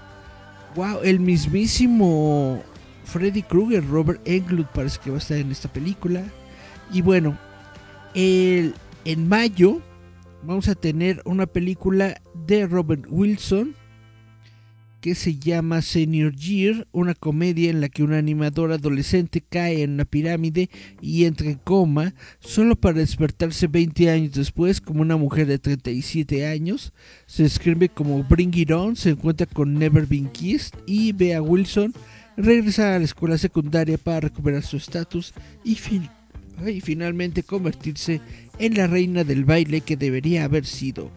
Wow, 0.75 1.01
el 1.03 1.21
mismísimo 1.21 2.63
Freddy 3.05 3.43
Krueger, 3.43 3.87
Robert 3.87 4.21
Englund 4.25 4.69
parece 4.75 4.99
que 5.03 5.11
va 5.11 5.17
a 5.17 5.21
estar 5.21 5.37
en 5.37 5.51
esta 5.51 5.73
película. 5.73 6.25
Y 6.93 7.03
bueno, 7.03 7.39
el, 8.15 8.75
en 9.05 9.29
mayo 9.29 9.81
vamos 10.43 10.69
a 10.69 10.75
tener 10.75 11.23
una 11.25 11.47
película 11.47 12.21
de 12.47 12.67
Robert 12.67 13.07
Wilson 13.09 13.75
que 15.05 15.15
se 15.15 15.37
llama 15.37 15.83
Senior 15.83 16.35
Year, 16.35 16.89
una 16.91 17.13
comedia 17.15 17.69
en 17.69 17.83
la 17.83 17.91
que 17.91 18.03
un 18.03 18.15
animador 18.15 18.73
adolescente 18.73 19.43
cae 19.47 19.83
en 19.83 19.91
una 19.91 20.07
pirámide 20.07 20.71
y 21.03 21.27
entra 21.27 21.51
en 21.51 21.59
coma, 21.59 22.15
solo 22.41 22.75
para 22.75 23.01
despertarse 23.01 23.67
20 23.67 24.09
años 24.09 24.33
después 24.33 24.81
como 24.81 25.03
una 25.03 25.19
mujer 25.19 25.47
de 25.47 25.59
37 25.59 26.47
años. 26.47 26.95
Se 27.27 27.43
describe 27.43 27.91
como 27.91 28.25
Bring 28.25 28.55
It 28.57 28.71
On, 28.71 28.97
se 28.97 29.11
encuentra 29.11 29.45
con 29.45 29.75
Never 29.75 30.07
Been 30.07 30.31
Kissed 30.31 30.73
y 30.87 31.13
ve 31.13 31.35
a 31.35 31.43
Wilson 31.43 31.93
regresar 32.39 32.95
a 32.95 32.99
la 32.99 33.05
escuela 33.05 33.37
secundaria 33.37 33.99
para 33.99 34.21
recuperar 34.21 34.63
su 34.63 34.79
estatus 34.79 35.35
y, 35.65 35.75
fin- 35.75 36.09
y 36.67 36.81
finalmente 36.81 37.43
convertirse 37.43 38.23
en 38.59 38.73
la 38.73 38.87
reina 38.87 39.23
del 39.23 39.45
baile 39.45 39.83
que 39.83 39.99
debería 39.99 40.45
haber 40.45 40.65
sido. 40.65 41.11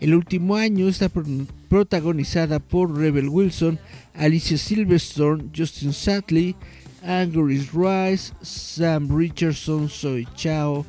El 0.00 0.14
último 0.14 0.56
año 0.56 0.88
está 0.88 1.08
pro- 1.08 1.24
protagonizada 1.68 2.58
por 2.58 2.96
Rebel 2.96 3.28
Wilson, 3.28 3.78
Alicia 4.14 4.58
Silverstone, 4.58 5.50
Justin 5.56 5.92
Sadley, 5.92 6.54
Angus 7.02 7.72
Rice, 7.72 8.32
Sam 8.42 9.08
Richardson, 9.16 9.88
Zoe 9.88 10.26
Chao, 10.34 10.84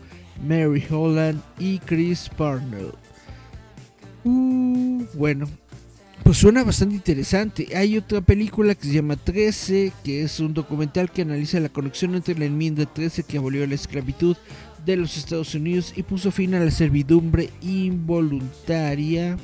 Mary 0.45 0.83
Holland 0.89 1.41
y 1.59 1.79
Chris 1.79 2.29
Parnell. 2.37 2.91
Uh, 4.23 5.05
bueno, 5.13 5.47
pues 6.23 6.37
suena 6.37 6.63
bastante 6.63 6.95
interesante. 6.95 7.69
Hay 7.75 7.97
otra 7.97 8.19
película 8.21 8.75
que 8.75 8.87
se 8.87 8.93
llama 8.95 9.15
13, 9.15 9.93
que 10.03 10.23
es 10.23 10.39
un 10.39 10.53
documental 10.53 11.09
que 11.09 11.21
analiza 11.21 11.59
la 11.59 11.69
conexión 11.69 12.15
entre 12.15 12.37
la 12.37 12.45
enmienda 12.45 12.85
13 12.85 13.23
que 13.23 13.37
abolió 13.37 13.65
la 13.65 13.75
esclavitud 13.75 14.35
de 14.87 14.95
los 14.95 15.17
Estados 15.17 15.53
Unidos 15.53 15.93
y 15.95 16.03
puso 16.03 16.31
fin 16.31 16.55
a 16.55 16.59
la 16.59 16.71
servidumbre 16.71 17.49
involuntaria. 17.61 19.37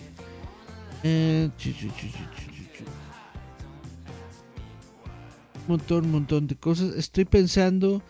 Eh, 1.03 1.49
chu, 1.57 1.71
chu. 1.73 1.87
Montón, 5.67 6.09
montón 6.09 6.47
de 6.47 6.55
cosas. 6.55 6.95
Estoy 6.95 7.25
pensando 7.25 8.01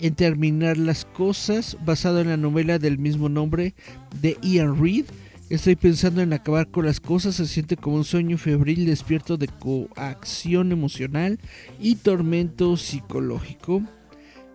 en 0.00 0.14
terminar 0.14 0.76
las 0.76 1.06
cosas 1.06 1.78
basado 1.84 2.20
en 2.20 2.28
la 2.28 2.36
novela 2.36 2.78
del 2.78 2.98
mismo 2.98 3.28
nombre 3.28 3.74
de 4.20 4.36
Ian 4.42 4.80
Reid. 4.80 5.06
Estoy 5.48 5.76
pensando 5.76 6.20
en 6.20 6.32
acabar 6.32 6.70
con 6.70 6.86
las 6.86 7.00
cosas, 7.00 7.36
se 7.36 7.46
siente 7.46 7.76
como 7.76 7.96
un 7.96 8.04
sueño 8.04 8.38
febril 8.38 8.86
despierto 8.86 9.36
de 9.36 9.48
coacción 9.48 10.72
emocional 10.72 11.38
y 11.80 11.96
tormento 11.96 12.76
psicológico. 12.76 13.82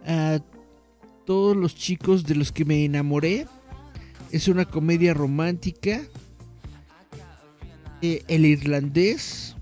A 0.05 0.39
todos 1.27 1.57
los 1.57 1.75
chicos 1.75 2.23
de 2.23 2.35
los 2.35 2.53
que 2.53 2.63
me 2.63 2.85
enamoré. 2.85 3.45
Es 4.31 4.47
una 4.47 4.63
comedia 4.63 5.13
romántica. 5.13 6.01
Eh, 8.01 8.23
el 8.29 8.45
irlandés. 8.45 9.55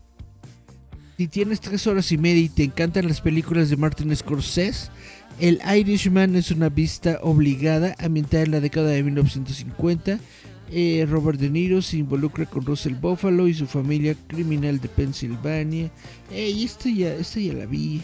Si 1.18 1.28
tienes 1.28 1.62
tres 1.62 1.88
horas 1.88 2.12
y 2.12 2.18
media 2.20 2.44
y 2.44 2.50
te 2.50 2.64
encantan 2.64 3.08
las 3.08 3.20
películas 3.20 3.70
de 3.70 3.78
Martin 3.78 4.16
Scorsese, 4.16 4.90
El 5.40 5.60
Irishman 5.76 6.36
es 6.36 6.52
una 6.52 6.70
vista 6.70 7.20
obligada 7.24 7.96
ambientada 7.98 8.44
en 8.44 8.52
la 8.52 8.60
década 8.60 8.90
de 8.90 9.02
1950. 9.02 10.20
Eh, 10.72 11.06
Robert 11.10 11.40
De 11.40 11.50
Niro 11.50 11.82
se 11.82 11.98
involucra 11.98 12.46
con 12.46 12.66
Russell 12.66 12.94
Buffalo 12.94 13.48
y 13.48 13.54
su 13.54 13.66
familia 13.66 14.16
criminal 14.28 14.80
de 14.80 14.90
Pensilvania. 14.90 15.90
Ey, 16.32 16.64
esta 16.64 16.90
ya, 16.90 17.16
esta 17.16 17.40
ya 17.40 17.54
la 17.54 17.66
vi. 17.66 18.02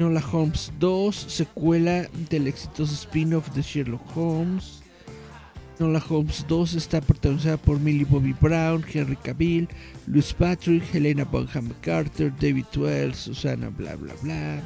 Nola 0.00 0.24
Holmes 0.32 0.72
2, 0.80 1.14
secuela 1.14 2.08
del 2.30 2.46
exitoso 2.46 2.94
spin-off 2.94 3.50
de 3.50 3.60
Sherlock 3.60 4.16
Holmes. 4.16 4.80
Nola 5.78 6.02
Holmes 6.08 6.42
2 6.48 6.72
está 6.72 7.02
protagonizada 7.02 7.58
por 7.58 7.78
Millie 7.78 8.06
Bobby 8.06 8.34
Brown, 8.40 8.82
Henry 8.90 9.16
Cavill, 9.16 9.68
Louis 10.06 10.32
Patrick, 10.32 10.82
Helena 10.94 11.24
Bonham 11.24 11.68
Carter, 11.82 12.32
David 12.40 12.64
Wells, 12.74 13.18
Susana, 13.18 13.68
bla 13.68 13.94
bla 13.96 14.14
bla. 14.22 14.62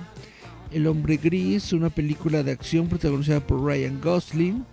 El 0.70 0.87
hombre 0.87 1.16
gris, 1.16 1.72
una 1.72 1.91
película 1.91 2.45
de 2.45 2.53
acción 2.53 2.87
protagonizada 2.87 3.41
por 3.45 3.61
Ryan 3.61 4.01
Gosling. 4.01 4.64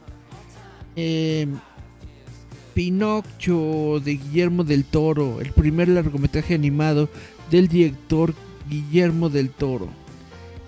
Eh, 0.95 1.47
Pinocchio 2.75 3.99
de 3.99 4.17
Guillermo 4.17 4.63
del 4.63 4.85
Toro, 4.85 5.41
el 5.41 5.53
primer 5.53 5.87
largometraje 5.87 6.53
animado 6.53 7.09
del 7.49 7.67
director 7.67 8.35
Guillermo 8.69 9.27
del 9.27 9.49
Toro. 9.49 10.00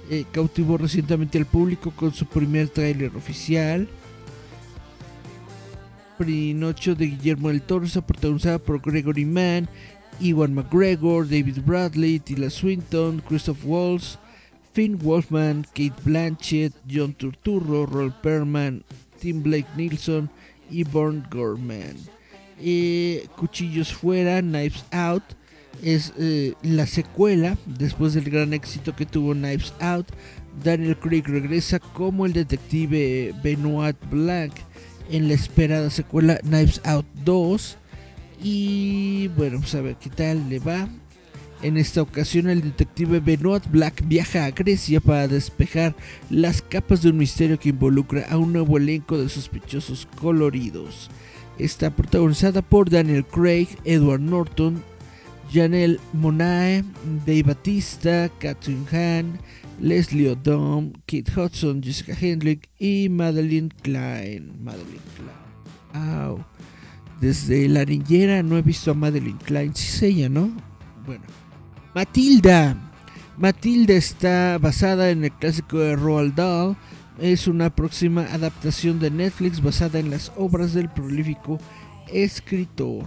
Eh, 0.09 0.25
cautivó 0.31 0.77
recientemente 0.77 1.37
al 1.37 1.45
público 1.45 1.91
con 1.91 2.13
su 2.13 2.25
primer 2.25 2.69
tráiler 2.69 3.15
oficial. 3.15 3.87
Pinocho 6.17 6.95
de 6.95 7.07
Guillermo 7.07 7.49
del 7.49 7.61
Toro 7.61 7.85
está 7.85 8.05
protagonizada 8.05 8.59
por 8.59 8.81
Gregory 8.81 9.25
Mann, 9.25 9.67
Iwan 10.19 10.53
McGregor, 10.53 11.27
David 11.27 11.59
Bradley, 11.65 12.19
Tila 12.19 12.49
Swinton, 12.49 13.21
Christoph 13.27 13.65
Waltz, 13.65 14.19
Finn 14.73 14.97
Wolfman, 14.99 15.65
Kate 15.73 15.93
Blanchett, 16.03 16.73
John 16.89 17.13
Turturro, 17.13 17.85
Roll 17.85 18.13
Perman, 18.21 18.83
Tim 19.19 19.41
Blake 19.41 19.67
Nilsson 19.75 20.29
y 20.69 20.83
Born 20.83 21.25
Gorman. 21.31 21.95
Eh, 22.59 23.27
Cuchillos 23.35 23.93
Fuera, 23.93 24.41
Knives 24.41 24.85
Out, 24.91 25.23
es 25.83 26.13
eh, 26.17 26.53
la 26.63 26.87
secuela 26.87 27.57
después 27.65 28.13
del 28.13 28.29
gran 28.29 28.53
éxito 28.53 28.95
que 28.95 29.05
tuvo 29.05 29.33
Knives 29.33 29.73
Out. 29.79 30.07
Daniel 30.63 30.97
Craig 30.97 31.23
regresa 31.25 31.79
como 31.79 32.25
el 32.25 32.33
detective 32.33 33.33
Benoit 33.43 33.97
Blanc 34.09 34.53
en 35.09 35.27
la 35.27 35.33
esperada 35.33 35.89
secuela 35.89 36.37
Knives 36.37 36.81
Out 36.85 37.05
2. 37.25 37.77
Y 38.41 39.27
bueno, 39.29 39.59
pues 39.59 39.75
a 39.75 39.81
ver 39.81 39.95
qué 39.97 40.09
tal 40.09 40.49
le 40.49 40.59
va. 40.59 40.87
En 41.61 41.77
esta 41.77 42.01
ocasión 42.01 42.49
el 42.49 42.61
detective 42.61 43.19
Benoit 43.19 43.65
Black 43.71 44.03
viaja 44.05 44.45
a 44.45 44.51
Grecia 44.51 44.99
para 44.99 45.27
despejar 45.27 45.95
las 46.29 46.61
capas 46.61 47.01
de 47.01 47.09
un 47.09 47.17
misterio 47.17 47.57
que 47.57 47.69
involucra 47.69 48.25
a 48.29 48.37
un 48.37 48.51
nuevo 48.51 48.77
elenco 48.77 49.17
de 49.17 49.29
sospechosos 49.29 50.07
coloridos. 50.19 51.09
Está 51.57 51.95
protagonizada 51.95 52.61
por 52.61 52.89
Daniel 52.89 53.25
Craig, 53.25 53.67
Edward 53.85 54.19
Norton, 54.19 54.83
Janelle 55.53 55.99
Monae, 56.13 56.83
Dave 57.25 57.43
Batista, 57.43 58.27
Catherine 58.39 58.87
Hahn, 58.91 59.39
Leslie 59.79 60.29
Odom, 60.29 60.93
Kate 61.05 61.31
Hudson, 61.31 61.81
Jessica 61.83 62.15
Hendrick 62.19 62.69
y 62.79 63.07
Madeline 63.09 63.69
Klein. 63.83 64.51
Madeline 64.63 65.01
Klein. 65.15 66.09
Au. 66.09 66.43
Desde 67.21 67.69
la 67.69 67.85
niñera 67.85 68.41
no 68.41 68.57
he 68.57 68.63
visto 68.63 68.91
a 68.91 68.93
Madeline 68.95 69.37
Klein. 69.45 69.75
Sí 69.75 69.89
es 69.89 70.01
ella, 70.01 70.29
¿no? 70.29 70.51
Bueno. 71.05 71.23
Matilda. 71.93 72.75
Matilda 73.37 73.93
está 73.93 74.57
basada 74.57 75.11
en 75.11 75.23
el 75.23 75.31
clásico 75.33 75.77
de 75.77 75.95
Roald 75.95 76.33
Dahl. 76.33 76.75
Es 77.19 77.47
una 77.47 77.69
próxima 77.69 78.23
adaptación 78.23 78.99
de 78.99 79.11
Netflix 79.11 79.61
basada 79.61 79.99
en 79.99 80.09
las 80.09 80.31
obras 80.35 80.73
del 80.73 80.89
prolífico 80.89 81.59
escritor. 82.11 83.05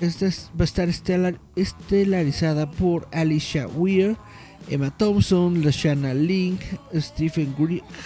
Esta 0.00 0.26
es- 0.26 0.50
va 0.58 0.62
a 0.62 0.64
estar 0.64 0.88
estelar- 0.88 1.38
estelarizada 1.56 2.70
por 2.70 3.06
Alicia 3.12 3.66
Weir, 3.68 4.16
Emma 4.68 4.90
Thompson, 4.90 5.62
Lashana 5.64 6.14
Link, 6.14 6.60
Stephen, 6.94 7.54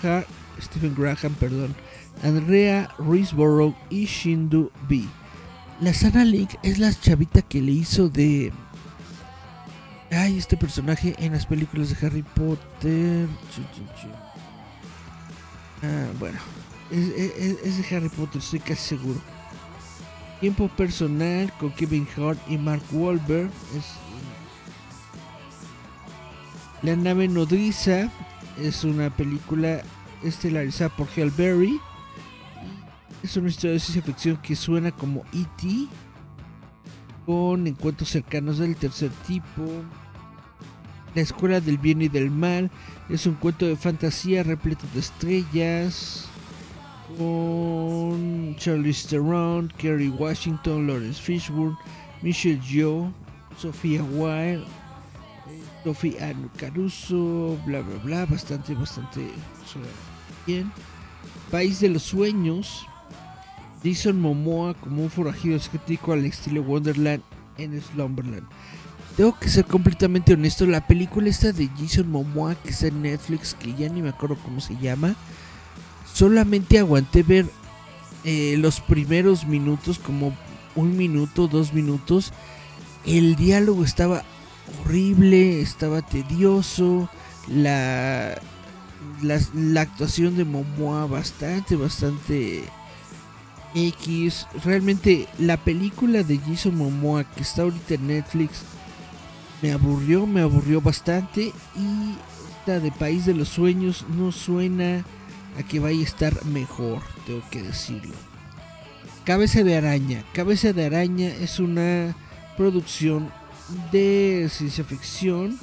Ha- 0.03 0.25
Stephen 0.61 0.95
Graham, 0.97 1.35
perdón, 1.39 1.75
Andrea 2.23 2.91
Risborough 2.99 3.75
y 3.91 4.07
Shindu 4.07 4.71
B. 4.89 5.05
Lashana 5.81 6.25
Link 6.25 6.51
es 6.63 6.79
la 6.79 6.93
chavita 6.93 7.43
que 7.43 7.61
le 7.61 7.73
hizo 7.73 8.09
de. 8.09 8.53
Ay, 10.11 10.39
este 10.39 10.57
personaje 10.57 11.15
en 11.19 11.33
las 11.33 11.47
películas 11.47 11.91
de 11.91 12.07
Harry 12.07 12.23
Potter. 12.23 13.27
Ah, 15.83 16.07
bueno, 16.19 16.39
es, 16.91 17.09
es- 17.09 17.57
es 17.65 17.79
de 17.91 17.97
Harry 17.97 18.09
Potter, 18.09 18.41
estoy 18.41 18.61
casi 18.61 18.97
seguro. 18.97 19.21
Tiempo 20.45 20.69
personal 20.69 21.51
con 21.59 21.71
Kevin 21.71 22.07
Hart 22.19 22.39
y 22.51 22.59
Mark 22.59 22.83
Wahlberg. 22.93 23.51
La 26.83 26.95
nave 26.97 27.29
nodriza 27.29 28.11
es 28.61 28.85
una 28.85 29.09
película 29.09 29.81
estelarizada 30.23 30.95
por 30.95 31.09
Halle 31.09 31.33
Berry. 31.35 31.81
Es 33.23 33.39
una 33.39 33.49
historia 33.49 33.73
de 33.73 33.81
ciencia 33.81 34.03
ficción 34.03 34.37
que 34.37 34.55
suena 34.55 34.91
como 34.91 35.25
E.T. 35.33 35.89
con 37.25 37.67
encuentros 37.67 38.11
cercanos 38.11 38.59
del 38.59 38.77
tercer 38.77 39.13
tipo. 39.27 39.65
La 41.15 41.23
escuela 41.23 41.63
del 41.63 41.79
bien 41.79 42.03
y 42.03 42.09
del 42.09 42.31
mal 42.31 42.71
es 43.09 43.25
un 43.25 43.37
cuento 43.37 43.65
de 43.65 43.77
fantasía 43.77 44.43
repleto 44.43 44.85
de 44.93 45.01
estrellas 45.01 46.29
con 47.17 48.57
Charlize 48.59 49.09
Theron, 49.09 49.73
Kerry 49.79 50.09
Washington, 50.09 50.87
Lawrence 50.87 51.21
Fishburne, 51.21 51.77
Michelle 52.23 52.61
Yeoh, 52.61 53.13
Sofía 53.59 54.03
Wilde, 54.03 54.67
Ann 56.21 56.51
Caruso, 56.57 57.59
bla 57.67 57.81
bla 57.81 57.97
bla, 58.03 58.27
bastante, 58.27 58.75
bastante 58.75 59.29
bien. 60.47 60.73
País 61.51 61.81
de 61.81 61.91
los 61.91 62.03
sueños, 62.03 62.87
Jason 63.83 64.21
Momoa 64.21 64.75
como 64.75 65.03
un 65.03 65.11
forajido 65.11 65.57
escéptico 65.57 66.13
al 66.13 66.25
estilo 66.25 66.63
Wonderland 66.63 67.23
en 67.59 67.81
Slumberland. 67.81 68.47
Tengo 69.17 69.39
que 69.39 69.49
ser 69.49 69.65
completamente 69.67 70.33
honesto, 70.33 70.67
la 70.67 70.87
película 70.87 71.29
esta 71.29 71.53
de 71.53 71.69
Jason 71.79 72.11
Momoa 72.11 72.57
que 72.57 72.71
está 72.71 72.89
en 72.89 73.03
Netflix, 73.03 73.55
que 73.55 73.75
ya 73.75 73.89
ni 73.89 74.03
me 74.03 74.09
acuerdo 74.09 74.37
cómo 74.43 74.61
se 74.61 74.77
llama, 74.79 75.15
solamente 76.15 76.79
aguanté 76.79 77.23
ver 77.23 77.47
eh, 78.25 78.55
los 78.59 78.81
primeros 78.81 79.47
minutos, 79.47 79.99
como 79.99 80.35
un 80.75 80.97
minuto, 80.97 81.49
dos 81.49 81.75
minutos. 81.75 82.33
El 83.05 83.37
diálogo 83.37 83.85
estaba 83.85 84.25
horrible, 84.81 85.61
estaba 85.61 86.01
tedioso, 86.01 87.11
la, 87.49 88.41
la, 89.21 89.41
la 89.53 89.81
actuación 89.83 90.37
de 90.37 90.45
Momoa 90.45 91.07
bastante, 91.07 91.77
bastante 91.77 92.65
X. 93.75 94.47
Realmente 94.65 95.29
la 95.39 95.59
película 95.59 96.23
de 96.23 96.39
Jason 96.39 96.79
Momoa 96.79 97.25
que 97.25 97.43
está 97.43 97.63
ahorita 97.63 97.95
en 97.95 98.07
Netflix 98.07 98.63
me 99.63 99.73
aburrió, 99.73 100.27
me 100.27 100.43
aburrió 100.43 100.81
bastante 100.81 101.53
y 101.77 102.15
esta 102.59 102.81
de 102.81 102.93
País 102.93 103.27
de 103.27 103.35
los 103.35 103.49
Sueños 103.49 104.07
no 104.17 104.33
suena 104.33 105.05
a 105.59 105.63
que 105.63 105.81
vaya 105.81 106.01
a 106.01 106.05
estar 106.05 106.45
mejor, 106.45 107.03
tengo 107.27 107.43
que 107.51 107.63
decirlo. 107.63 108.15
Cabeza 109.25 109.63
de 109.63 109.77
Araña. 109.77 110.23
Cabeza 110.35 110.73
de 110.73 110.85
Araña 110.85 111.29
es 111.29 111.59
una 111.59 112.15
producción 112.57 113.31
de 113.91 114.49
ciencia 114.51 114.85
ficción. 114.85 115.59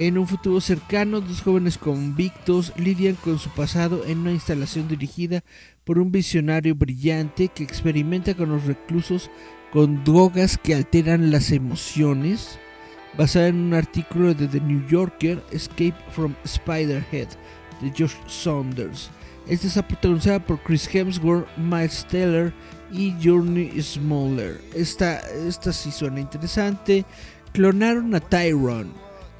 En 0.00 0.18
un 0.18 0.26
futuro 0.26 0.60
cercano, 0.60 1.20
dos 1.20 1.42
jóvenes 1.42 1.78
convictos 1.78 2.72
lidian 2.76 3.16
con 3.16 3.38
su 3.38 3.50
pasado 3.50 4.04
en 4.06 4.18
una 4.18 4.32
instalación 4.32 4.88
dirigida 4.88 5.44
por 5.84 5.98
un 5.98 6.10
visionario 6.10 6.74
brillante 6.74 7.48
que 7.48 7.62
experimenta 7.62 8.34
con 8.34 8.48
los 8.48 8.64
reclusos 8.64 9.30
con 9.72 10.02
drogas 10.02 10.58
que 10.58 10.74
alteran 10.74 11.30
las 11.30 11.52
emociones. 11.52 12.58
Basada 13.16 13.48
en 13.48 13.56
un 13.56 13.74
artículo 13.74 14.34
de 14.34 14.48
The 14.48 14.60
New 14.60 14.86
Yorker, 14.88 15.42
Escape 15.50 15.94
from 16.10 16.34
Spiderhead, 16.46 17.28
de 17.80 17.90
Josh 17.90 18.14
Saunders. 18.26 19.10
Esta 19.48 19.66
está 19.66 19.86
protagonizada 19.86 20.38
por 20.38 20.62
Chris 20.62 20.88
Hemsworth, 20.92 21.46
Miles 21.56 22.06
Teller 22.08 22.52
y 22.92 23.14
Journey 23.22 23.80
Smoller. 23.82 24.60
Esta, 24.74 25.18
esta 25.46 25.72
sí 25.72 25.90
suena 25.90 26.20
interesante. 26.20 27.04
Clonaron 27.52 28.14
a 28.14 28.20
Tyrone. 28.20 28.90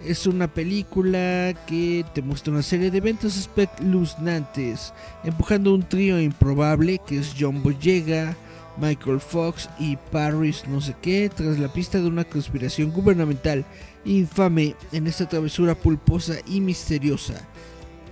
Es 0.05 0.27
una 0.27 0.49
película 0.49 1.55
que 1.67 2.05
te 2.15 2.23
muestra 2.23 2.53
una 2.53 2.63
serie 2.63 2.91
de 2.91 2.99
eventos 2.99 3.37
espeluznantes, 3.37 4.95
empujando 5.25 5.75
un 5.75 5.83
trío 5.83 6.19
improbable 6.19 6.99
que 7.07 7.19
es 7.19 7.35
John 7.39 7.63
Boyega, 7.63 8.35
Michael 8.81 9.21
Fox 9.21 9.69
y 9.79 9.97
Paris 10.11 10.65
no 10.67 10.81
sé 10.81 10.97
qué, 11.03 11.29
tras 11.29 11.59
la 11.59 11.71
pista 11.73 11.99
de 11.99 12.07
una 12.07 12.25
conspiración 12.25 12.91
gubernamental 12.91 13.65
infame 14.05 14.75
en 14.93 15.07
esta 15.07 15.29
travesura 15.29 15.75
pulposa 15.75 16.37
y 16.47 16.61
misteriosa. 16.61 17.47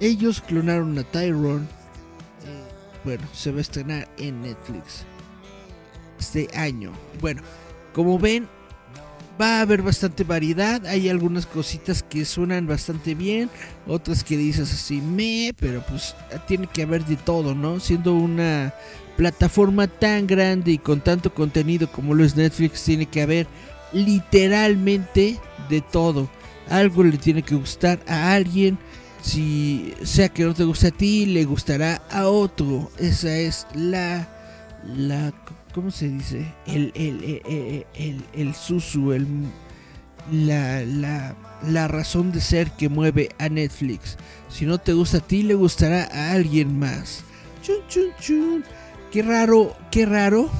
Ellos 0.01 0.41
clonaron 0.41 0.99
a 0.99 1.03
Tyrone. 1.05 1.65
Eh, 1.65 2.69
bueno, 3.05 3.25
se 3.33 3.51
va 3.51 3.59
a 3.59 3.63
estrenar 3.63 4.09
en 4.19 4.43
Netflix 4.43 5.05
este 6.19 6.49
año. 6.55 6.93
Bueno, 7.21 7.43
como 7.93 8.19
ven, 8.19 8.49
va 9.41 9.59
a 9.59 9.61
haber 9.63 9.83
bastante 9.83 10.25
variedad. 10.25 10.85
Hay 10.87 11.09
algunas 11.09 11.47
cositas 11.47 12.03
que 12.03 12.25
suenan 12.25 12.67
bastante 12.67 13.15
bien, 13.15 13.51
otras 13.87 14.25
que 14.25 14.37
dices 14.37 14.73
así, 14.73 15.01
me, 15.01 15.55
pero 15.59 15.83
pues 15.89 16.15
tiene 16.47 16.67
que 16.67 16.83
haber 16.83 17.05
de 17.05 17.17
todo, 17.17 17.55
¿no? 17.55 17.81
Siendo 17.81 18.15
una 18.15 18.75
plataforma 19.17 19.87
tan 19.87 20.27
grande 20.27 20.73
y 20.73 20.79
con 20.79 21.01
tanto 21.01 21.33
contenido 21.35 21.91
como 21.91 22.15
lo 22.15 22.25
es 22.25 22.37
Netflix, 22.37 22.85
tiene 22.85 23.07
que 23.07 23.23
haber 23.23 23.47
literalmente 23.93 25.39
de 25.69 25.81
todo. 25.81 26.29
Algo 26.69 27.03
le 27.03 27.17
tiene 27.17 27.43
que 27.43 27.55
gustar 27.55 27.99
a 28.07 28.35
alguien. 28.35 28.79
Si 29.23 29.95
sea 30.03 30.29
que 30.29 30.45
no 30.45 30.55
te 30.55 30.65
gusta 30.65 30.89
a 30.89 30.91
ti, 30.91 31.27
le 31.27 31.45
gustará 31.45 32.03
a 32.11 32.29
otro. 32.29 32.91
Esa 32.99 33.37
es 33.37 33.67
la. 33.75 34.29
la 34.87 35.33
¿Cómo 35.75 35.91
se 35.91 36.09
dice? 36.09 36.53
El, 36.67 36.93
el, 36.95 37.43
el, 37.47 37.87
el, 37.95 38.25
el, 38.33 38.55
susu, 38.55 39.13
el, 39.13 39.27
la, 40.33 40.83
la, 40.83 41.37
la 41.67 41.89
razón 41.89 42.33
de 42.33 42.41
ser 42.41 42.71
que 42.73 42.89
mueve 42.89 43.31
a 43.39 43.49
Netflix. 43.49 44.17
Si 44.49 44.67
no 44.67 44.79
te 44.79 44.93
gusta 44.93 45.19
a 45.19 45.21
ti, 45.21 45.43
le 45.43 45.55
gustará 45.55 46.09
a 46.13 46.33
alguien 46.33 46.79
más. 46.79 47.23
Chun, 47.63 47.77
chun, 47.89 48.11
chun. 48.21 48.65
Qué 49.11 49.23
raro, 49.23 49.77
qué 49.91 50.07
raro 50.07 50.51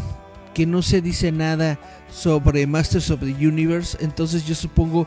que 0.55 0.67
no 0.67 0.83
se 0.83 1.01
dice 1.01 1.33
nada 1.33 1.79
sobre 2.11 2.67
Masters 2.67 3.11
of 3.11 3.21
the 3.21 3.47
Universe. 3.47 3.97
Entonces 4.01 4.45
yo 4.47 4.55
supongo 4.55 5.07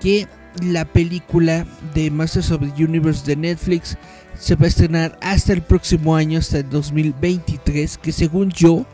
que 0.00 0.28
la 0.60 0.84
película 0.84 1.66
de 1.94 2.10
Masters 2.10 2.50
of 2.50 2.60
the 2.60 2.84
Universe 2.84 3.24
de 3.24 3.36
Netflix 3.36 3.96
se 4.38 4.54
va 4.56 4.66
a 4.66 4.68
estrenar 4.68 5.18
hasta 5.22 5.52
el 5.52 5.62
próximo 5.62 6.16
año, 6.16 6.38
hasta 6.38 6.58
el 6.58 6.68
2023, 6.68 7.98
que 7.98 8.12
según 8.12 8.50
yo, 8.50 8.86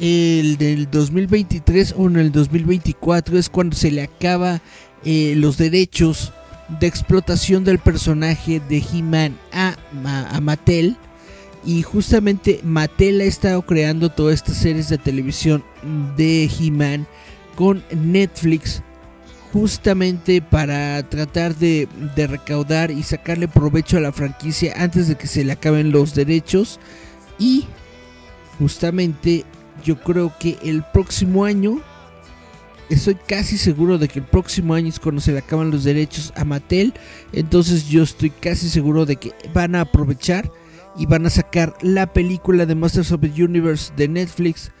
el 0.00 0.56
del 0.58 0.90
2023 0.90 1.94
o 1.96 2.06
en 2.08 2.16
el 2.16 2.32
2024 2.32 3.38
es 3.38 3.48
cuando 3.48 3.76
se 3.76 3.90
le 3.90 4.02
acaba 4.02 4.60
eh, 5.04 5.34
los 5.36 5.58
derechos 5.58 6.32
de 6.80 6.86
explotación 6.86 7.64
del 7.64 7.78
personaje 7.78 8.60
de 8.68 8.78
He-Man 8.78 9.38
a, 9.52 9.76
a, 10.04 10.36
a 10.36 10.40
Mattel. 10.40 10.96
Y 11.64 11.82
justamente 11.82 12.60
Mattel 12.64 13.20
ha 13.20 13.24
estado 13.24 13.62
creando 13.62 14.10
todas 14.10 14.34
estas 14.34 14.56
series 14.56 14.88
de 14.88 14.98
televisión 14.98 15.62
de 16.16 16.50
He-Man 16.58 17.06
con 17.54 17.84
Netflix 17.94 18.82
justamente 19.52 20.40
para 20.40 21.02
tratar 21.08 21.54
de, 21.54 21.88
recaudar 22.16 22.90
y 22.90 23.02
sacarle 23.02 23.48
provecho 23.48 23.98
a 23.98 24.00
la 24.00 24.12
franquicia 24.12 24.74
antes 24.78 25.08
de 25.08 25.16
que 25.16 25.26
se 25.26 25.44
le 25.44 25.52
acaben 25.52 25.92
los 25.92 26.14
derechos. 26.14 26.80
Y 27.38 27.66
justamente 28.58 29.44
yo 29.84 30.00
creo 30.00 30.32
que 30.38 30.58
el 30.62 30.82
próximo 30.82 31.44
año 31.44 31.82
estoy 32.88 33.14
casi 33.14 33.58
seguro 33.58 33.98
de 33.98 34.08
que 34.08 34.20
el 34.20 34.24
próximo 34.24 34.74
año 34.74 34.88
es 34.88 34.98
cuando 34.98 35.20
se 35.20 35.32
le 35.32 35.38
acaban 35.38 35.70
los 35.70 35.84
derechos 35.84 36.32
a 36.36 36.44
Mattel. 36.44 36.94
Entonces 37.32 37.88
yo 37.88 38.02
estoy 38.02 38.30
casi 38.30 38.70
seguro 38.70 39.04
de 39.04 39.16
que 39.16 39.32
van 39.52 39.74
a 39.74 39.82
aprovechar 39.82 40.50
y 40.96 41.04
van 41.04 41.26
a 41.26 41.30
sacar 41.30 41.76
la 41.82 42.06
película 42.12 42.64
de 42.64 42.74
Masters 42.74 43.12
of 43.12 43.20
the 43.20 43.44
Universe 43.44 43.92
de 43.96 44.08
Netflix 44.08 44.72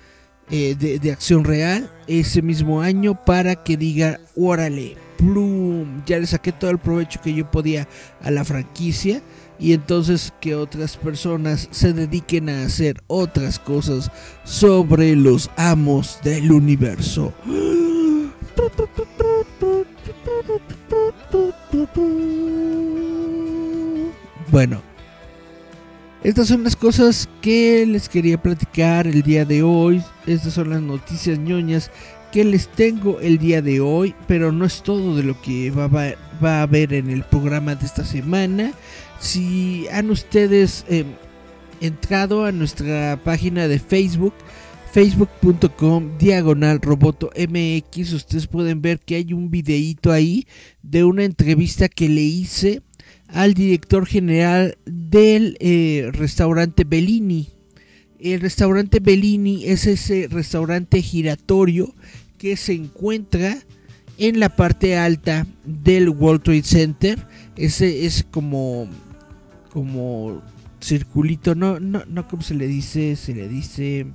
eh, 0.50 0.74
de, 0.74 1.12
acción 1.12 1.44
real 1.44 1.90
ese 2.06 2.42
mismo 2.42 2.82
año 2.82 3.14
para 3.24 3.56
que 3.56 3.76
diga, 3.76 4.20
órale, 4.36 4.96
plum, 5.16 6.02
ya 6.04 6.18
le 6.18 6.26
saqué 6.26 6.52
todo 6.52 6.70
el 6.70 6.78
provecho 6.78 7.20
que 7.22 7.32
yo 7.32 7.50
podía 7.50 7.88
a 8.22 8.30
la 8.30 8.44
franquicia 8.44 9.22
y 9.58 9.72
entonces 9.72 10.32
que 10.40 10.54
otras 10.54 10.96
personas 10.96 11.68
se 11.70 11.92
dediquen 11.92 12.48
a 12.48 12.64
hacer 12.64 13.00
otras 13.06 13.58
cosas 13.58 14.10
sobre 14.44 15.14
los 15.14 15.50
amos 15.56 16.18
del 16.24 16.50
universo. 16.50 17.32
Bueno, 24.50 24.82
estas 26.24 26.48
son 26.48 26.62
las 26.62 26.76
cosas 26.76 27.28
que 27.40 27.84
les 27.86 28.08
quería 28.08 28.40
platicar 28.40 29.06
el 29.06 29.22
día 29.22 29.44
de 29.44 29.62
hoy. 29.62 30.02
Estas 30.26 30.52
son 30.54 30.70
las 30.70 30.80
noticias 30.80 31.38
ñoñas 31.38 31.90
que 32.32 32.44
les 32.44 32.68
tengo 32.68 33.20
el 33.20 33.38
día 33.38 33.60
de 33.60 33.80
hoy, 33.80 34.14
pero 34.26 34.52
no 34.52 34.64
es 34.64 34.82
todo 34.82 35.16
de 35.16 35.22
lo 35.22 35.40
que 35.42 35.70
va, 35.70 35.90
a 36.42 36.62
haber 36.62 36.94
en 36.94 37.10
el 37.10 37.24
programa 37.24 37.74
de 37.74 37.86
esta 37.86 38.04
semana. 38.04 38.72
Si 39.20 39.86
han 39.92 40.10
ustedes 40.10 40.84
em, 40.88 41.06
entrado 41.80 42.44
a 42.44 42.52
nuestra 42.52 43.20
página 43.22 43.68
de 43.68 43.78
Facebook, 43.78 44.34
facebook.com 44.92 46.18
diagonal 46.18 46.80
roboto 46.80 47.30
mx, 47.36 48.12
ustedes 48.12 48.46
pueden 48.46 48.80
ver 48.80 49.00
que 49.00 49.16
hay 49.16 49.32
un 49.32 49.50
videíto 49.50 50.12
ahí 50.12 50.46
de 50.82 51.02
una 51.02 51.24
entrevista 51.24 51.88
que 51.88 52.08
le 52.08 52.20
hice 52.20 52.82
al 53.32 53.54
director 53.54 54.06
general 54.06 54.76
del 54.84 55.56
eh, 55.60 56.10
restaurante 56.12 56.84
Bellini. 56.84 57.48
El 58.20 58.40
restaurante 58.40 59.00
Bellini 59.00 59.64
es 59.64 59.86
ese 59.86 60.28
restaurante 60.30 61.02
giratorio 61.02 61.94
que 62.38 62.56
se 62.56 62.74
encuentra 62.74 63.58
en 64.18 64.38
la 64.38 64.50
parte 64.54 64.96
alta 64.96 65.46
del 65.64 66.08
World 66.10 66.42
Trade 66.42 66.62
Center. 66.62 67.26
Ese 67.56 68.06
es 68.06 68.24
como 68.30 68.88
como 69.70 70.42
circulito, 70.80 71.54
no 71.54 71.80
no 71.80 72.04
no 72.06 72.28
como 72.28 72.42
se 72.42 72.54
le 72.54 72.66
dice, 72.68 73.16
se 73.16 73.34
le 73.34 73.48
dice 73.48 74.06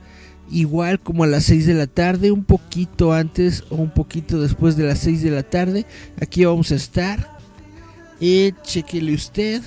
igual 0.52 1.00
como 1.00 1.24
a 1.24 1.28
las 1.28 1.46
6 1.46 1.66
de 1.66 1.74
la 1.76 1.88
tarde, 1.88 2.32
un 2.32 2.44
poquito 2.44 3.14
antes 3.14 3.64
o 3.70 3.76
un 3.76 3.92
poquito 3.92 4.42
después 4.42 4.76
de 4.76 4.86
las 4.86 5.00
6 5.00 5.24
de 5.24 5.32
la 5.32 5.44
tarde, 5.44 5.86
aquí 6.22 6.44
vamos 6.46 6.72
a 6.72 6.76
estar. 6.76 7.38
Eh, 8.22 8.52
chequele 8.64 9.14
usted. 9.14 9.62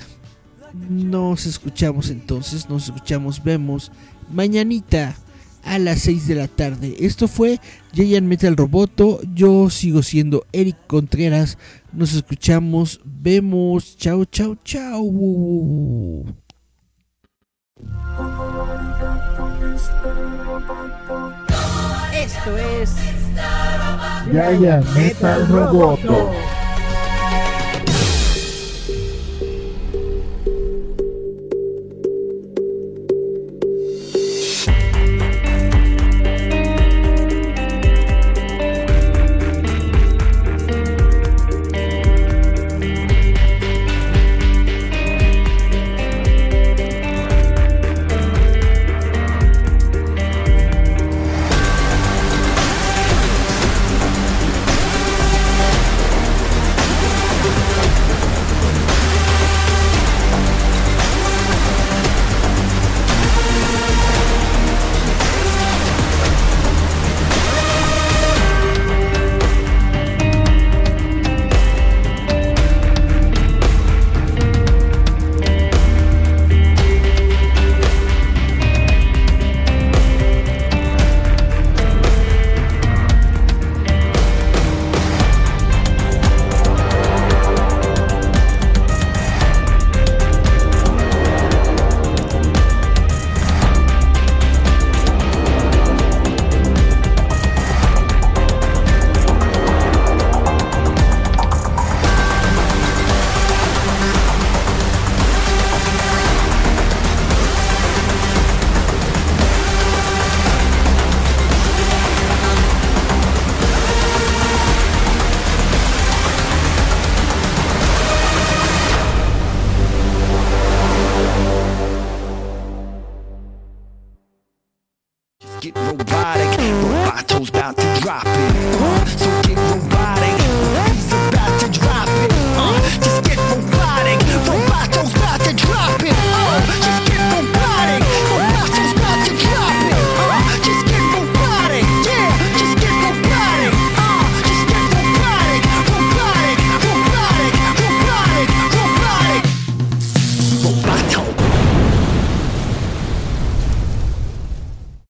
Nos 0.89 1.45
escuchamos 1.45 2.09
entonces, 2.09 2.69
nos 2.69 2.85
escuchamos, 2.85 3.43
vemos 3.43 3.91
mañanita 4.31 5.15
a 5.63 5.79
las 5.79 5.99
6 6.01 6.27
de 6.27 6.35
la 6.35 6.47
tarde. 6.47 6.95
Esto 6.99 7.27
fue 7.27 7.59
Giant 7.93 8.27
Metal 8.27 8.57
Roboto. 8.57 9.19
Yo 9.33 9.69
sigo 9.69 10.01
siendo 10.01 10.45
Eric 10.51 10.77
Contreras. 10.87 11.57
Nos 11.91 12.13
escuchamos, 12.13 12.99
vemos. 13.05 13.95
Chao, 13.97 14.25
chao, 14.25 14.57
chao. 14.63 15.05
Esto 22.13 22.57
es 22.57 22.95
Giant 24.31 24.85
Metal 24.95 25.47
Roboto. 25.47 26.52